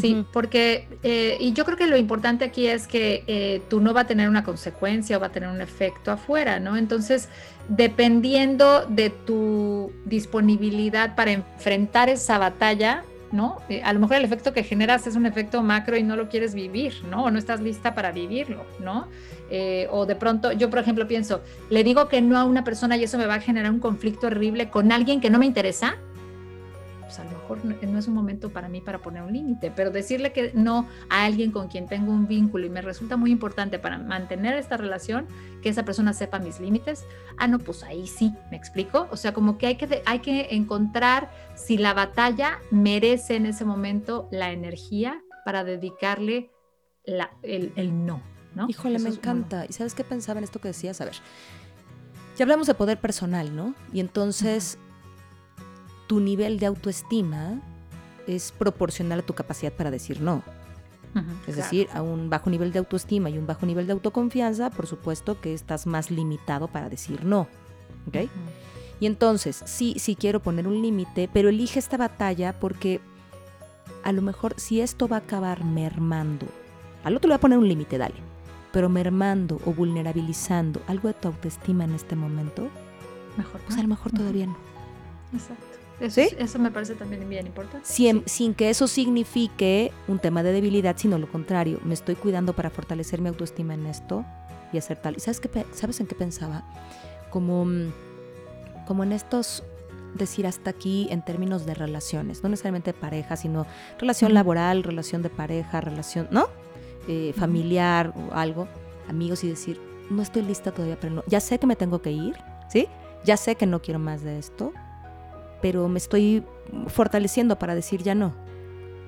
Sí, 0.00 0.24
porque, 0.32 0.88
eh, 1.02 1.36
y 1.38 1.52
yo 1.52 1.64
creo 1.64 1.76
que 1.76 1.86
lo 1.86 1.96
importante 1.96 2.44
aquí 2.44 2.66
es 2.66 2.86
que 2.86 3.24
eh, 3.26 3.62
tú 3.68 3.80
no 3.80 3.92
va 3.92 4.02
a 4.02 4.06
tener 4.06 4.28
una 4.28 4.42
consecuencia 4.42 5.16
o 5.16 5.20
va 5.20 5.26
a 5.26 5.32
tener 5.32 5.50
un 5.50 5.60
efecto 5.60 6.10
afuera, 6.10 6.60
¿no? 6.60 6.76
Entonces, 6.76 7.28
dependiendo 7.68 8.86
de 8.86 9.10
tu 9.10 9.92
disponibilidad 10.06 11.14
para 11.14 11.32
enfrentar 11.32 12.08
esa 12.08 12.38
batalla, 12.38 13.04
¿no? 13.32 13.58
Eh, 13.68 13.82
a 13.84 13.92
lo 13.92 14.00
mejor 14.00 14.16
el 14.16 14.24
efecto 14.24 14.52
que 14.52 14.62
generas 14.62 15.06
es 15.06 15.16
un 15.16 15.26
efecto 15.26 15.62
macro 15.62 15.96
y 15.96 16.02
no 16.02 16.16
lo 16.16 16.28
quieres 16.28 16.54
vivir, 16.54 16.94
¿no? 17.10 17.24
O 17.24 17.30
no 17.30 17.38
estás 17.38 17.60
lista 17.60 17.94
para 17.94 18.12
vivirlo, 18.12 18.64
¿no? 18.80 19.08
o 19.90 20.04
de 20.04 20.16
pronto, 20.16 20.50
yo 20.50 20.68
por 20.68 20.80
ejemplo 20.80 21.06
pienso, 21.06 21.40
le 21.70 21.84
digo 21.84 22.08
que 22.08 22.20
no 22.20 22.36
a 22.36 22.44
una 22.44 22.64
persona 22.64 22.96
y 22.96 23.04
eso 23.04 23.18
me 23.18 23.26
va 23.26 23.34
a 23.34 23.40
generar 23.40 23.70
un 23.70 23.78
conflicto 23.78 24.26
horrible 24.26 24.68
con 24.68 24.90
alguien 24.90 25.20
que 25.20 25.30
no 25.30 25.38
me 25.38 25.46
interesa, 25.46 25.96
pues, 27.14 27.20
a 27.20 27.24
lo 27.24 27.38
mejor 27.38 27.64
no, 27.64 27.98
es 27.98 28.08
un 28.08 28.14
momento 28.14 28.50
para 28.50 28.68
mí 28.68 28.80
para 28.80 28.98
poner 28.98 29.22
un 29.22 29.32
límite, 29.32 29.70
pero 29.70 29.90
decirle 29.90 30.32
que 30.32 30.52
no 30.54 30.88
a 31.08 31.24
alguien 31.24 31.50
con 31.50 31.68
quien 31.68 31.86
tengo 31.86 32.12
un 32.12 32.26
vínculo 32.26 32.66
y 32.66 32.70
me 32.70 32.82
resulta 32.82 33.16
muy 33.16 33.30
importante 33.30 33.78
para 33.78 33.98
mantener 33.98 34.56
esta 34.56 34.76
relación, 34.76 35.26
que 35.62 35.68
esa 35.68 35.84
persona 35.84 36.12
sepa 36.12 36.38
mis 36.38 36.60
límites, 36.60 37.04
ah, 37.38 37.46
no, 37.46 37.58
pues 37.58 37.82
ahí 37.84 38.06
sí, 38.06 38.32
me 38.50 38.56
explico. 38.56 39.08
O 39.10 39.16
sea, 39.16 39.32
como 39.32 39.58
que 39.58 39.66
hay 39.66 39.76
que, 39.76 40.02
hay 40.06 40.18
que 40.20 40.48
encontrar 40.50 41.30
si 41.54 41.78
la 41.78 41.94
batalla 41.94 42.58
merece 42.70 43.36
en 43.36 43.46
ese 43.46 43.64
momento 43.64 44.28
la 44.30 44.50
energía 44.50 45.22
para 45.44 45.62
dedicarle 45.64 46.50
la, 47.04 47.30
el, 47.42 47.72
no, 48.06 48.22
¿no? 48.54 48.66
Híjole, 48.68 48.98
me 48.98 49.10
encanta. 49.10 49.66
¿Y 49.68 49.72
sabes 49.72 49.94
qué 49.94 50.04
pensaba 50.04 50.38
en 50.38 50.44
esto 50.44 50.60
que 50.60 50.68
decías? 50.68 51.00
A 51.00 51.04
ver, 51.04 51.14
ya 52.36 52.44
hablamos 52.44 52.66
de 52.66 52.74
poder 52.74 52.98
personal, 52.98 53.54
¿no? 53.54 53.74
Y 53.92 54.00
entonces 54.00 54.78
tu 56.06 56.20
nivel 56.20 56.58
de 56.58 56.66
autoestima 56.66 57.60
es 58.26 58.52
proporcional 58.52 59.20
a 59.20 59.22
tu 59.22 59.34
capacidad 59.34 59.72
para 59.72 59.90
decir 59.90 60.20
no. 60.20 60.42
es 61.46 61.56
decir, 61.56 61.88
a 61.92 62.02
un 62.02 62.28
bajo 62.28 62.50
nivel 62.50 62.72
de 62.72 62.80
autoestima 62.80 63.30
y 63.30 63.38
un 63.38 63.46
bajo 63.46 63.66
nivel 63.66 63.86
de 63.86 63.92
autoconfianza, 63.92 64.70
por 64.70 64.86
supuesto 64.86 65.40
que 65.40 65.54
estás 65.54 65.86
más 65.86 66.10
limitado 66.10 66.68
para 66.68 66.88
decir 66.88 67.24
no. 67.24 67.46
Y 69.00 69.06
entonces, 69.06 69.62
sí, 69.64 69.94
sí 69.98 70.16
quiero 70.16 70.40
poner 70.40 70.66
un 70.66 70.80
límite, 70.80 71.28
pero 71.32 71.48
elige 71.48 71.78
esta 71.78 71.96
batalla 71.96 72.58
porque 72.58 73.00
a 74.02 74.12
lo 74.12 74.22
mejor 74.22 74.54
si 74.56 74.80
esto 74.80 75.08
va 75.08 75.16
a 75.16 75.20
acabar 75.20 75.64
mermando, 75.64 76.46
al 77.04 77.16
otro 77.16 77.28
le 77.28 77.32
va 77.32 77.36
a 77.36 77.40
poner 77.40 77.58
un 77.58 77.68
límite, 77.68 77.98
dale, 77.98 78.14
pero 78.72 78.88
mermando 78.88 79.60
o 79.66 79.72
vulnerabilizando 79.72 80.80
algo 80.86 81.08
de 81.08 81.14
tu 81.14 81.28
autoestima 81.28 81.84
en 81.84 81.94
este 81.94 82.16
momento, 82.16 82.68
mejor, 83.36 83.60
pues 83.60 83.78
a 83.78 83.82
lo 83.82 83.88
mejor 83.88 84.12
todavía 84.12 84.46
no. 84.46 84.56
Exacto. 85.32 85.73
Eso, 86.06 86.20
eso 86.20 86.58
me 86.58 86.70
parece 86.70 86.94
también 86.94 87.28
bien 87.28 87.46
importante. 87.46 87.86
Sin, 87.86 88.54
que 88.54 88.70
eso 88.70 88.86
signifique 88.86 89.92
un 90.08 90.18
tema 90.18 90.42
de 90.42 90.52
debilidad, 90.52 90.96
sino 90.96 91.18
lo 91.18 91.30
contrario. 91.30 91.80
Me 91.84 91.94
estoy 91.94 92.14
cuidando 92.14 92.54
para 92.54 92.70
fortalecer 92.70 93.20
mi 93.20 93.28
autoestima 93.28 93.74
en 93.74 93.86
esto 93.86 94.24
y 94.72 94.78
hacer 94.78 95.00
tal. 95.00 95.16
¿Y 95.16 95.20
sabes, 95.20 95.40
qué, 95.40 95.66
sabes 95.72 96.00
en 96.00 96.06
qué 96.06 96.14
pensaba? 96.14 96.64
Como, 97.30 97.64
mm, 97.64 97.92
como 98.86 99.04
en 99.04 99.12
estos 99.12 99.64
decir 100.14 100.46
hasta 100.46 100.70
aquí 100.70 101.08
en 101.10 101.22
términos 101.22 101.66
de 101.66 101.74
relaciones, 101.74 102.42
no 102.42 102.48
necesariamente 102.48 102.92
de 102.92 102.98
pareja, 102.98 103.36
sino 103.36 103.66
relación 103.98 104.32
laboral, 104.32 104.82
relación 104.82 105.22
de 105.22 105.30
pareja, 105.30 105.80
relación, 105.80 106.28
¿no? 106.30 106.48
Eh, 107.08 107.34
familiar 107.36 108.14
o 108.16 108.34
algo, 108.34 108.68
amigos 109.08 109.44
y 109.44 109.48
decir, 109.48 109.80
no 110.10 110.22
estoy 110.22 110.42
lista 110.42 110.72
todavía, 110.72 110.98
pero 111.00 111.14
no, 111.14 111.24
ya 111.26 111.40
sé 111.40 111.58
que 111.58 111.66
me 111.66 111.76
tengo 111.76 112.00
que 112.00 112.12
ir, 112.12 112.36
¿sí? 112.68 112.88
Ya 113.24 113.36
sé 113.36 113.56
que 113.56 113.66
no 113.66 113.82
quiero 113.82 113.98
más 113.98 114.22
de 114.22 114.38
esto, 114.38 114.72
pero 115.60 115.88
me 115.88 115.98
estoy 115.98 116.44
fortaleciendo 116.88 117.58
para 117.58 117.74
decir 117.74 118.02
ya 118.02 118.14
no. 118.14 118.34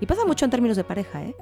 Y 0.00 0.06
pasa 0.06 0.24
mucho 0.24 0.44
en 0.44 0.50
términos 0.50 0.76
de 0.76 0.84
pareja, 0.84 1.22
¿eh? 1.22 1.34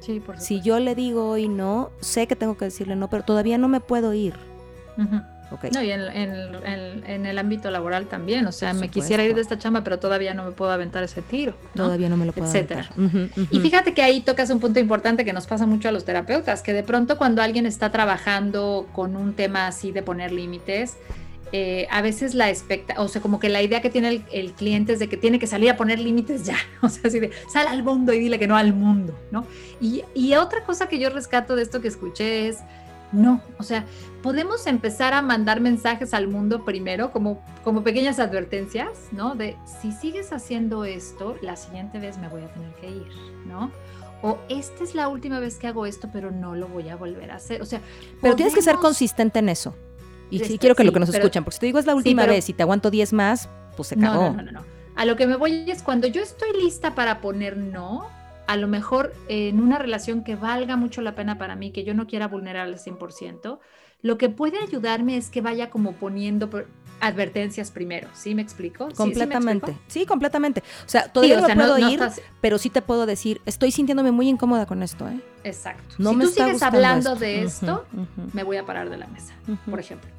Sí, 0.00 0.18
por 0.18 0.40
Si 0.40 0.60
yo 0.60 0.80
le 0.80 0.94
digo 0.94 1.28
hoy 1.28 1.48
no, 1.48 1.90
sé 2.00 2.26
que 2.26 2.34
tengo 2.34 2.56
que 2.56 2.64
decirle 2.64 2.96
no, 2.96 3.08
pero 3.08 3.22
todavía 3.22 3.56
no 3.58 3.68
me 3.68 3.78
puedo 3.78 4.12
ir. 4.12 4.34
okay. 5.52 5.70
No, 5.70 5.80
y 5.80 5.92
en, 5.92 7.26
el 7.26 7.38
ámbito 7.38 7.70
laboral 7.70 8.06
también, 8.06 8.44
o 8.48 8.52
sea, 8.52 8.74
me 8.74 8.88
quisiera 8.88 9.24
ir 9.24 9.36
de 9.36 9.40
esta 9.40 9.58
chamba, 9.58 9.84
pero 9.84 10.00
todavía 10.00 10.34
no 10.34 10.44
me 10.44 10.50
puedo 10.50 10.72
aventar 10.72 11.04
ese 11.04 11.22
tiro. 11.22 11.54
Todavía 11.76 12.08
no 12.08 12.16
me 12.16 12.26
lo 12.26 12.32
puedo 12.32 12.48
Etcétera. 12.48 12.90
Y 13.50 13.60
fíjate 13.60 13.94
que 13.94 14.02
ahí 14.02 14.22
tocas 14.22 14.50
un 14.50 14.58
punto 14.58 14.80
importante 14.80 15.24
que 15.24 15.32
nos 15.32 15.46
pasa 15.46 15.66
mucho 15.66 15.88
a 15.88 15.92
los 15.92 16.04
terapeutas, 16.04 16.62
que 16.62 16.72
de 16.72 16.82
pronto 16.82 17.16
cuando 17.16 17.40
alguien 17.40 17.66
está 17.66 17.92
trabajando 17.92 18.88
con 18.92 19.14
un 19.14 19.34
tema 19.34 19.68
así 19.68 19.92
de 19.92 20.02
poner 20.02 20.32
límites, 20.32 20.96
eh, 21.52 21.86
a 21.90 22.00
veces 22.00 22.34
la 22.34 22.48
expecta, 22.48 23.00
o 23.00 23.08
sea, 23.08 23.20
como 23.20 23.38
que 23.38 23.50
la 23.50 23.60
idea 23.60 23.82
que 23.82 23.90
tiene 23.90 24.24
el, 24.32 24.52
cliente 24.52 24.94
es 24.94 24.98
de 24.98 25.08
que 25.08 25.18
tiene 25.18 25.38
que 25.38 25.46
salir 25.46 25.68
a 25.70 25.76
poner 25.76 25.98
límites 25.98 26.44
ya, 26.44 26.56
o 26.82 26.88
sea, 26.88 27.02
así 27.04 27.20
de 27.20 27.30
sal 27.52 27.68
al 27.68 27.82
mundo 27.82 28.12
y 28.14 28.18
dile 28.18 28.38
que 28.38 28.46
no 28.46 28.56
al 28.56 28.72
mundo, 28.72 29.18
¿no? 29.30 29.46
Y, 29.80 30.02
y, 30.14 30.34
otra 30.34 30.64
cosa 30.64 30.88
que 30.88 30.98
yo 30.98 31.10
rescato 31.10 31.54
de 31.54 31.62
esto 31.62 31.82
que 31.82 31.88
escuché 31.88 32.48
es, 32.48 32.60
no, 33.12 33.42
o 33.58 33.62
sea, 33.62 33.84
podemos 34.22 34.66
empezar 34.66 35.12
a 35.12 35.20
mandar 35.20 35.60
mensajes 35.60 36.14
al 36.14 36.26
mundo 36.26 36.64
primero 36.64 37.12
como, 37.12 37.42
como 37.62 37.82
pequeñas 37.84 38.18
advertencias, 38.18 38.88
¿no? 39.12 39.34
De 39.34 39.56
si 39.80 39.92
sigues 39.92 40.32
haciendo 40.32 40.86
esto, 40.86 41.36
la 41.42 41.56
siguiente 41.56 41.98
vez 41.98 42.16
me 42.16 42.28
voy 42.28 42.42
a 42.42 42.48
tener 42.48 42.72
que 42.76 42.88
ir, 42.88 43.08
¿no? 43.46 43.70
O 44.22 44.38
esta 44.48 44.84
es 44.84 44.94
la 44.94 45.08
última 45.08 45.40
vez 45.40 45.58
que 45.58 45.66
hago 45.66 45.84
esto, 45.84 46.08
pero 46.12 46.30
no 46.30 46.54
lo 46.54 46.68
voy 46.68 46.88
a 46.88 46.96
volver 46.96 47.32
a 47.32 47.34
hacer. 47.34 47.60
O 47.60 47.66
sea, 47.66 47.80
pero 48.22 48.36
tienes 48.36 48.54
que 48.54 48.62
ser 48.62 48.76
consistente 48.76 49.40
en 49.40 49.48
eso. 49.48 49.74
Y 50.32 50.38
sí, 50.40 50.58
quiero 50.58 50.74
que 50.74 50.84
lo 50.84 50.92
que 50.92 51.00
nos 51.00 51.10
escuchan, 51.10 51.44
porque 51.44 51.54
si 51.54 51.60
te 51.60 51.66
digo 51.66 51.78
es 51.78 51.86
la 51.86 51.94
última 51.94 52.26
vez 52.26 52.48
y 52.48 52.52
te 52.52 52.62
aguanto 52.62 52.90
10 52.90 53.12
más, 53.12 53.48
pues 53.76 53.88
se 53.88 53.96
acabó. 53.96 54.30
No, 54.30 54.32
no, 54.32 54.42
no, 54.42 54.52
no. 54.52 54.64
A 54.96 55.04
lo 55.04 55.16
que 55.16 55.26
me 55.26 55.36
voy 55.36 55.70
es 55.70 55.82
cuando 55.82 56.06
yo 56.06 56.22
estoy 56.22 56.52
lista 56.62 56.94
para 56.94 57.20
poner 57.20 57.56
no, 57.56 58.06
a 58.46 58.56
lo 58.56 58.68
mejor 58.68 59.14
en 59.28 59.60
una 59.60 59.78
relación 59.78 60.24
que 60.24 60.36
valga 60.36 60.76
mucho 60.76 61.02
la 61.02 61.14
pena 61.14 61.38
para 61.38 61.56
mí, 61.56 61.70
que 61.70 61.84
yo 61.84 61.94
no 61.94 62.06
quiera 62.06 62.28
vulnerar 62.28 62.66
al 62.66 62.78
100%, 62.78 63.58
lo 64.02 64.18
que 64.18 64.28
puede 64.28 64.58
ayudarme 64.58 65.16
es 65.16 65.30
que 65.30 65.40
vaya 65.40 65.70
como 65.70 65.92
poniendo 65.92 66.50
advertencias 67.00 67.70
primero, 67.70 68.08
¿sí 68.14 68.34
me 68.34 68.42
explico? 68.42 68.88
Completamente, 68.96 69.76
¿Sí, 69.88 70.06
completamente. 70.06 70.62
O 70.84 70.88
sea, 70.88 71.08
todavía 71.08 71.40
no 71.40 71.54
puedo 71.54 71.78
ir, 71.78 72.00
pero 72.40 72.58
sí 72.58 72.70
te 72.70 72.82
puedo 72.82 73.06
decir, 73.06 73.40
estoy 73.46 73.70
sintiéndome 73.70 74.12
muy 74.12 74.28
incómoda 74.28 74.66
con 74.66 74.82
esto, 74.82 75.08
¿eh? 75.08 75.20
Exacto. 75.44 75.96
No 75.98 76.10
si 76.10 76.18
tú 76.18 76.26
sigues 76.28 76.62
hablando 76.62 77.16
de 77.16 77.42
esto, 77.42 77.86
me 78.32 78.42
voy 78.42 78.56
a 78.56 78.66
parar 78.66 78.90
de 78.90 78.98
la 78.98 79.06
mesa, 79.06 79.34
por 79.68 79.80
ejemplo. 79.80 80.10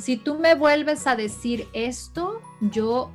Si 0.00 0.16
tú 0.16 0.38
me 0.38 0.54
vuelves 0.54 1.06
a 1.06 1.16
decir 1.16 1.68
esto, 1.72 2.40
yo 2.60 3.10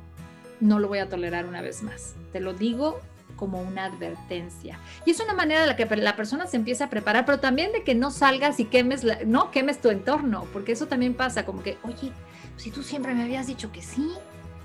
no 0.60 0.78
lo 0.78 0.88
voy 0.88 0.98
a 0.98 1.08
tolerar 1.08 1.46
una 1.46 1.60
vez 1.60 1.82
más. 1.82 2.14
Te 2.32 2.40
lo 2.40 2.54
digo 2.54 3.00
como 3.36 3.60
una 3.60 3.86
advertencia. 3.86 4.78
Y 5.04 5.10
es 5.10 5.20
una 5.20 5.34
manera 5.34 5.62
en 5.62 5.68
la 5.68 5.76
que 5.76 5.84
la 5.96 6.16
persona 6.16 6.46
se 6.46 6.56
empieza 6.56 6.84
a 6.84 6.90
preparar, 6.90 7.24
pero 7.24 7.40
también 7.40 7.72
de 7.72 7.82
que 7.82 7.94
no 7.94 8.10
salgas 8.10 8.60
y 8.60 8.64
quemes, 8.64 9.04
no 9.26 9.50
quemes 9.50 9.80
tu 9.80 9.90
entorno, 9.90 10.46
porque 10.52 10.72
eso 10.72 10.86
también 10.86 11.14
pasa, 11.14 11.44
como 11.44 11.62
que, 11.62 11.76
oye, 11.82 12.12
si 12.56 12.70
tú 12.70 12.82
siempre 12.82 13.14
me 13.14 13.22
habías 13.24 13.46
dicho 13.46 13.72
que 13.72 13.82
sí, 13.82 14.12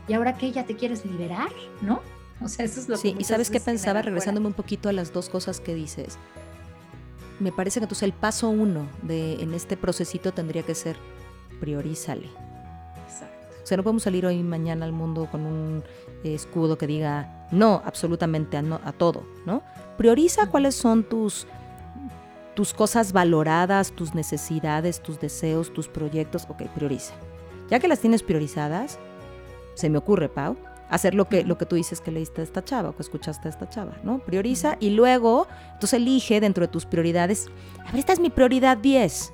y 0.07 0.13
ahora 0.13 0.37
que 0.37 0.51
ya 0.51 0.65
te 0.65 0.75
quieres 0.75 1.05
liberar, 1.05 1.49
¿no? 1.81 2.01
O 2.41 2.47
sea, 2.47 2.65
eso 2.65 2.79
es 2.79 2.89
lo 2.89 2.97
sí, 2.97 3.09
que... 3.11 3.17
Sí, 3.17 3.21
y 3.21 3.23
sabes 3.25 3.49
qué 3.49 3.59
pensaba, 3.59 4.01
regresándome 4.01 4.47
un 4.47 4.53
poquito 4.53 4.89
a 4.89 4.93
las 4.93 5.11
dos 5.11 5.29
cosas 5.29 5.59
que 5.59 5.75
dices. 5.75 6.17
Me 7.39 7.51
parece 7.51 7.79
que 7.79 7.85
entonces 7.85 8.03
el 8.03 8.13
paso 8.13 8.49
uno 8.49 8.87
de, 9.01 9.41
en 9.41 9.53
este 9.53 9.77
procesito 9.77 10.33
tendría 10.33 10.63
que 10.63 10.75
ser 10.75 10.97
priorízale. 11.59 12.29
Exacto. 13.07 13.47
O 13.63 13.65
sea, 13.65 13.77
no 13.77 13.83
podemos 13.83 14.03
salir 14.03 14.25
hoy 14.25 14.35
y 14.35 14.43
mañana 14.43 14.85
al 14.85 14.91
mundo 14.91 15.27
con 15.31 15.45
un 15.45 15.83
escudo 16.23 16.77
que 16.77 16.87
diga 16.87 17.47
no 17.51 17.81
absolutamente 17.85 18.57
a, 18.57 18.63
a 18.83 18.91
todo, 18.91 19.23
¿no? 19.45 19.63
Prioriza 19.97 20.47
cuáles 20.47 20.75
son 20.75 21.03
tus, 21.03 21.47
tus 22.55 22.73
cosas 22.73 23.13
valoradas, 23.13 23.91
tus 23.91 24.15
necesidades, 24.15 25.01
tus 25.01 25.19
deseos, 25.19 25.73
tus 25.73 25.87
proyectos. 25.87 26.45
Ok, 26.49 26.63
prioriza. 26.73 27.13
Ya 27.69 27.79
que 27.79 27.87
las 27.87 27.99
tienes 27.99 28.23
priorizadas, 28.23 28.99
se 29.75 29.89
me 29.89 29.97
ocurre, 29.97 30.29
Pau, 30.29 30.57
hacer 30.89 31.13
lo 31.13 31.29
que, 31.29 31.43
lo 31.43 31.57
que 31.57 31.65
tú 31.65 31.75
dices 31.75 32.01
que 32.01 32.11
leíste 32.11 32.41
a 32.41 32.43
esta 32.43 32.63
chava 32.63 32.89
o 32.89 32.95
que 32.95 33.03
escuchaste 33.03 33.47
a 33.47 33.51
esta 33.51 33.69
chava, 33.69 33.93
¿no? 34.03 34.19
Prioriza 34.19 34.75
y 34.79 34.89
luego, 34.89 35.47
entonces 35.73 35.93
elige 35.93 36.41
dentro 36.41 36.61
de 36.61 36.67
tus 36.67 36.85
prioridades, 36.85 37.47
a 37.85 37.91
ver, 37.91 37.99
esta 37.99 38.13
es 38.13 38.19
mi 38.19 38.29
prioridad 38.29 38.77
10. 38.77 39.33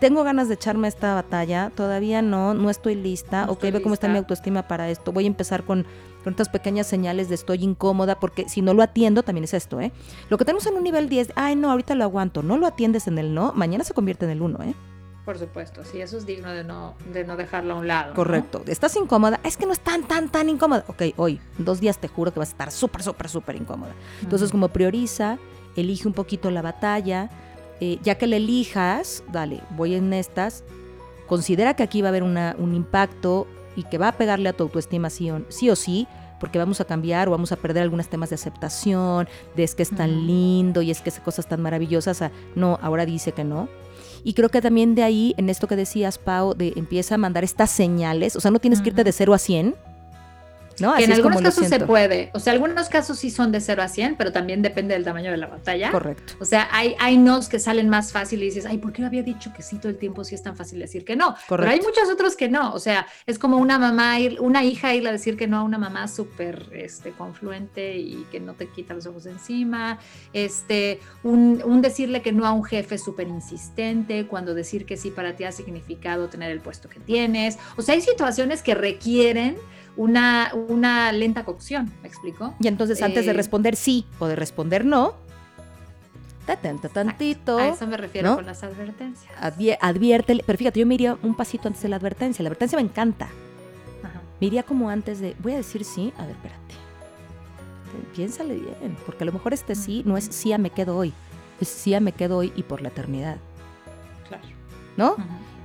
Tengo 0.00 0.24
ganas 0.24 0.48
de 0.48 0.54
echarme 0.54 0.88
esta 0.88 1.14
batalla, 1.14 1.70
todavía 1.74 2.22
no, 2.22 2.54
no 2.54 2.70
estoy 2.70 2.94
lista. 2.94 3.46
ok, 3.48 3.62
ve 3.62 3.82
cómo 3.82 3.94
está 3.94 4.08
mi 4.08 4.18
autoestima 4.18 4.66
para 4.66 4.88
esto. 4.90 5.12
Voy 5.12 5.24
a 5.24 5.28
empezar 5.28 5.64
con, 5.64 5.86
con 6.24 6.32
estas 6.32 6.48
pequeñas 6.48 6.86
señales 6.86 7.28
de 7.28 7.34
estoy 7.34 7.62
incómoda, 7.62 8.18
porque 8.18 8.48
si 8.48 8.62
no 8.62 8.74
lo 8.74 8.82
atiendo, 8.82 9.22
también 9.22 9.44
es 9.44 9.54
esto, 9.54 9.80
¿eh? 9.80 9.92
Lo 10.30 10.38
que 10.38 10.44
tenemos 10.44 10.66
en 10.66 10.74
un 10.74 10.82
nivel 10.82 11.08
10, 11.08 11.32
ay, 11.36 11.56
no, 11.56 11.70
ahorita 11.70 11.94
lo 11.94 12.04
aguanto, 12.04 12.42
no 12.42 12.58
lo 12.58 12.66
atiendes 12.66 13.06
en 13.06 13.18
el 13.18 13.34
no, 13.34 13.52
mañana 13.54 13.84
se 13.84 13.94
convierte 13.94 14.24
en 14.24 14.32
el 14.32 14.42
1, 14.42 14.62
¿eh? 14.64 14.74
Por 15.28 15.38
supuesto, 15.38 15.84
sí, 15.84 16.00
eso 16.00 16.16
es 16.16 16.24
digno 16.24 16.50
de 16.50 16.64
no, 16.64 16.94
de 17.12 17.22
no 17.22 17.36
dejarlo 17.36 17.74
a 17.74 17.76
un 17.76 17.86
lado. 17.86 18.14
Correcto. 18.14 18.62
¿Estás 18.66 18.96
incómoda? 18.96 19.38
Es 19.44 19.58
que 19.58 19.66
no 19.66 19.72
es 19.72 19.80
tan, 19.80 20.04
tan, 20.04 20.30
tan 20.30 20.48
incómoda. 20.48 20.84
Ok, 20.86 21.02
hoy, 21.16 21.38
dos 21.58 21.80
días 21.80 21.98
te 21.98 22.08
juro 22.08 22.32
que 22.32 22.38
vas 22.38 22.48
a 22.48 22.52
estar 22.52 22.72
súper, 22.72 23.02
súper, 23.02 23.28
súper 23.28 23.56
incómoda. 23.56 23.92
Entonces, 24.22 24.50
como 24.50 24.68
prioriza, 24.68 25.36
elige 25.76 26.08
un 26.08 26.14
poquito 26.14 26.50
la 26.50 26.62
batalla, 26.62 27.28
eh, 27.80 27.98
ya 28.02 28.16
que 28.16 28.26
la 28.26 28.36
elijas, 28.36 29.22
dale, 29.32 29.60
voy 29.76 29.94
en 29.94 30.12
estas, 30.12 30.64
considera 31.26 31.74
que 31.74 31.82
aquí 31.82 32.02
va 32.02 32.08
a 32.08 32.10
haber 32.10 32.22
un 32.22 32.74
impacto 32.74 33.46
y 33.76 33.84
que 33.84 33.98
va 33.98 34.08
a 34.08 34.12
pegarle 34.12 34.48
a 34.48 34.52
tu 34.52 34.64
autoestima 34.64 35.10
sí 35.10 35.30
o, 35.30 35.42
sí 35.48 35.70
o 35.70 35.76
sí, 35.76 36.08
porque 36.40 36.58
vamos 36.58 36.80
a 36.80 36.84
cambiar 36.84 37.28
o 37.28 37.32
vamos 37.32 37.52
a 37.52 37.56
perder 37.56 37.82
algunos 37.82 38.08
temas 38.08 38.30
de 38.30 38.36
aceptación, 38.36 39.28
de 39.56 39.64
es 39.64 39.74
que 39.74 39.82
es 39.82 39.90
tan 39.90 40.26
lindo 40.26 40.82
y 40.82 40.90
es 40.90 41.00
que 41.00 41.10
hace 41.10 41.20
cosas 41.20 41.48
tan 41.48 41.60
maravillosas, 41.60 42.22
no, 42.54 42.78
ahora 42.82 43.06
dice 43.06 43.32
que 43.32 43.44
no. 43.44 43.68
Y 44.24 44.34
creo 44.34 44.48
que 44.48 44.60
también 44.60 44.94
de 44.94 45.02
ahí, 45.02 45.34
en 45.36 45.48
esto 45.48 45.68
que 45.68 45.76
decías, 45.76 46.18
Pau, 46.18 46.54
de 46.54 46.72
empieza 46.76 47.14
a 47.14 47.18
mandar 47.18 47.44
estas 47.44 47.70
señales, 47.70 48.36
o 48.36 48.40
sea, 48.40 48.50
no 48.50 48.58
tienes 48.58 48.80
que 48.82 48.90
irte 48.90 49.04
de 49.04 49.12
0 49.12 49.34
a 49.34 49.38
100, 49.38 49.74
en 50.80 51.12
algunos 51.12 51.42
casos 51.42 51.66
se 51.66 51.80
puede. 51.80 52.30
O 52.34 52.40
sea, 52.40 52.52
algunos 52.52 52.88
casos 52.88 53.18
sí 53.18 53.30
son 53.30 53.52
de 53.52 53.60
0 53.60 53.82
a 53.82 53.88
100, 53.88 54.16
pero 54.16 54.32
también 54.32 54.62
depende 54.62 54.94
del 54.94 55.04
tamaño 55.04 55.30
de 55.30 55.36
la 55.36 55.46
batalla. 55.46 55.90
Correcto. 55.90 56.34
O 56.40 56.44
sea, 56.44 56.68
hay, 56.72 56.94
hay 56.98 57.16
nos 57.16 57.48
que 57.48 57.58
salen 57.58 57.88
más 57.88 58.12
fácil 58.12 58.42
y 58.42 58.46
dices, 58.46 58.66
ay, 58.66 58.78
¿por 58.78 58.92
qué 58.92 59.04
había 59.04 59.22
dicho 59.22 59.52
que 59.54 59.62
sí 59.62 59.78
todo 59.78 59.90
el 59.90 59.98
tiempo 59.98 60.24
si 60.24 60.34
es 60.34 60.42
tan 60.42 60.56
fácil 60.56 60.78
decir 60.78 61.04
que 61.04 61.16
no? 61.16 61.34
Correcto. 61.46 61.56
Pero 61.56 61.70
hay 61.70 61.80
muchos 61.80 62.08
otros 62.10 62.36
que 62.36 62.48
no. 62.48 62.72
O 62.72 62.78
sea, 62.78 63.06
es 63.26 63.38
como 63.38 63.56
una 63.56 63.78
mamá, 63.78 64.18
ir, 64.20 64.40
una 64.40 64.64
hija 64.64 64.94
irle 64.94 65.08
a 65.08 65.12
decir 65.12 65.36
que 65.36 65.46
no 65.46 65.58
a 65.58 65.62
una 65.62 65.78
mamá 65.78 66.08
súper 66.08 66.68
este, 66.72 67.12
confluente 67.12 67.96
y 67.96 68.26
que 68.30 68.40
no 68.40 68.54
te 68.54 68.68
quita 68.68 68.94
los 68.94 69.06
ojos 69.06 69.24
de 69.24 69.32
encima. 69.32 69.98
Este, 70.32 71.00
un, 71.22 71.62
un 71.64 71.82
decirle 71.82 72.22
que 72.22 72.32
no 72.32 72.46
a 72.46 72.52
un 72.52 72.64
jefe 72.64 72.98
súper 72.98 73.28
insistente, 73.28 74.26
cuando 74.26 74.54
decir 74.54 74.86
que 74.86 74.96
sí 74.96 75.10
para 75.10 75.36
ti 75.36 75.44
ha 75.44 75.52
significado 75.52 76.28
tener 76.28 76.50
el 76.50 76.60
puesto 76.60 76.88
que 76.88 77.00
tienes. 77.00 77.58
O 77.76 77.82
sea, 77.82 77.94
hay 77.94 78.00
situaciones 78.00 78.62
que 78.62 78.74
requieren 78.74 79.56
una, 79.98 80.52
una 80.68 81.12
lenta 81.12 81.44
cocción, 81.44 81.92
¿me 82.02 82.08
explico? 82.08 82.54
Y 82.60 82.68
entonces 82.68 83.02
antes 83.02 83.26
de 83.26 83.32
eh, 83.32 83.34
responder 83.34 83.76
sí 83.76 84.06
o 84.20 84.28
de 84.28 84.36
responder 84.36 84.84
no, 84.84 85.14
tatenta 86.46 86.88
tantito. 86.88 87.58
A 87.58 87.68
eso 87.68 87.86
me 87.86 87.96
refiero 87.96 88.36
con 88.36 88.46
las 88.46 88.62
advertencias. 88.62 89.30
adviértele, 89.80 90.44
pero 90.46 90.56
fíjate, 90.56 90.80
yo 90.80 90.86
me 90.86 90.94
iría 90.94 91.18
un 91.22 91.34
pasito 91.34 91.66
antes 91.68 91.82
de 91.82 91.88
la 91.88 91.96
advertencia. 91.96 92.42
La 92.42 92.48
advertencia 92.48 92.78
me 92.78 92.84
encanta. 92.84 93.28
Me 94.40 94.46
iría 94.46 94.62
como 94.62 94.88
antes 94.88 95.18
de, 95.18 95.34
voy 95.40 95.54
a 95.54 95.56
decir 95.56 95.84
sí, 95.84 96.12
a 96.16 96.22
ver, 96.22 96.30
espérate. 96.30 96.74
Piénsale 98.14 98.54
bien, 98.54 98.96
porque 99.04 99.24
a 99.24 99.26
lo 99.26 99.32
mejor 99.32 99.52
este 99.52 99.74
sí 99.74 100.02
no 100.06 100.16
es 100.16 100.26
sí 100.26 100.52
a 100.52 100.58
me 100.58 100.70
quedo 100.70 100.96
hoy, 100.96 101.12
es 101.60 101.68
sí 101.68 101.92
a 101.92 102.00
me 102.00 102.12
quedo 102.12 102.36
hoy 102.36 102.52
y 102.54 102.62
por 102.62 102.82
la 102.82 102.88
eternidad. 102.88 103.38
Claro. 104.28 104.44
¿No? 104.96 105.16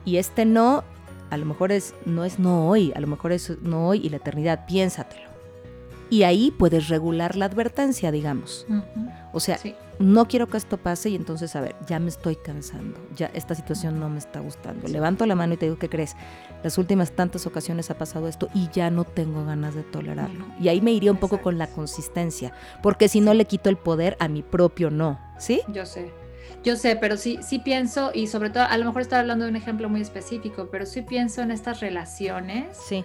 Y 0.05 0.17
este 0.17 0.43
no 0.45 0.83
a 1.33 1.37
lo 1.37 1.45
mejor 1.45 1.71
es, 1.71 1.95
no 2.05 2.25
es 2.25 2.37
no 2.37 2.67
hoy, 2.67 2.93
a 2.95 2.99
lo 2.99 3.07
mejor 3.07 3.31
es 3.31 3.57
no 3.61 3.87
hoy 3.87 4.01
y 4.03 4.09
la 4.09 4.17
eternidad, 4.17 4.65
piénsatelo. 4.67 5.33
Y 6.11 6.21
ahí 6.21 6.51
puedes 6.51 6.89
regular 6.89 7.35
la 7.35 7.45
advertencia, 7.45 8.11
digamos. 8.11 8.67
O 9.31 9.39
sea, 9.39 9.57
no 9.97 10.27
quiero 10.27 10.45
que 10.47 10.57
esto 10.57 10.77
pase 10.77 11.09
y 11.09 11.15
entonces, 11.15 11.55
a 11.55 11.61
ver, 11.61 11.75
ya 11.87 11.97
me 11.97 12.09
estoy 12.09 12.35
cansando, 12.35 12.99
ya 13.15 13.31
esta 13.33 13.55
situación 13.55 13.99
no 13.99 14.09
me 14.09 14.19
está 14.19 14.41
gustando. 14.41 14.87
Levanto 14.87 15.25
la 15.25 15.33
mano 15.33 15.55
y 15.55 15.57
te 15.57 15.65
digo, 15.65 15.79
¿qué 15.79 15.89
crees? 15.89 16.15
Las 16.61 16.77
últimas 16.77 17.13
tantas 17.13 17.47
ocasiones 17.47 17.89
ha 17.89 17.97
pasado 17.97 18.27
esto 18.27 18.47
y 18.53 18.69
ya 18.71 18.91
no 18.91 19.05
tengo 19.05 19.43
ganas 19.43 19.73
de 19.73 19.81
tolerarlo. 19.81 20.45
Y 20.61 20.67
ahí 20.67 20.81
me 20.81 20.91
iría 20.91 21.11
un 21.11 21.17
poco 21.17 21.41
con 21.41 21.57
la 21.57 21.65
consistencia, 21.65 22.53
porque 22.83 23.07
si 23.07 23.19
no 23.19 23.33
le 23.33 23.45
quito 23.45 23.71
el 23.71 23.77
poder 23.77 24.15
a 24.19 24.27
mi 24.27 24.43
propio 24.43 24.91
no, 24.91 25.19
¿sí? 25.39 25.61
Yo 25.69 25.87
sé. 25.87 26.11
Yo 26.63 26.77
sé, 26.77 26.95
pero 26.95 27.17
sí, 27.17 27.39
sí 27.41 27.59
pienso, 27.59 28.11
y 28.13 28.27
sobre 28.27 28.49
todo, 28.49 28.63
a 28.63 28.77
lo 28.77 28.85
mejor 28.85 29.01
estoy 29.01 29.19
hablando 29.19 29.45
de 29.45 29.51
un 29.51 29.57
ejemplo 29.57 29.89
muy 29.89 30.01
específico, 30.01 30.69
pero 30.71 30.85
sí 30.85 31.01
pienso 31.01 31.41
en 31.41 31.51
estas 31.51 31.81
relaciones 31.81 32.77
sí. 32.87 33.03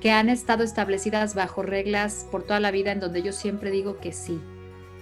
que 0.00 0.10
han 0.10 0.28
estado 0.28 0.64
establecidas 0.64 1.34
bajo 1.34 1.62
reglas 1.62 2.26
por 2.30 2.42
toda 2.42 2.58
la 2.58 2.72
vida 2.72 2.90
en 2.90 2.98
donde 2.98 3.22
yo 3.22 3.32
siempre 3.32 3.70
digo 3.70 3.98
que 3.98 4.12
sí. 4.12 4.40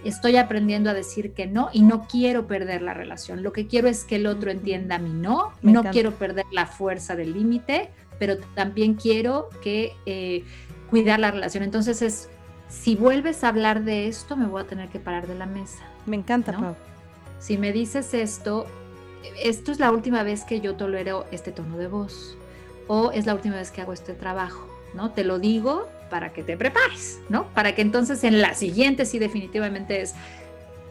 Estoy 0.04 0.36
aprendiendo 0.36 0.90
a 0.90 0.94
decir 0.94 1.32
que 1.32 1.46
no 1.46 1.70
y 1.72 1.80
no 1.80 2.06
quiero 2.06 2.46
perder 2.46 2.82
la 2.82 2.94
relación. 2.94 3.42
Lo 3.42 3.52
que 3.52 3.66
quiero 3.66 3.88
es 3.88 4.04
que 4.04 4.16
el 4.16 4.26
otro 4.26 4.50
entienda 4.50 4.98
mi 4.98 5.10
no. 5.10 5.52
no 5.62 5.82
quiero 5.84 6.12
perder 6.12 6.44
la 6.52 6.66
fuerza 6.66 7.16
del 7.16 7.32
límite, 7.32 7.90
pero 8.18 8.36
también 8.54 8.94
quiero 8.94 9.48
que 9.62 9.94
eh, 10.04 10.44
cuidar 10.90 11.18
la 11.18 11.30
relación. 11.30 11.64
Entonces 11.64 12.02
es, 12.02 12.28
si 12.68 12.94
vuelves 12.94 13.42
a 13.42 13.48
hablar 13.48 13.84
de 13.84 14.06
esto, 14.06 14.36
me 14.36 14.46
voy 14.46 14.62
a 14.62 14.66
tener 14.66 14.90
que 14.90 15.00
parar 15.00 15.26
de 15.26 15.34
la 15.34 15.46
mesa. 15.46 15.82
Me 16.04 16.14
encanta, 16.14 16.52
Pau 16.52 16.76
si 17.38 17.58
me 17.58 17.72
dices 17.72 18.14
esto, 18.14 18.66
esto 19.42 19.72
es 19.72 19.78
la 19.78 19.90
última 19.90 20.22
vez 20.22 20.44
que 20.44 20.60
yo 20.60 20.74
tolero 20.74 21.26
este 21.30 21.52
tono 21.52 21.78
de 21.78 21.88
voz 21.88 22.36
o 22.88 23.10
es 23.12 23.26
la 23.26 23.34
última 23.34 23.56
vez 23.56 23.70
que 23.70 23.82
hago 23.82 23.92
este 23.92 24.14
trabajo, 24.14 24.66
¿no? 24.94 25.10
Te 25.12 25.24
lo 25.24 25.38
digo 25.38 25.88
para 26.10 26.32
que 26.32 26.42
te 26.42 26.56
prepares, 26.56 27.20
¿no? 27.28 27.48
Para 27.52 27.74
que 27.74 27.82
entonces 27.82 28.24
en 28.24 28.40
la 28.40 28.54
siguiente 28.54 29.04
sí 29.06 29.18
definitivamente 29.18 30.00
es, 30.00 30.14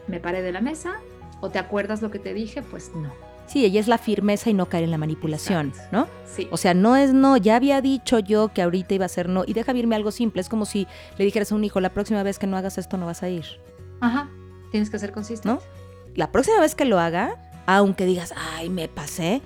me 0.06 0.20
paré 0.20 0.42
de 0.42 0.52
la 0.52 0.60
mesa 0.60 1.00
o 1.40 1.50
te 1.50 1.58
acuerdas 1.58 2.02
lo 2.02 2.10
que 2.10 2.18
te 2.18 2.34
dije, 2.34 2.62
pues 2.62 2.92
no. 2.94 3.12
Sí, 3.46 3.64
ella 3.64 3.78
es 3.78 3.86
la 3.86 3.98
firmeza 3.98 4.50
y 4.50 4.54
no 4.54 4.66
caer 4.66 4.84
en 4.84 4.90
la 4.90 4.98
manipulación, 4.98 5.72
¿no? 5.92 6.08
Sí. 6.26 6.48
O 6.50 6.56
sea, 6.56 6.74
no 6.74 6.96
es 6.96 7.12
no, 7.12 7.36
ya 7.36 7.56
había 7.56 7.80
dicho 7.80 8.18
yo 8.18 8.48
que 8.52 8.60
ahorita 8.60 8.94
iba 8.94 9.06
a 9.06 9.08
ser 9.08 9.28
no, 9.28 9.44
y 9.46 9.52
deja 9.52 9.72
irme 9.72 9.94
algo 9.94 10.10
simple, 10.10 10.40
es 10.40 10.48
como 10.48 10.66
si 10.66 10.88
le 11.16 11.24
dijeras 11.24 11.52
a 11.52 11.54
un 11.54 11.62
hijo, 11.62 11.80
la 11.80 11.90
próxima 11.90 12.22
vez 12.24 12.38
que 12.38 12.48
no 12.48 12.56
hagas 12.56 12.76
esto 12.76 12.96
no 12.96 13.06
vas 13.06 13.22
a 13.22 13.28
ir. 13.28 13.46
Ajá, 14.00 14.28
tienes 14.72 14.90
que 14.90 14.98
ser 14.98 15.12
consistente. 15.12 15.48
¿No? 15.48 15.85
La 16.16 16.32
próxima 16.32 16.60
vez 16.60 16.74
que 16.74 16.84
lo 16.84 16.98
haga, 16.98 17.36
aunque 17.66 18.06
digas, 18.06 18.34
ay, 18.36 18.70
me 18.70 18.88
pasé, 18.88 19.42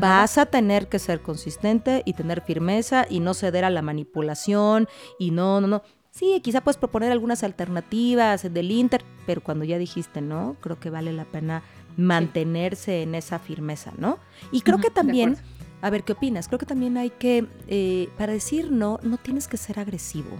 vas 0.00 0.38
a 0.38 0.46
tener 0.46 0.88
que 0.88 0.98
ser 0.98 1.20
consistente 1.20 2.02
y 2.04 2.14
tener 2.14 2.40
firmeza 2.40 3.06
y 3.08 3.20
no 3.20 3.34
ceder 3.34 3.64
a 3.64 3.70
la 3.70 3.82
manipulación 3.82 4.88
y 5.18 5.30
no, 5.30 5.60
no, 5.60 5.66
no. 5.66 5.82
Sí, 6.10 6.40
quizá 6.42 6.60
puedes 6.60 6.78
proponer 6.78 7.10
algunas 7.10 7.42
alternativas 7.42 8.42
del 8.52 8.70
Inter, 8.70 9.04
pero 9.26 9.42
cuando 9.42 9.64
ya 9.64 9.78
dijiste 9.78 10.20
no, 10.20 10.56
creo 10.60 10.78
que 10.78 10.88
vale 10.88 11.12
la 11.12 11.24
pena 11.24 11.62
mantenerse 11.96 13.02
en 13.02 13.14
esa 13.14 13.38
firmeza, 13.38 13.92
¿no? 13.98 14.18
Y 14.52 14.60
creo 14.60 14.78
que 14.78 14.90
también, 14.90 15.36
a 15.82 15.90
ver, 15.90 16.04
¿qué 16.04 16.12
opinas? 16.12 16.46
Creo 16.46 16.58
que 16.58 16.66
también 16.66 16.96
hay 16.96 17.10
que, 17.10 17.46
eh, 17.66 18.08
para 18.16 18.32
decir 18.32 18.70
no, 18.70 19.00
no 19.02 19.18
tienes 19.18 19.48
que 19.48 19.56
ser 19.56 19.80
agresivo. 19.80 20.30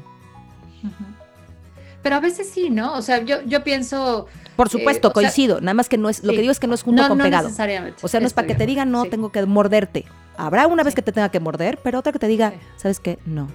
Pero 2.05 2.17
a 2.17 2.21
veces 2.21 2.51
sí, 2.51 2.69
¿no? 2.69 2.95
O 2.95 3.03
sea, 3.03 3.25
yo, 3.25 3.43
yo 3.47 3.65
pienso... 3.65 4.29
Por 4.57 4.69
supuesto, 4.69 5.09
eh, 5.09 5.13
coincido. 5.13 5.61
nada 5.63 5.73
más 5.73 5.89
que 5.89 5.97
no 5.97 6.11
es, 6.11 6.23
lo 6.23 6.33
que 6.33 6.41
digo 6.43 6.53
es 6.53 6.61
que 6.61 6.67
no 6.67 6.75
es 6.75 6.83
junto 6.83 7.09
con 7.09 7.17
no 7.17 7.25
pegado. 7.25 7.45
Necesariamente. 7.45 7.99
O 8.03 8.09
sea, 8.09 8.21
no 8.21 8.27
es 8.27 8.35
para 8.35 8.47
que 8.47 8.55
te 8.55 8.67
digan 8.67 8.91
no, 8.91 9.07
tengo 9.07 9.33
que 9.33 9.45
morderte. 9.47 10.05
Habrá 10.37 10.67
una 10.67 10.83
vez 10.83 10.95
que 10.95 11.01
te 11.01 11.13
tenga 11.13 11.31
que 11.31 11.41
morder, 11.41 11.79
pero 11.83 11.99
otra 11.99 12.13
que 12.13 12.19
te 12.19 12.29
diga, 12.29 12.53
¿sabes 12.77 13.01
qué? 13.01 13.19
No. 13.25 13.49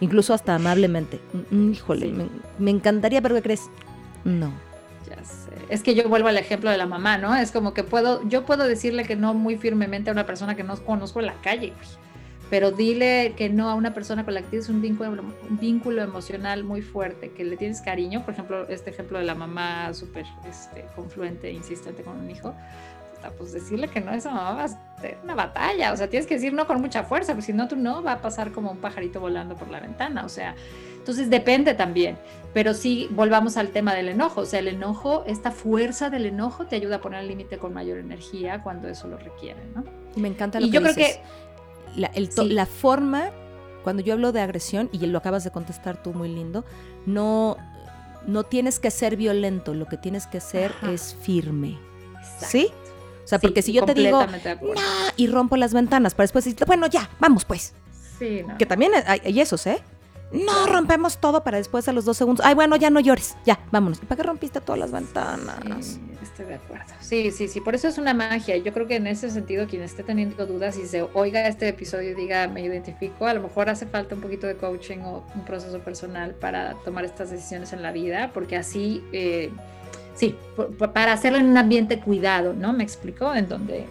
Incluso 0.00 0.32
hasta 0.32 0.54
amablemente. 0.54 1.20
Mm, 1.50 1.56
mm, 1.56 1.72
híjole, 1.74 2.14
me, 2.58 2.70
encantaría, 2.70 3.20
pero 3.20 3.34
¿qué 3.34 3.42
crees? 3.42 3.68
No. 4.24 4.50
Ya 5.06 5.22
sé. 5.22 5.50
Es 5.68 5.82
que 5.82 5.94
yo 5.94 6.08
vuelvo 6.08 6.28
al 6.28 6.38
ejemplo 6.38 6.70
de 6.70 6.78
la 6.78 6.86
mamá, 6.86 7.18
¿no? 7.18 7.36
Es 7.36 7.52
como 7.52 7.74
que 7.74 7.84
puedo, 7.84 8.26
yo 8.26 8.46
puedo 8.46 8.66
decirle 8.66 9.04
que 9.04 9.16
no 9.16 9.34
muy 9.34 9.58
firmemente 9.58 10.08
a 10.08 10.14
una 10.14 10.24
persona 10.24 10.54
que 10.54 10.64
no 10.64 10.76
conozco 10.82 11.20
en 11.20 11.26
la 11.26 11.34
calle, 11.42 11.74
pero 12.50 12.70
dile 12.70 13.34
que 13.36 13.48
no 13.48 13.68
a 13.68 13.74
una 13.74 13.92
persona 13.94 14.24
con 14.24 14.34
la 14.34 14.42
que 14.42 14.48
tienes 14.48 14.68
un 14.68 14.80
vínculo, 14.80 15.10
un 15.10 15.58
vínculo 15.58 16.02
emocional 16.02 16.64
muy 16.64 16.82
fuerte, 16.82 17.30
que 17.30 17.44
le 17.44 17.56
tienes 17.56 17.80
cariño, 17.80 18.24
por 18.24 18.34
ejemplo, 18.34 18.68
este 18.68 18.90
ejemplo 18.90 19.18
de 19.18 19.24
la 19.24 19.34
mamá 19.34 19.92
súper 19.94 20.24
este, 20.48 20.86
confluente, 20.96 21.52
insistente 21.52 22.02
con 22.02 22.18
un 22.18 22.30
hijo, 22.30 22.54
pues 23.36 23.52
decirle 23.52 23.88
que 23.88 24.00
no, 24.00 24.12
eso 24.12 24.30
no 24.30 24.36
va 24.36 24.64
a 24.64 24.68
ser 24.68 25.18
una 25.22 25.34
batalla, 25.34 25.92
o 25.92 25.96
sea, 25.96 26.08
tienes 26.08 26.26
que 26.26 26.34
decir 26.34 26.52
no 26.52 26.66
con 26.66 26.80
mucha 26.80 27.02
fuerza, 27.02 27.32
porque 27.32 27.46
si 27.46 27.52
no, 27.52 27.68
tú 27.68 27.76
no 27.76 28.02
va 28.02 28.12
a 28.12 28.22
pasar 28.22 28.52
como 28.52 28.70
un 28.70 28.78
pajarito 28.78 29.20
volando 29.20 29.56
por 29.56 29.68
la 29.68 29.80
ventana, 29.80 30.24
o 30.24 30.28
sea, 30.28 30.54
entonces 30.96 31.28
depende 31.28 31.74
también, 31.74 32.16
pero 32.54 32.74
sí, 32.74 33.08
volvamos 33.10 33.56
al 33.56 33.68
tema 33.70 33.94
del 33.94 34.08
enojo, 34.08 34.42
o 34.42 34.46
sea, 34.46 34.60
el 34.60 34.68
enojo, 34.68 35.24
esta 35.26 35.50
fuerza 35.50 36.10
del 36.10 36.26
enojo 36.26 36.66
te 36.66 36.76
ayuda 36.76 36.96
a 36.96 37.00
poner 37.00 37.20
el 37.20 37.28
límite 37.28 37.58
con 37.58 37.74
mayor 37.74 37.98
energía 37.98 38.62
cuando 38.62 38.88
eso 38.88 39.08
lo 39.08 39.18
requiere, 39.18 39.60
¿no? 39.74 39.84
Me 40.16 40.28
encanta 40.28 40.60
lo 40.60 40.66
y 40.66 40.70
yo 40.70 40.80
creo 40.80 40.94
que 40.94 41.20
la, 41.98 42.10
la 42.14 42.66
forma, 42.66 43.30
cuando 43.84 44.02
yo 44.02 44.14
hablo 44.14 44.32
de 44.32 44.40
agresión, 44.40 44.88
y 44.92 44.98
lo 45.06 45.18
acabas 45.18 45.44
de 45.44 45.50
contestar 45.50 46.02
tú 46.02 46.12
muy 46.12 46.28
lindo, 46.28 46.64
no, 47.06 47.56
no 48.26 48.44
tienes 48.44 48.78
que 48.78 48.90
ser 48.90 49.16
violento, 49.16 49.74
lo 49.74 49.86
que 49.86 49.96
tienes 49.96 50.26
que 50.26 50.40
ser 50.40 50.72
es 50.90 51.16
firme. 51.20 51.78
¿Sí? 52.40 52.70
O 53.24 53.28
sea, 53.28 53.38
porque 53.38 53.60
si 53.60 53.72
yo 53.72 53.84
te 53.84 53.94
digo, 53.94 54.24
y 55.16 55.26
rompo 55.26 55.56
las 55.56 55.74
ventanas, 55.74 56.14
para 56.14 56.24
después 56.24 56.44
decir, 56.44 56.64
bueno, 56.66 56.86
ya, 56.86 57.10
vamos 57.20 57.44
pues. 57.44 57.74
Sí, 58.18 58.42
no. 58.46 58.56
Que 58.56 58.64
también 58.64 58.92
hay, 59.06 59.20
hay 59.24 59.40
esos, 59.40 59.66
¿eh? 59.66 59.82
No, 60.32 60.66
rompemos 60.66 61.18
todo 61.18 61.42
para 61.42 61.58
después 61.58 61.88
a 61.88 61.92
los 61.92 62.04
dos 62.04 62.16
segundos. 62.16 62.44
Ay, 62.44 62.54
bueno, 62.54 62.76
ya 62.76 62.90
no 62.90 63.00
llores. 63.00 63.36
Ya, 63.46 63.60
vámonos. 63.70 63.98
¿Para 64.00 64.16
qué 64.16 64.22
rompiste 64.22 64.60
todas 64.60 64.78
las 64.78 64.92
ventanas? 64.92 65.86
Sí, 65.86 66.00
estoy 66.28 66.46
de 66.46 66.54
acuerdo. 66.54 66.92
Sí, 67.00 67.30
sí, 67.30 67.48
sí. 67.48 67.60
Por 67.60 67.74
eso 67.74 67.88
es 67.88 67.98
una 67.98 68.14
magia. 68.14 68.56
Yo 68.56 68.72
creo 68.72 68.86
que 68.86 68.96
en 68.96 69.06
ese 69.06 69.30
sentido, 69.30 69.66
quien 69.66 69.82
esté 69.82 70.02
teniendo 70.02 70.46
dudas 70.46 70.78
y 70.78 70.86
se 70.86 71.02
oiga 71.02 71.46
este 71.46 71.68
episodio 71.68 72.10
y 72.10 72.14
diga, 72.14 72.48
me 72.48 72.62
identifico, 72.62 73.26
a 73.26 73.34
lo 73.34 73.42
mejor 73.42 73.68
hace 73.68 73.86
falta 73.86 74.14
un 74.14 74.20
poquito 74.20 74.46
de 74.46 74.56
coaching 74.56 74.98
o 74.98 75.24
un 75.34 75.44
proceso 75.44 75.78
personal 75.80 76.34
para 76.34 76.74
tomar 76.84 77.04
estas 77.04 77.30
decisiones 77.30 77.72
en 77.72 77.82
la 77.82 77.92
vida, 77.92 78.30
porque 78.32 78.56
así, 78.56 79.04
eh, 79.12 79.50
sí, 80.14 80.36
para 80.94 81.12
hacerlo 81.12 81.38
en 81.38 81.46
un 81.46 81.56
ambiente 81.56 82.00
cuidado, 82.00 82.54
¿no? 82.54 82.72
Me 82.72 82.84
explicó, 82.84 83.34
en 83.34 83.48
donde 83.48 83.86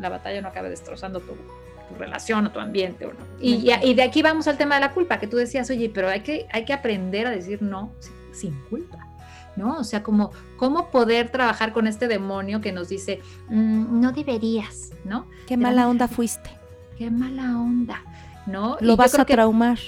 la 0.00 0.08
batalla 0.08 0.40
no 0.40 0.48
acabe 0.48 0.70
destrozando 0.70 1.20
tu, 1.20 1.34
relación 1.98 2.46
o 2.46 2.52
tu 2.52 2.60
ambiente. 2.60 3.04
¿o 3.04 3.12
no? 3.12 3.18
y, 3.40 3.68
y, 3.82 3.94
de 3.94 4.02
aquí 4.02 4.22
vamos 4.22 4.46
al 4.46 4.56
tema 4.56 4.76
de 4.76 4.82
la 4.82 4.92
culpa, 4.92 5.18
que 5.18 5.26
tú 5.26 5.36
decías, 5.36 5.68
oye, 5.70 5.90
pero 5.92 6.08
hay 6.08 6.20
que, 6.20 6.46
hay 6.52 6.64
que 6.64 6.72
aprender 6.72 7.26
a 7.26 7.30
decir 7.30 7.62
no 7.62 7.92
sin, 8.32 8.54
culpa. 8.70 9.09
¿No? 9.60 9.76
O 9.78 9.84
sea, 9.84 10.02
como 10.02 10.32
cómo 10.56 10.90
poder 10.90 11.30
trabajar 11.30 11.72
con 11.72 11.86
este 11.86 12.08
demonio 12.08 12.60
que 12.60 12.72
nos 12.72 12.88
dice, 12.88 13.20
mm, 13.48 14.00
no 14.00 14.12
deberías, 14.12 14.90
¿no? 15.04 15.26
Qué 15.46 15.56
mala 15.56 15.88
onda 15.88 16.08
fuiste. 16.08 16.50
Qué 16.96 17.10
mala 17.10 17.60
onda, 17.60 18.02
¿no? 18.46 18.78
Lo 18.80 18.96
vas 18.96 19.18
a 19.18 19.24
traumar. 19.24 19.78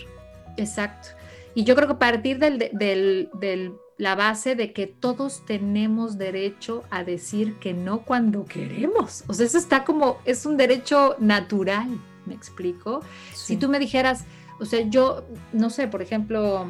Exacto. 0.57 1.09
Y 1.55 1.65
yo 1.65 1.75
creo 1.75 1.89
que 1.89 1.95
a 1.95 1.99
partir 1.99 2.39
del, 2.39 2.59
del, 2.73 3.31
del, 3.35 3.75
la 3.97 4.15
base 4.15 4.55
de 4.55 4.73
que 4.73 4.87
todos 4.87 5.45
tenemos 5.47 6.19
derecho 6.19 6.85
a 6.91 7.05
decir 7.05 7.59
que 7.59 7.75
no 7.75 8.05
cuando 8.05 8.45
queremos. 8.45 9.25
O 9.27 9.35
sea, 9.35 9.47
eso 9.47 9.59
está 9.59 9.85
como, 9.85 10.19
es 10.25 10.47
un 10.47 10.57
derecho 10.57 11.17
natural, 11.19 11.89
¿me 12.27 12.35
explico? 12.35 13.01
Si 13.35 13.57
tú 13.57 13.69
me 13.69 13.79
dijeras, 13.79 14.25
o 14.61 14.65
sea, 14.65 14.81
yo, 14.89 15.25
no 15.53 15.71
sé, 15.71 15.89
por 15.89 16.03
ejemplo, 16.03 16.67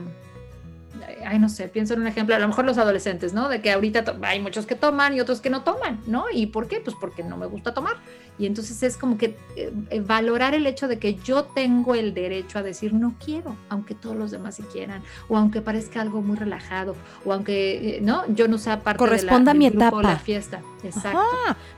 ay, 1.27 1.39
no 1.39 1.49
sé, 1.49 1.69
pienso 1.69 1.95
en 1.95 2.01
un 2.01 2.07
ejemplo, 2.07 2.35
a 2.35 2.39
lo 2.39 2.49
mejor 2.49 2.65
los 2.65 2.79
adolescentes, 2.79 3.33
¿no? 3.33 3.49
De 3.49 3.61
que 3.61 3.71
ahorita 3.71 4.17
hay 4.23 4.41
muchos 4.41 4.67
que 4.67 4.75
toman 4.75 5.15
y 5.15 5.21
otros 5.21 5.41
que 5.41 5.51
no 5.51 5.63
toman, 5.63 6.01
¿no? 6.07 6.25
¿Y 6.33 6.47
por 6.47 6.69
qué? 6.69 6.81
Pues 6.81 6.97
porque 7.01 7.23
no 7.23 7.37
me 7.37 7.47
gusta 7.47 7.75
tomar. 7.75 7.97
Y 8.39 8.47
entonces 8.47 8.83
es 8.83 8.97
como 8.97 9.19
que 9.19 9.37
eh, 9.57 9.73
eh, 9.91 10.01
valorar 10.01 10.55
el 10.55 10.67
hecho 10.67 10.89
de 10.89 10.99
que 10.99 11.15
yo 11.15 11.45
tengo 11.45 11.95
el 11.95 12.15
derecho 12.15 12.59
a 12.59 12.63
decir 12.63 12.95
no 12.95 13.15
quiero, 13.23 13.57
aunque 13.69 13.95
todos 13.95 14.17
los 14.17 14.31
demás 14.31 14.57
sí 14.57 14.63
quieran, 14.73 15.03
o 15.29 15.37
aunque 15.37 15.61
parezca 15.61 16.01
algo 16.01 16.23
muy 16.23 16.37
relajado, 16.37 16.97
o 17.25 17.33
aunque, 17.33 17.99
eh, 17.99 18.01
¿no? 18.01 18.27
Yo 18.35 18.49
no 18.49 18.59
sea 18.59 18.81
parte 18.81 18.99
Corresponda 18.99 19.39
de 19.39 19.45
la, 19.45 19.51
a 19.51 19.55
mi 19.55 19.67
etapa. 19.67 20.03
la 20.03 20.19
fiesta. 20.19 20.63
Exacto. 20.83 21.21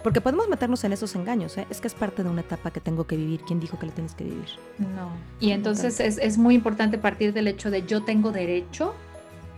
porque 0.02 0.22
podemos 0.22 0.48
meternos 0.48 0.82
en 0.84 0.92
esos 0.92 1.14
engaños, 1.14 1.58
¿eh? 1.58 1.66
Es 1.68 1.80
que 1.80 1.88
es 1.88 1.94
parte 1.94 2.22
de 2.22 2.30
una 2.30 2.40
etapa 2.40 2.70
que 2.70 2.80
tengo 2.80 3.06
que 3.06 3.16
vivir. 3.16 3.40
¿Quién 3.46 3.60
dijo 3.60 3.78
que 3.78 3.86
la 3.86 3.92
tienes 3.92 4.14
que 4.14 4.24
vivir? 4.24 4.46
No. 4.78 5.10
Y 5.40 5.50
entonces 5.50 6.00
es, 6.00 6.18
es 6.18 6.38
muy 6.38 6.54
importante 6.54 6.96
partir 6.96 7.34
del 7.34 7.48
hecho 7.48 7.70
de 7.70 7.84
yo 7.84 8.02
tengo 8.02 8.32
derecho 8.32 8.94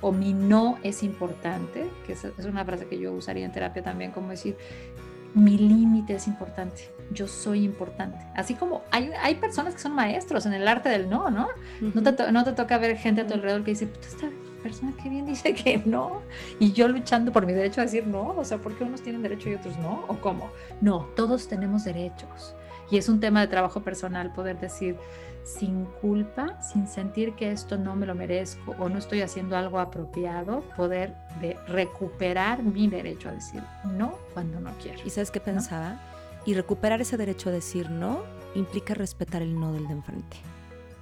o 0.06 0.12
mi 0.12 0.32
no 0.32 0.78
es 0.84 1.02
importante, 1.02 1.90
que 2.06 2.12
es, 2.12 2.24
una 2.44 2.64
frase 2.64 2.86
que 2.86 2.96
yo 2.96 3.12
usaría 3.12 3.44
en 3.44 3.50
terapia 3.50 3.82
también, 3.82 4.12
como 4.12 4.28
decir, 4.30 4.56
mi 5.34 5.58
límite 5.58 6.14
es 6.14 6.28
importante, 6.28 6.88
yo 7.10 7.26
soy 7.26 7.64
importante. 7.64 8.24
Así 8.36 8.54
como 8.54 8.82
hay, 8.92 9.10
hay, 9.20 9.34
personas 9.34 9.74
que 9.74 9.80
son 9.80 9.96
maestros 9.96 10.46
en 10.46 10.52
el 10.52 10.68
arte 10.68 10.90
del 10.90 11.10
no, 11.10 11.28
¿no? 11.28 11.48
no, 11.80 12.02
te, 12.04 12.30
no, 12.30 12.44
te, 12.44 12.52
toca 12.52 12.78
ver 12.78 12.96
gente 12.96 13.22
a 13.22 13.26
tu 13.26 13.34
alrededor 13.34 13.64
que 13.64 13.72
dice, 13.72 13.88
esta 14.00 14.28
persona 14.62 14.92
que 15.02 15.08
bien 15.08 15.26
dice 15.26 15.54
que 15.54 15.82
no, 15.84 16.22
y 16.60 16.70
yo 16.70 16.86
luchando 16.86 17.32
por 17.32 17.44
mi 17.44 17.52
derecho 17.52 17.80
a 17.80 17.84
decir 17.84 18.06
no, 18.06 18.28
o 18.28 18.44
sea, 18.44 18.58
¿por 18.58 18.78
qué 18.78 18.84
unos 18.84 19.02
tienen 19.02 19.22
derecho 19.22 19.50
y 19.50 19.54
otros 19.54 19.76
no? 19.78 20.04
¿O 20.06 20.20
cómo? 20.20 20.52
No, 20.80 21.08
todos 21.16 21.48
tenemos 21.48 21.82
derechos. 21.82 22.54
Y 22.92 22.98
es 22.98 23.08
un 23.08 23.18
tema 23.18 23.40
de 23.40 23.48
trabajo 23.48 23.82
personal 23.82 24.32
poder 24.32 24.60
decir, 24.60 24.96
sin 25.46 25.84
culpa, 26.00 26.60
sin 26.60 26.88
sentir 26.88 27.34
que 27.34 27.52
esto 27.52 27.78
no 27.78 27.94
me 27.94 28.04
lo 28.04 28.14
merezco 28.14 28.74
o 28.80 28.88
no 28.88 28.98
estoy 28.98 29.20
haciendo 29.20 29.56
algo 29.56 29.78
apropiado, 29.78 30.64
poder 30.76 31.14
de 31.40 31.56
recuperar 31.68 32.62
mi 32.64 32.88
derecho 32.88 33.28
a 33.28 33.32
decir 33.32 33.62
no 33.84 34.18
cuando 34.34 34.60
no 34.60 34.72
quiero. 34.82 34.98
¿Y 35.04 35.10
sabes 35.10 35.30
qué 35.30 35.40
pensaba? 35.40 36.00
Y 36.44 36.54
recuperar 36.54 37.00
ese 37.00 37.16
derecho 37.16 37.50
a 37.50 37.52
decir 37.52 37.90
no 37.90 38.22
implica 38.56 38.94
respetar 38.94 39.40
el 39.40 39.58
no 39.58 39.72
del 39.72 39.86
de 39.86 39.92
enfrente. 39.92 40.36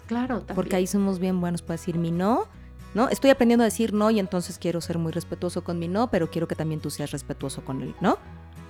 Claro, 0.07 0.39
también. 0.39 0.55
Porque 0.57 0.77
ahí 0.77 0.87
somos 0.87 1.19
bien 1.19 1.41
buenos 1.41 1.63
para 1.63 1.79
decir 1.79 1.97
mi 1.97 2.11
no, 2.11 2.47
¿no? 2.93 3.09
Estoy 3.09 3.31
aprendiendo 3.31 3.63
a 3.63 3.67
decir 3.67 3.95
no 3.95 4.11
y 4.11 4.21
entonces 4.21 4.59
quiero 4.59 4.83
ser 4.83 4.99
muy 4.99 5.13
respetuoso 5.13 5.65
con 5.65 5.79
mi 5.79 5.89
no, 5.89 6.11
pero 6.11 6.31
quiero 6.31 6.49
que 6.49 6.55
también 6.55 6.81
tú 6.81 6.91
seas 6.91 7.11
respetuoso 7.13 7.65
con 7.65 7.81
él, 7.81 7.95
¿no? 8.01 8.19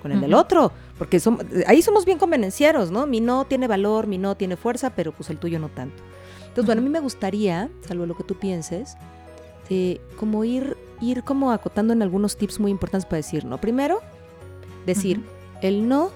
Con 0.05 0.13
el 0.13 0.21
del 0.21 0.35
otro, 0.35 0.71
porque 0.99 1.19
ahí 1.67 1.81
somos 1.81 2.05
bien 2.05 2.19
convenencieros, 2.19 2.91
¿no? 2.91 3.07
Mi 3.07 3.23
no 3.23 3.47
tiene 3.47 3.67
valor, 3.67 4.07
mi 4.07 4.19
no 4.19 4.37
tiene 4.37 4.55
fuerza, 4.55 4.91
pero 4.91 5.13
pues 5.13 5.31
el 5.31 5.39
tuyo 5.39 5.59
no 5.59 5.71
tanto. 5.71 6.03
Entonces, 6.41 6.67
bueno, 6.67 6.83
a 6.83 6.85
mí 6.85 6.91
me 6.91 7.01
gustaría, 7.01 7.71
salvo 7.89 8.05
lo 8.05 8.15
que 8.15 8.23
tú 8.23 8.35
pienses, 8.35 8.99
eh, 9.71 10.03
como 10.19 10.45
ir, 10.45 10.77
ir 11.01 11.25
como 11.25 11.53
acotando 11.53 11.95
en 11.95 12.03
algunos 12.03 12.37
tips 12.37 12.61
muy 12.61 12.71
importantes 12.71 13.07
para 13.07 13.17
decir 13.17 13.47
no. 13.47 13.57
Primero, 13.57 14.03
decir, 14.85 15.25
el 15.63 15.89
no 15.89 16.11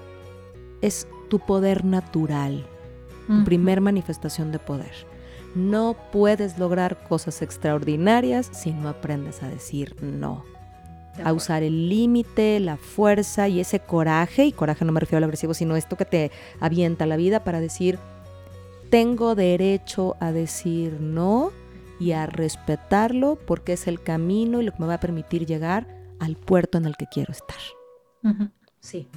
es 0.81 1.07
tu 1.27 1.39
poder 1.39 1.83
natural, 1.83 2.67
tu 3.25 3.43
primer 3.43 3.81
manifestación 3.81 4.51
de 4.51 4.59
poder. 4.59 4.93
No 5.55 5.97
puedes 6.11 6.59
lograr 6.59 7.07
cosas 7.07 7.41
extraordinarias 7.41 8.51
si 8.53 8.71
no 8.71 8.87
aprendes 8.87 9.41
a 9.41 9.49
decir 9.49 9.95
no 9.99 10.45
a 11.23 11.33
usar 11.33 11.63
el 11.63 11.89
límite, 11.89 12.59
la 12.59 12.77
fuerza 12.77 13.47
y 13.47 13.59
ese 13.59 13.79
coraje, 13.79 14.45
y 14.45 14.51
coraje 14.51 14.85
no 14.85 14.91
me 14.91 14.99
refiero 14.99 15.17
al 15.17 15.25
agresivo, 15.25 15.53
sino 15.53 15.75
esto 15.75 15.97
que 15.97 16.05
te 16.05 16.31
avienta 16.59 17.05
la 17.05 17.17
vida 17.17 17.43
para 17.43 17.59
decir, 17.59 17.99
tengo 18.89 19.35
derecho 19.35 20.15
a 20.19 20.31
decir 20.31 20.99
no 20.99 21.51
y 21.99 22.13
a 22.13 22.25
respetarlo 22.25 23.37
porque 23.45 23.73
es 23.73 23.87
el 23.87 24.01
camino 24.01 24.61
y 24.61 24.65
lo 24.65 24.71
que 24.71 24.79
me 24.79 24.87
va 24.87 24.95
a 24.95 24.99
permitir 24.99 25.45
llegar 25.45 25.87
al 26.19 26.35
puerto 26.35 26.77
en 26.77 26.85
el 26.85 26.95
que 26.95 27.05
quiero 27.05 27.31
estar. 27.31 27.57
Sí. 28.79 29.07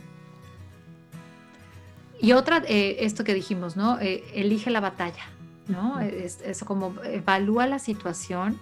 Y 2.21 2.33
otra, 2.33 2.63
eh, 2.69 2.99
esto 3.01 3.25
que 3.25 3.35
dijimos, 3.35 3.77
¿no? 3.77 3.99
Eh, 4.01 4.25
elige 4.35 4.71
la 4.71 4.81
batalla, 4.81 5.25
¿no? 5.69 6.01
Es, 6.01 6.41
es, 6.43 6.63
como 6.63 6.95
evalúa 7.03 7.67
la 7.67 7.79
situación 7.79 8.59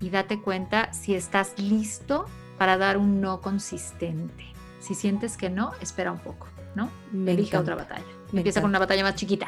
y 0.00 0.10
date 0.10 0.40
cuenta 0.40 0.92
si 0.92 1.14
estás 1.14 1.58
listo 1.58 2.26
para 2.58 2.78
dar 2.78 2.96
un 2.96 3.20
no 3.20 3.40
consistente. 3.40 4.44
Si 4.80 4.94
sientes 4.94 5.36
que 5.36 5.50
no, 5.50 5.72
espera 5.80 6.12
un 6.12 6.18
poco, 6.18 6.48
¿no? 6.74 6.90
Me 7.12 7.32
Elige 7.32 7.56
otra 7.56 7.74
batalla. 7.74 8.04
Empieza 8.32 8.60
con 8.60 8.70
una 8.70 8.78
batalla 8.78 9.02
más 9.02 9.14
chiquita. 9.14 9.46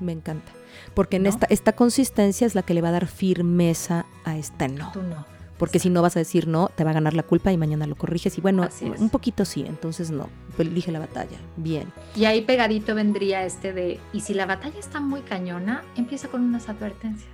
Me 0.00 0.12
encanta. 0.12 0.52
Porque 0.94 1.16
en 1.16 1.26
esta, 1.26 1.46
esta 1.50 1.72
consistencia 1.72 2.46
es 2.46 2.54
la 2.54 2.62
que 2.62 2.74
le 2.74 2.82
va 2.82 2.88
a 2.88 2.92
dar 2.92 3.06
firmeza 3.06 4.06
a 4.24 4.36
este 4.36 4.68
no. 4.68 4.92
Tú 4.92 5.02
no. 5.02 5.26
Porque 5.58 5.80
si 5.80 5.90
no 5.90 6.02
vas 6.02 6.16
a 6.16 6.20
decir 6.20 6.46
no, 6.46 6.70
te 6.74 6.84
va 6.84 6.90
a 6.90 6.94
ganar 6.94 7.14
la 7.14 7.24
culpa 7.24 7.50
y 7.50 7.56
mañana 7.56 7.86
lo 7.86 7.96
corriges. 7.96 8.38
Y 8.38 8.40
bueno, 8.40 8.68
un 8.98 9.10
poquito 9.10 9.44
sí, 9.44 9.64
entonces 9.66 10.10
no. 10.10 10.28
Elige 10.56 10.92
la 10.92 11.00
batalla. 11.00 11.36
Bien. 11.56 11.92
Y 12.14 12.24
ahí 12.24 12.42
pegadito 12.42 12.94
vendría 12.94 13.44
este 13.44 13.72
de, 13.72 14.00
y 14.12 14.20
si 14.20 14.34
la 14.34 14.46
batalla 14.46 14.78
está 14.78 15.00
muy 15.00 15.20
cañona, 15.20 15.82
empieza 15.96 16.28
con 16.28 16.42
unas 16.42 16.68
advertencias. 16.68 17.30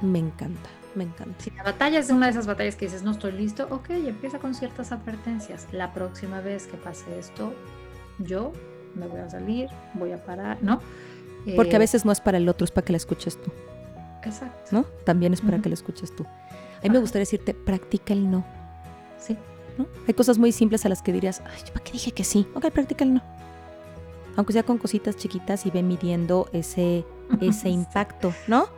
Me 0.00 0.20
encanta, 0.20 0.70
me 0.94 1.04
encanta. 1.04 1.34
Si 1.42 1.50
la 1.50 1.62
batalla 1.62 1.98
es 1.98 2.10
una 2.10 2.26
de 2.26 2.32
esas 2.32 2.46
batallas 2.46 2.76
que 2.76 2.86
dices, 2.86 3.02
no 3.02 3.12
estoy 3.12 3.32
listo, 3.32 3.66
ok, 3.70 3.90
empieza 3.90 4.38
con 4.38 4.54
ciertas 4.54 4.92
advertencias. 4.92 5.66
La 5.72 5.92
próxima 5.92 6.40
vez 6.40 6.66
que 6.66 6.76
pase 6.76 7.18
esto, 7.18 7.54
yo 8.18 8.52
me 8.94 9.06
voy 9.06 9.20
a 9.20 9.28
salir, 9.28 9.68
voy 9.94 10.12
a 10.12 10.24
parar, 10.24 10.58
¿no? 10.62 10.80
Porque 11.56 11.74
a 11.74 11.76
eh, 11.76 11.80
veces 11.80 12.04
no 12.04 12.12
es 12.12 12.20
para 12.20 12.38
el 12.38 12.48
otro, 12.48 12.64
es 12.64 12.70
para 12.70 12.84
que 12.84 12.92
la 12.92 12.98
escuches 12.98 13.40
tú. 13.40 13.50
Exacto. 14.24 14.70
¿No? 14.72 14.82
También 15.04 15.32
es 15.32 15.40
para 15.40 15.58
que 15.60 15.68
la 15.68 15.74
escuches 15.74 16.14
tú. 16.14 16.24
A 16.24 16.82
mí 16.82 16.90
me 16.90 16.98
gustaría 16.98 17.22
decirte, 17.22 17.54
practica 17.54 18.12
el 18.12 18.30
no. 18.30 18.44
Sí. 19.18 19.36
¿No? 19.76 19.86
Hay 20.06 20.14
cosas 20.14 20.38
muy 20.38 20.52
simples 20.52 20.84
a 20.84 20.88
las 20.88 21.02
que 21.02 21.12
dirías, 21.12 21.42
ay, 21.46 21.62
¿para 21.72 21.84
qué 21.84 21.92
dije 21.92 22.12
que 22.12 22.24
sí? 22.24 22.46
Ok, 22.54 22.70
practica 22.70 23.04
el 23.04 23.14
no. 23.14 23.22
Aunque 24.36 24.52
sea 24.52 24.62
con 24.62 24.78
cositas 24.78 25.16
chiquitas 25.16 25.66
y 25.66 25.70
ve 25.70 25.82
midiendo 25.82 26.48
ese, 26.52 27.04
ese 27.40 27.68
impacto, 27.68 28.32
¿no? 28.46 28.68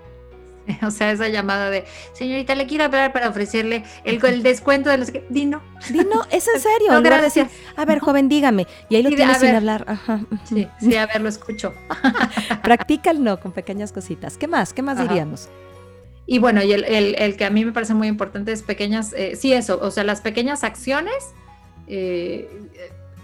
O 0.87 0.91
sea, 0.91 1.13
esa 1.13 1.29
llamada 1.29 1.71
de, 1.71 1.85
señorita, 2.13 2.55
le 2.55 2.67
quiero 2.67 2.85
hablar 2.85 3.13
para 3.13 3.29
ofrecerle 3.29 3.85
el, 4.05 4.25
el 4.25 4.43
descuento 4.43 4.91
de 4.91 4.99
los 4.99 5.11
que... 5.11 5.25
Dino. 5.29 5.63
Dino, 5.89 6.27
es 6.31 6.47
en 6.49 6.61
serio. 6.61 7.01
No, 7.01 7.51
a 7.77 7.85
ver, 7.85 7.99
joven, 7.99 8.29
dígame. 8.29 8.67
Y 8.89 8.97
ahí 8.97 9.03
lo 9.03 9.11
tienes 9.11 9.39
sin 9.39 9.55
hablar. 9.55 9.85
Ajá. 9.87 10.21
Sí, 10.45 10.69
sí, 10.81 10.97
a 10.97 11.07
ver, 11.07 11.21
lo 11.21 11.29
escucho. 11.29 11.75
Practica 12.63 13.11
el 13.11 13.23
no 13.23 13.41
con 13.41 13.53
pequeñas 13.53 13.93
cositas. 13.93 14.37
¿Qué 14.37 14.49
más? 14.49 14.73
¿Qué 14.73 14.83
más 14.83 14.99
diríamos? 14.99 15.49
Y 16.27 16.39
bueno, 16.39 16.63
y 16.63 16.73
el, 16.73 16.85
el, 16.85 17.37
que 17.37 17.45
a 17.45 17.51
mí 17.51 17.65
me 17.65 17.73
parece 17.73 17.95
muy 17.95 18.07
importante 18.07 18.53
es 18.53 18.63
pequeñas, 18.63 19.13
eh, 19.15 19.35
sí, 19.35 19.53
eso, 19.53 19.81
o 19.83 19.91
sea, 19.91 20.05
las 20.05 20.21
pequeñas 20.21 20.63
acciones, 20.63 21.35
eh, 21.89 22.49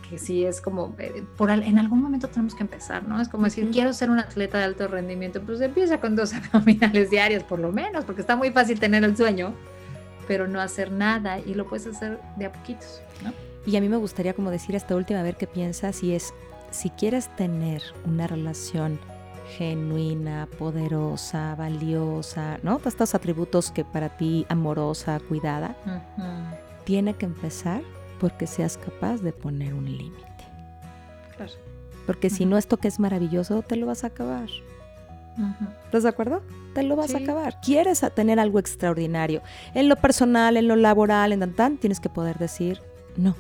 que 0.09 0.19
sí 0.19 0.45
es 0.45 0.61
como, 0.61 0.95
eh, 0.99 1.25
por 1.37 1.51
en 1.51 1.79
algún 1.79 2.03
momento 2.03 2.29
tenemos 2.29 2.55
que 2.55 2.63
empezar, 2.63 3.07
¿no? 3.07 3.21
Es 3.21 3.29
como 3.29 3.45
decir, 3.45 3.71
quiero 3.71 3.93
ser 3.93 4.11
un 4.11 4.19
atleta 4.19 4.59
de 4.59 4.65
alto 4.65 4.89
rendimiento, 4.89 5.43
pues 5.43 5.61
empieza 5.61 6.01
con 6.01 6.17
dos 6.17 6.33
abdominales 6.35 7.11
diarios, 7.11 7.43
por 7.43 7.59
lo 7.59 7.73
menos, 7.73 8.05
porque 8.05 8.21
está 8.21 8.37
muy 8.37 8.51
fácil 8.51 8.79
tener 8.79 9.05
el 9.05 9.17
sueño, 9.17 9.55
pero 10.29 10.49
no 10.49 10.61
hacer 10.61 10.91
nada 10.93 11.39
y 11.39 11.55
lo 11.55 11.67
puedes 11.67 11.87
hacer 11.87 12.21
de 12.37 12.47
a 12.47 12.53
poquitos, 12.53 13.01
¿no? 13.25 13.33
Y 13.65 13.77
a 13.77 13.81
mí 13.81 13.89
me 13.89 13.97
gustaría 13.97 14.33
como 14.33 14.51
decir 14.51 14.77
esta 14.77 14.95
última, 14.95 15.21
a 15.21 15.23
ver 15.25 15.37
qué 15.37 15.47
piensas, 15.47 16.03
y 16.03 16.15
es, 16.15 16.33
si 16.71 16.91
quieres 16.91 17.35
tener 17.35 17.83
una 18.05 18.27
relación 18.27 19.01
genuina, 19.59 20.49
poderosa, 20.59 21.55
valiosa, 21.57 22.59
¿no? 22.63 22.79
Todos 22.79 22.95
estos 22.95 23.15
atributos 23.15 23.71
que 23.71 23.85
para 23.85 24.17
ti 24.17 24.47
amorosa, 24.49 25.21
cuidada, 25.21 25.77
tiene 26.85 27.15
que 27.15 27.27
empezar 27.27 27.83
porque 28.21 28.47
seas 28.47 28.77
capaz 28.77 29.19
de 29.19 29.33
poner 29.33 29.75
un 29.75 29.85
límite. 29.85 30.45
Claro. 31.37 31.53
Porque 32.07 32.31
si 32.31 32.47
no, 32.47 32.57
esto 32.57 32.77
que 32.77 32.89
es 32.89 33.01
maravilloso, 33.01 33.63
te 33.63 33.77
lo 33.77 33.87
vas 33.87 34.05
a 34.05 34.09
acabar. 34.09 34.49
¿Estás 35.85 36.05
de 36.05 36.09
acuerdo? 36.09 36.43
Te 36.75 36.83
lo 36.83 36.97
vas 36.97 37.15
a 37.15 37.19
acabar. 37.19 37.61
Quieres 37.61 38.03
tener 38.15 38.41
algo 38.41 38.59
extraordinario. 38.59 39.43
En 39.75 39.89
lo 39.89 39.97
personal, 39.97 40.57
en 40.57 40.67
lo 40.67 40.77
laboral, 40.77 41.33
en 41.33 41.53
tan, 41.53 41.77
tienes 41.77 42.01
que 42.01 42.09
poder 42.09 42.39
decir 42.39 42.81
no. 43.17 43.37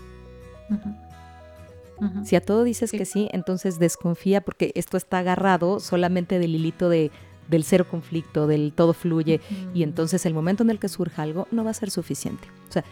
Si 2.24 2.36
a 2.36 2.42
todo 2.42 2.64
dices 2.64 2.90
que 2.90 3.06
sí, 3.06 3.28
entonces 3.32 3.78
desconfía 3.78 4.42
porque 4.42 4.72
esto 4.74 4.98
está 4.98 5.18
agarrado 5.18 5.80
solamente 5.80 6.38
del 6.38 6.54
hilito 6.54 6.90
de, 6.90 7.10
del 7.48 7.64
cero 7.64 7.86
conflicto, 7.90 8.46
del 8.46 8.72
todo 8.74 8.92
fluye, 8.92 9.40
y 9.72 9.82
entonces 9.82 10.26
el 10.26 10.34
momento 10.34 10.62
en 10.62 10.70
el 10.70 10.78
que 10.78 10.88
surja 10.88 11.22
algo 11.22 11.48
no 11.50 11.64
va 11.64 11.70
a 11.70 11.74
ser 11.74 11.90
suficiente. 11.90 12.48
O 12.68 12.72
sea, 12.72 12.84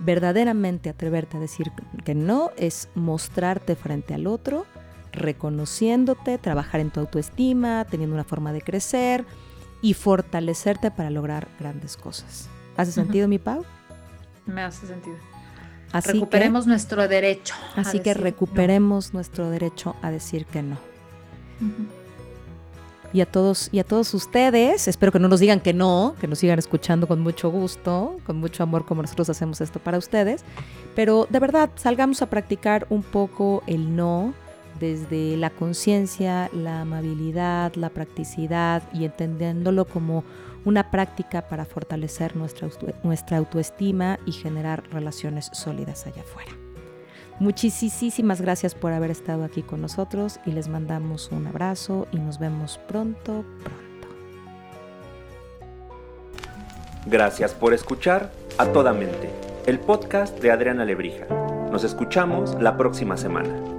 verdaderamente 0.00 0.90
atreverte 0.90 1.36
a 1.36 1.40
decir 1.40 1.72
que 2.04 2.14
no 2.14 2.50
es 2.56 2.88
mostrarte 2.94 3.76
frente 3.76 4.14
al 4.14 4.26
otro, 4.26 4.66
reconociéndote, 5.12 6.38
trabajar 6.38 6.80
en 6.80 6.90
tu 6.90 7.00
autoestima, 7.00 7.84
teniendo 7.84 8.14
una 8.14 8.24
forma 8.24 8.52
de 8.52 8.62
crecer 8.62 9.24
y 9.82 9.94
fortalecerte 9.94 10.90
para 10.90 11.10
lograr 11.10 11.48
grandes 11.60 11.96
cosas. 11.96 12.48
¿Hace 12.76 12.92
sentido, 12.92 13.28
mi 13.28 13.38
Pau? 13.38 13.64
Me 14.46 14.62
hace 14.62 14.86
sentido 14.86 15.16
recuperemos 16.00 16.66
nuestro 16.66 17.06
derecho. 17.08 17.54
Así 17.76 18.00
que 18.00 18.14
recuperemos 18.14 19.14
nuestro 19.14 19.50
derecho 19.50 19.96
a 20.02 20.10
decir 20.10 20.46
que 20.46 20.62
no. 20.62 20.78
Y 23.14 23.20
a 23.20 23.26
todos 23.26 23.68
y 23.70 23.78
a 23.78 23.84
todos 23.84 24.12
ustedes, 24.12 24.88
espero 24.88 25.12
que 25.12 25.20
no 25.20 25.28
nos 25.28 25.38
digan 25.38 25.60
que 25.60 25.72
no, 25.72 26.16
que 26.20 26.26
nos 26.26 26.40
sigan 26.40 26.58
escuchando 26.58 27.06
con 27.06 27.20
mucho 27.20 27.48
gusto, 27.48 28.16
con 28.26 28.38
mucho 28.38 28.64
amor 28.64 28.84
como 28.84 29.02
nosotros 29.02 29.30
hacemos 29.30 29.60
esto 29.60 29.78
para 29.78 29.98
ustedes, 29.98 30.44
pero 30.96 31.28
de 31.30 31.38
verdad 31.38 31.70
salgamos 31.76 32.22
a 32.22 32.26
practicar 32.28 32.88
un 32.90 33.04
poco 33.04 33.62
el 33.68 33.94
no 33.94 34.34
desde 34.80 35.36
la 35.36 35.50
conciencia, 35.50 36.50
la 36.52 36.80
amabilidad, 36.80 37.76
la 37.76 37.90
practicidad 37.90 38.82
y 38.92 39.04
entendiéndolo 39.04 39.84
como 39.84 40.24
una 40.64 40.90
práctica 40.90 41.42
para 41.48 41.64
fortalecer 41.64 42.34
nuestra, 42.34 42.68
nuestra 43.04 43.36
autoestima 43.36 44.18
y 44.26 44.32
generar 44.32 44.82
relaciones 44.90 45.50
sólidas 45.52 46.04
allá 46.08 46.22
afuera. 46.22 46.63
Muchísimas 47.40 48.40
gracias 48.40 48.74
por 48.74 48.92
haber 48.92 49.10
estado 49.10 49.44
aquí 49.44 49.62
con 49.62 49.80
nosotros 49.80 50.38
y 50.46 50.52
les 50.52 50.68
mandamos 50.68 51.30
un 51.32 51.46
abrazo 51.46 52.06
y 52.12 52.18
nos 52.18 52.38
vemos 52.38 52.78
pronto, 52.86 53.44
pronto. 53.62 53.84
Gracias 57.06 57.52
por 57.52 57.74
escuchar 57.74 58.32
a 58.56 58.66
toda 58.66 58.92
mente, 58.92 59.30
el 59.66 59.80
podcast 59.80 60.40
de 60.40 60.52
Adriana 60.52 60.84
Lebrija. 60.84 61.26
Nos 61.70 61.82
escuchamos 61.82 62.54
la 62.60 62.76
próxima 62.76 63.16
semana. 63.16 63.73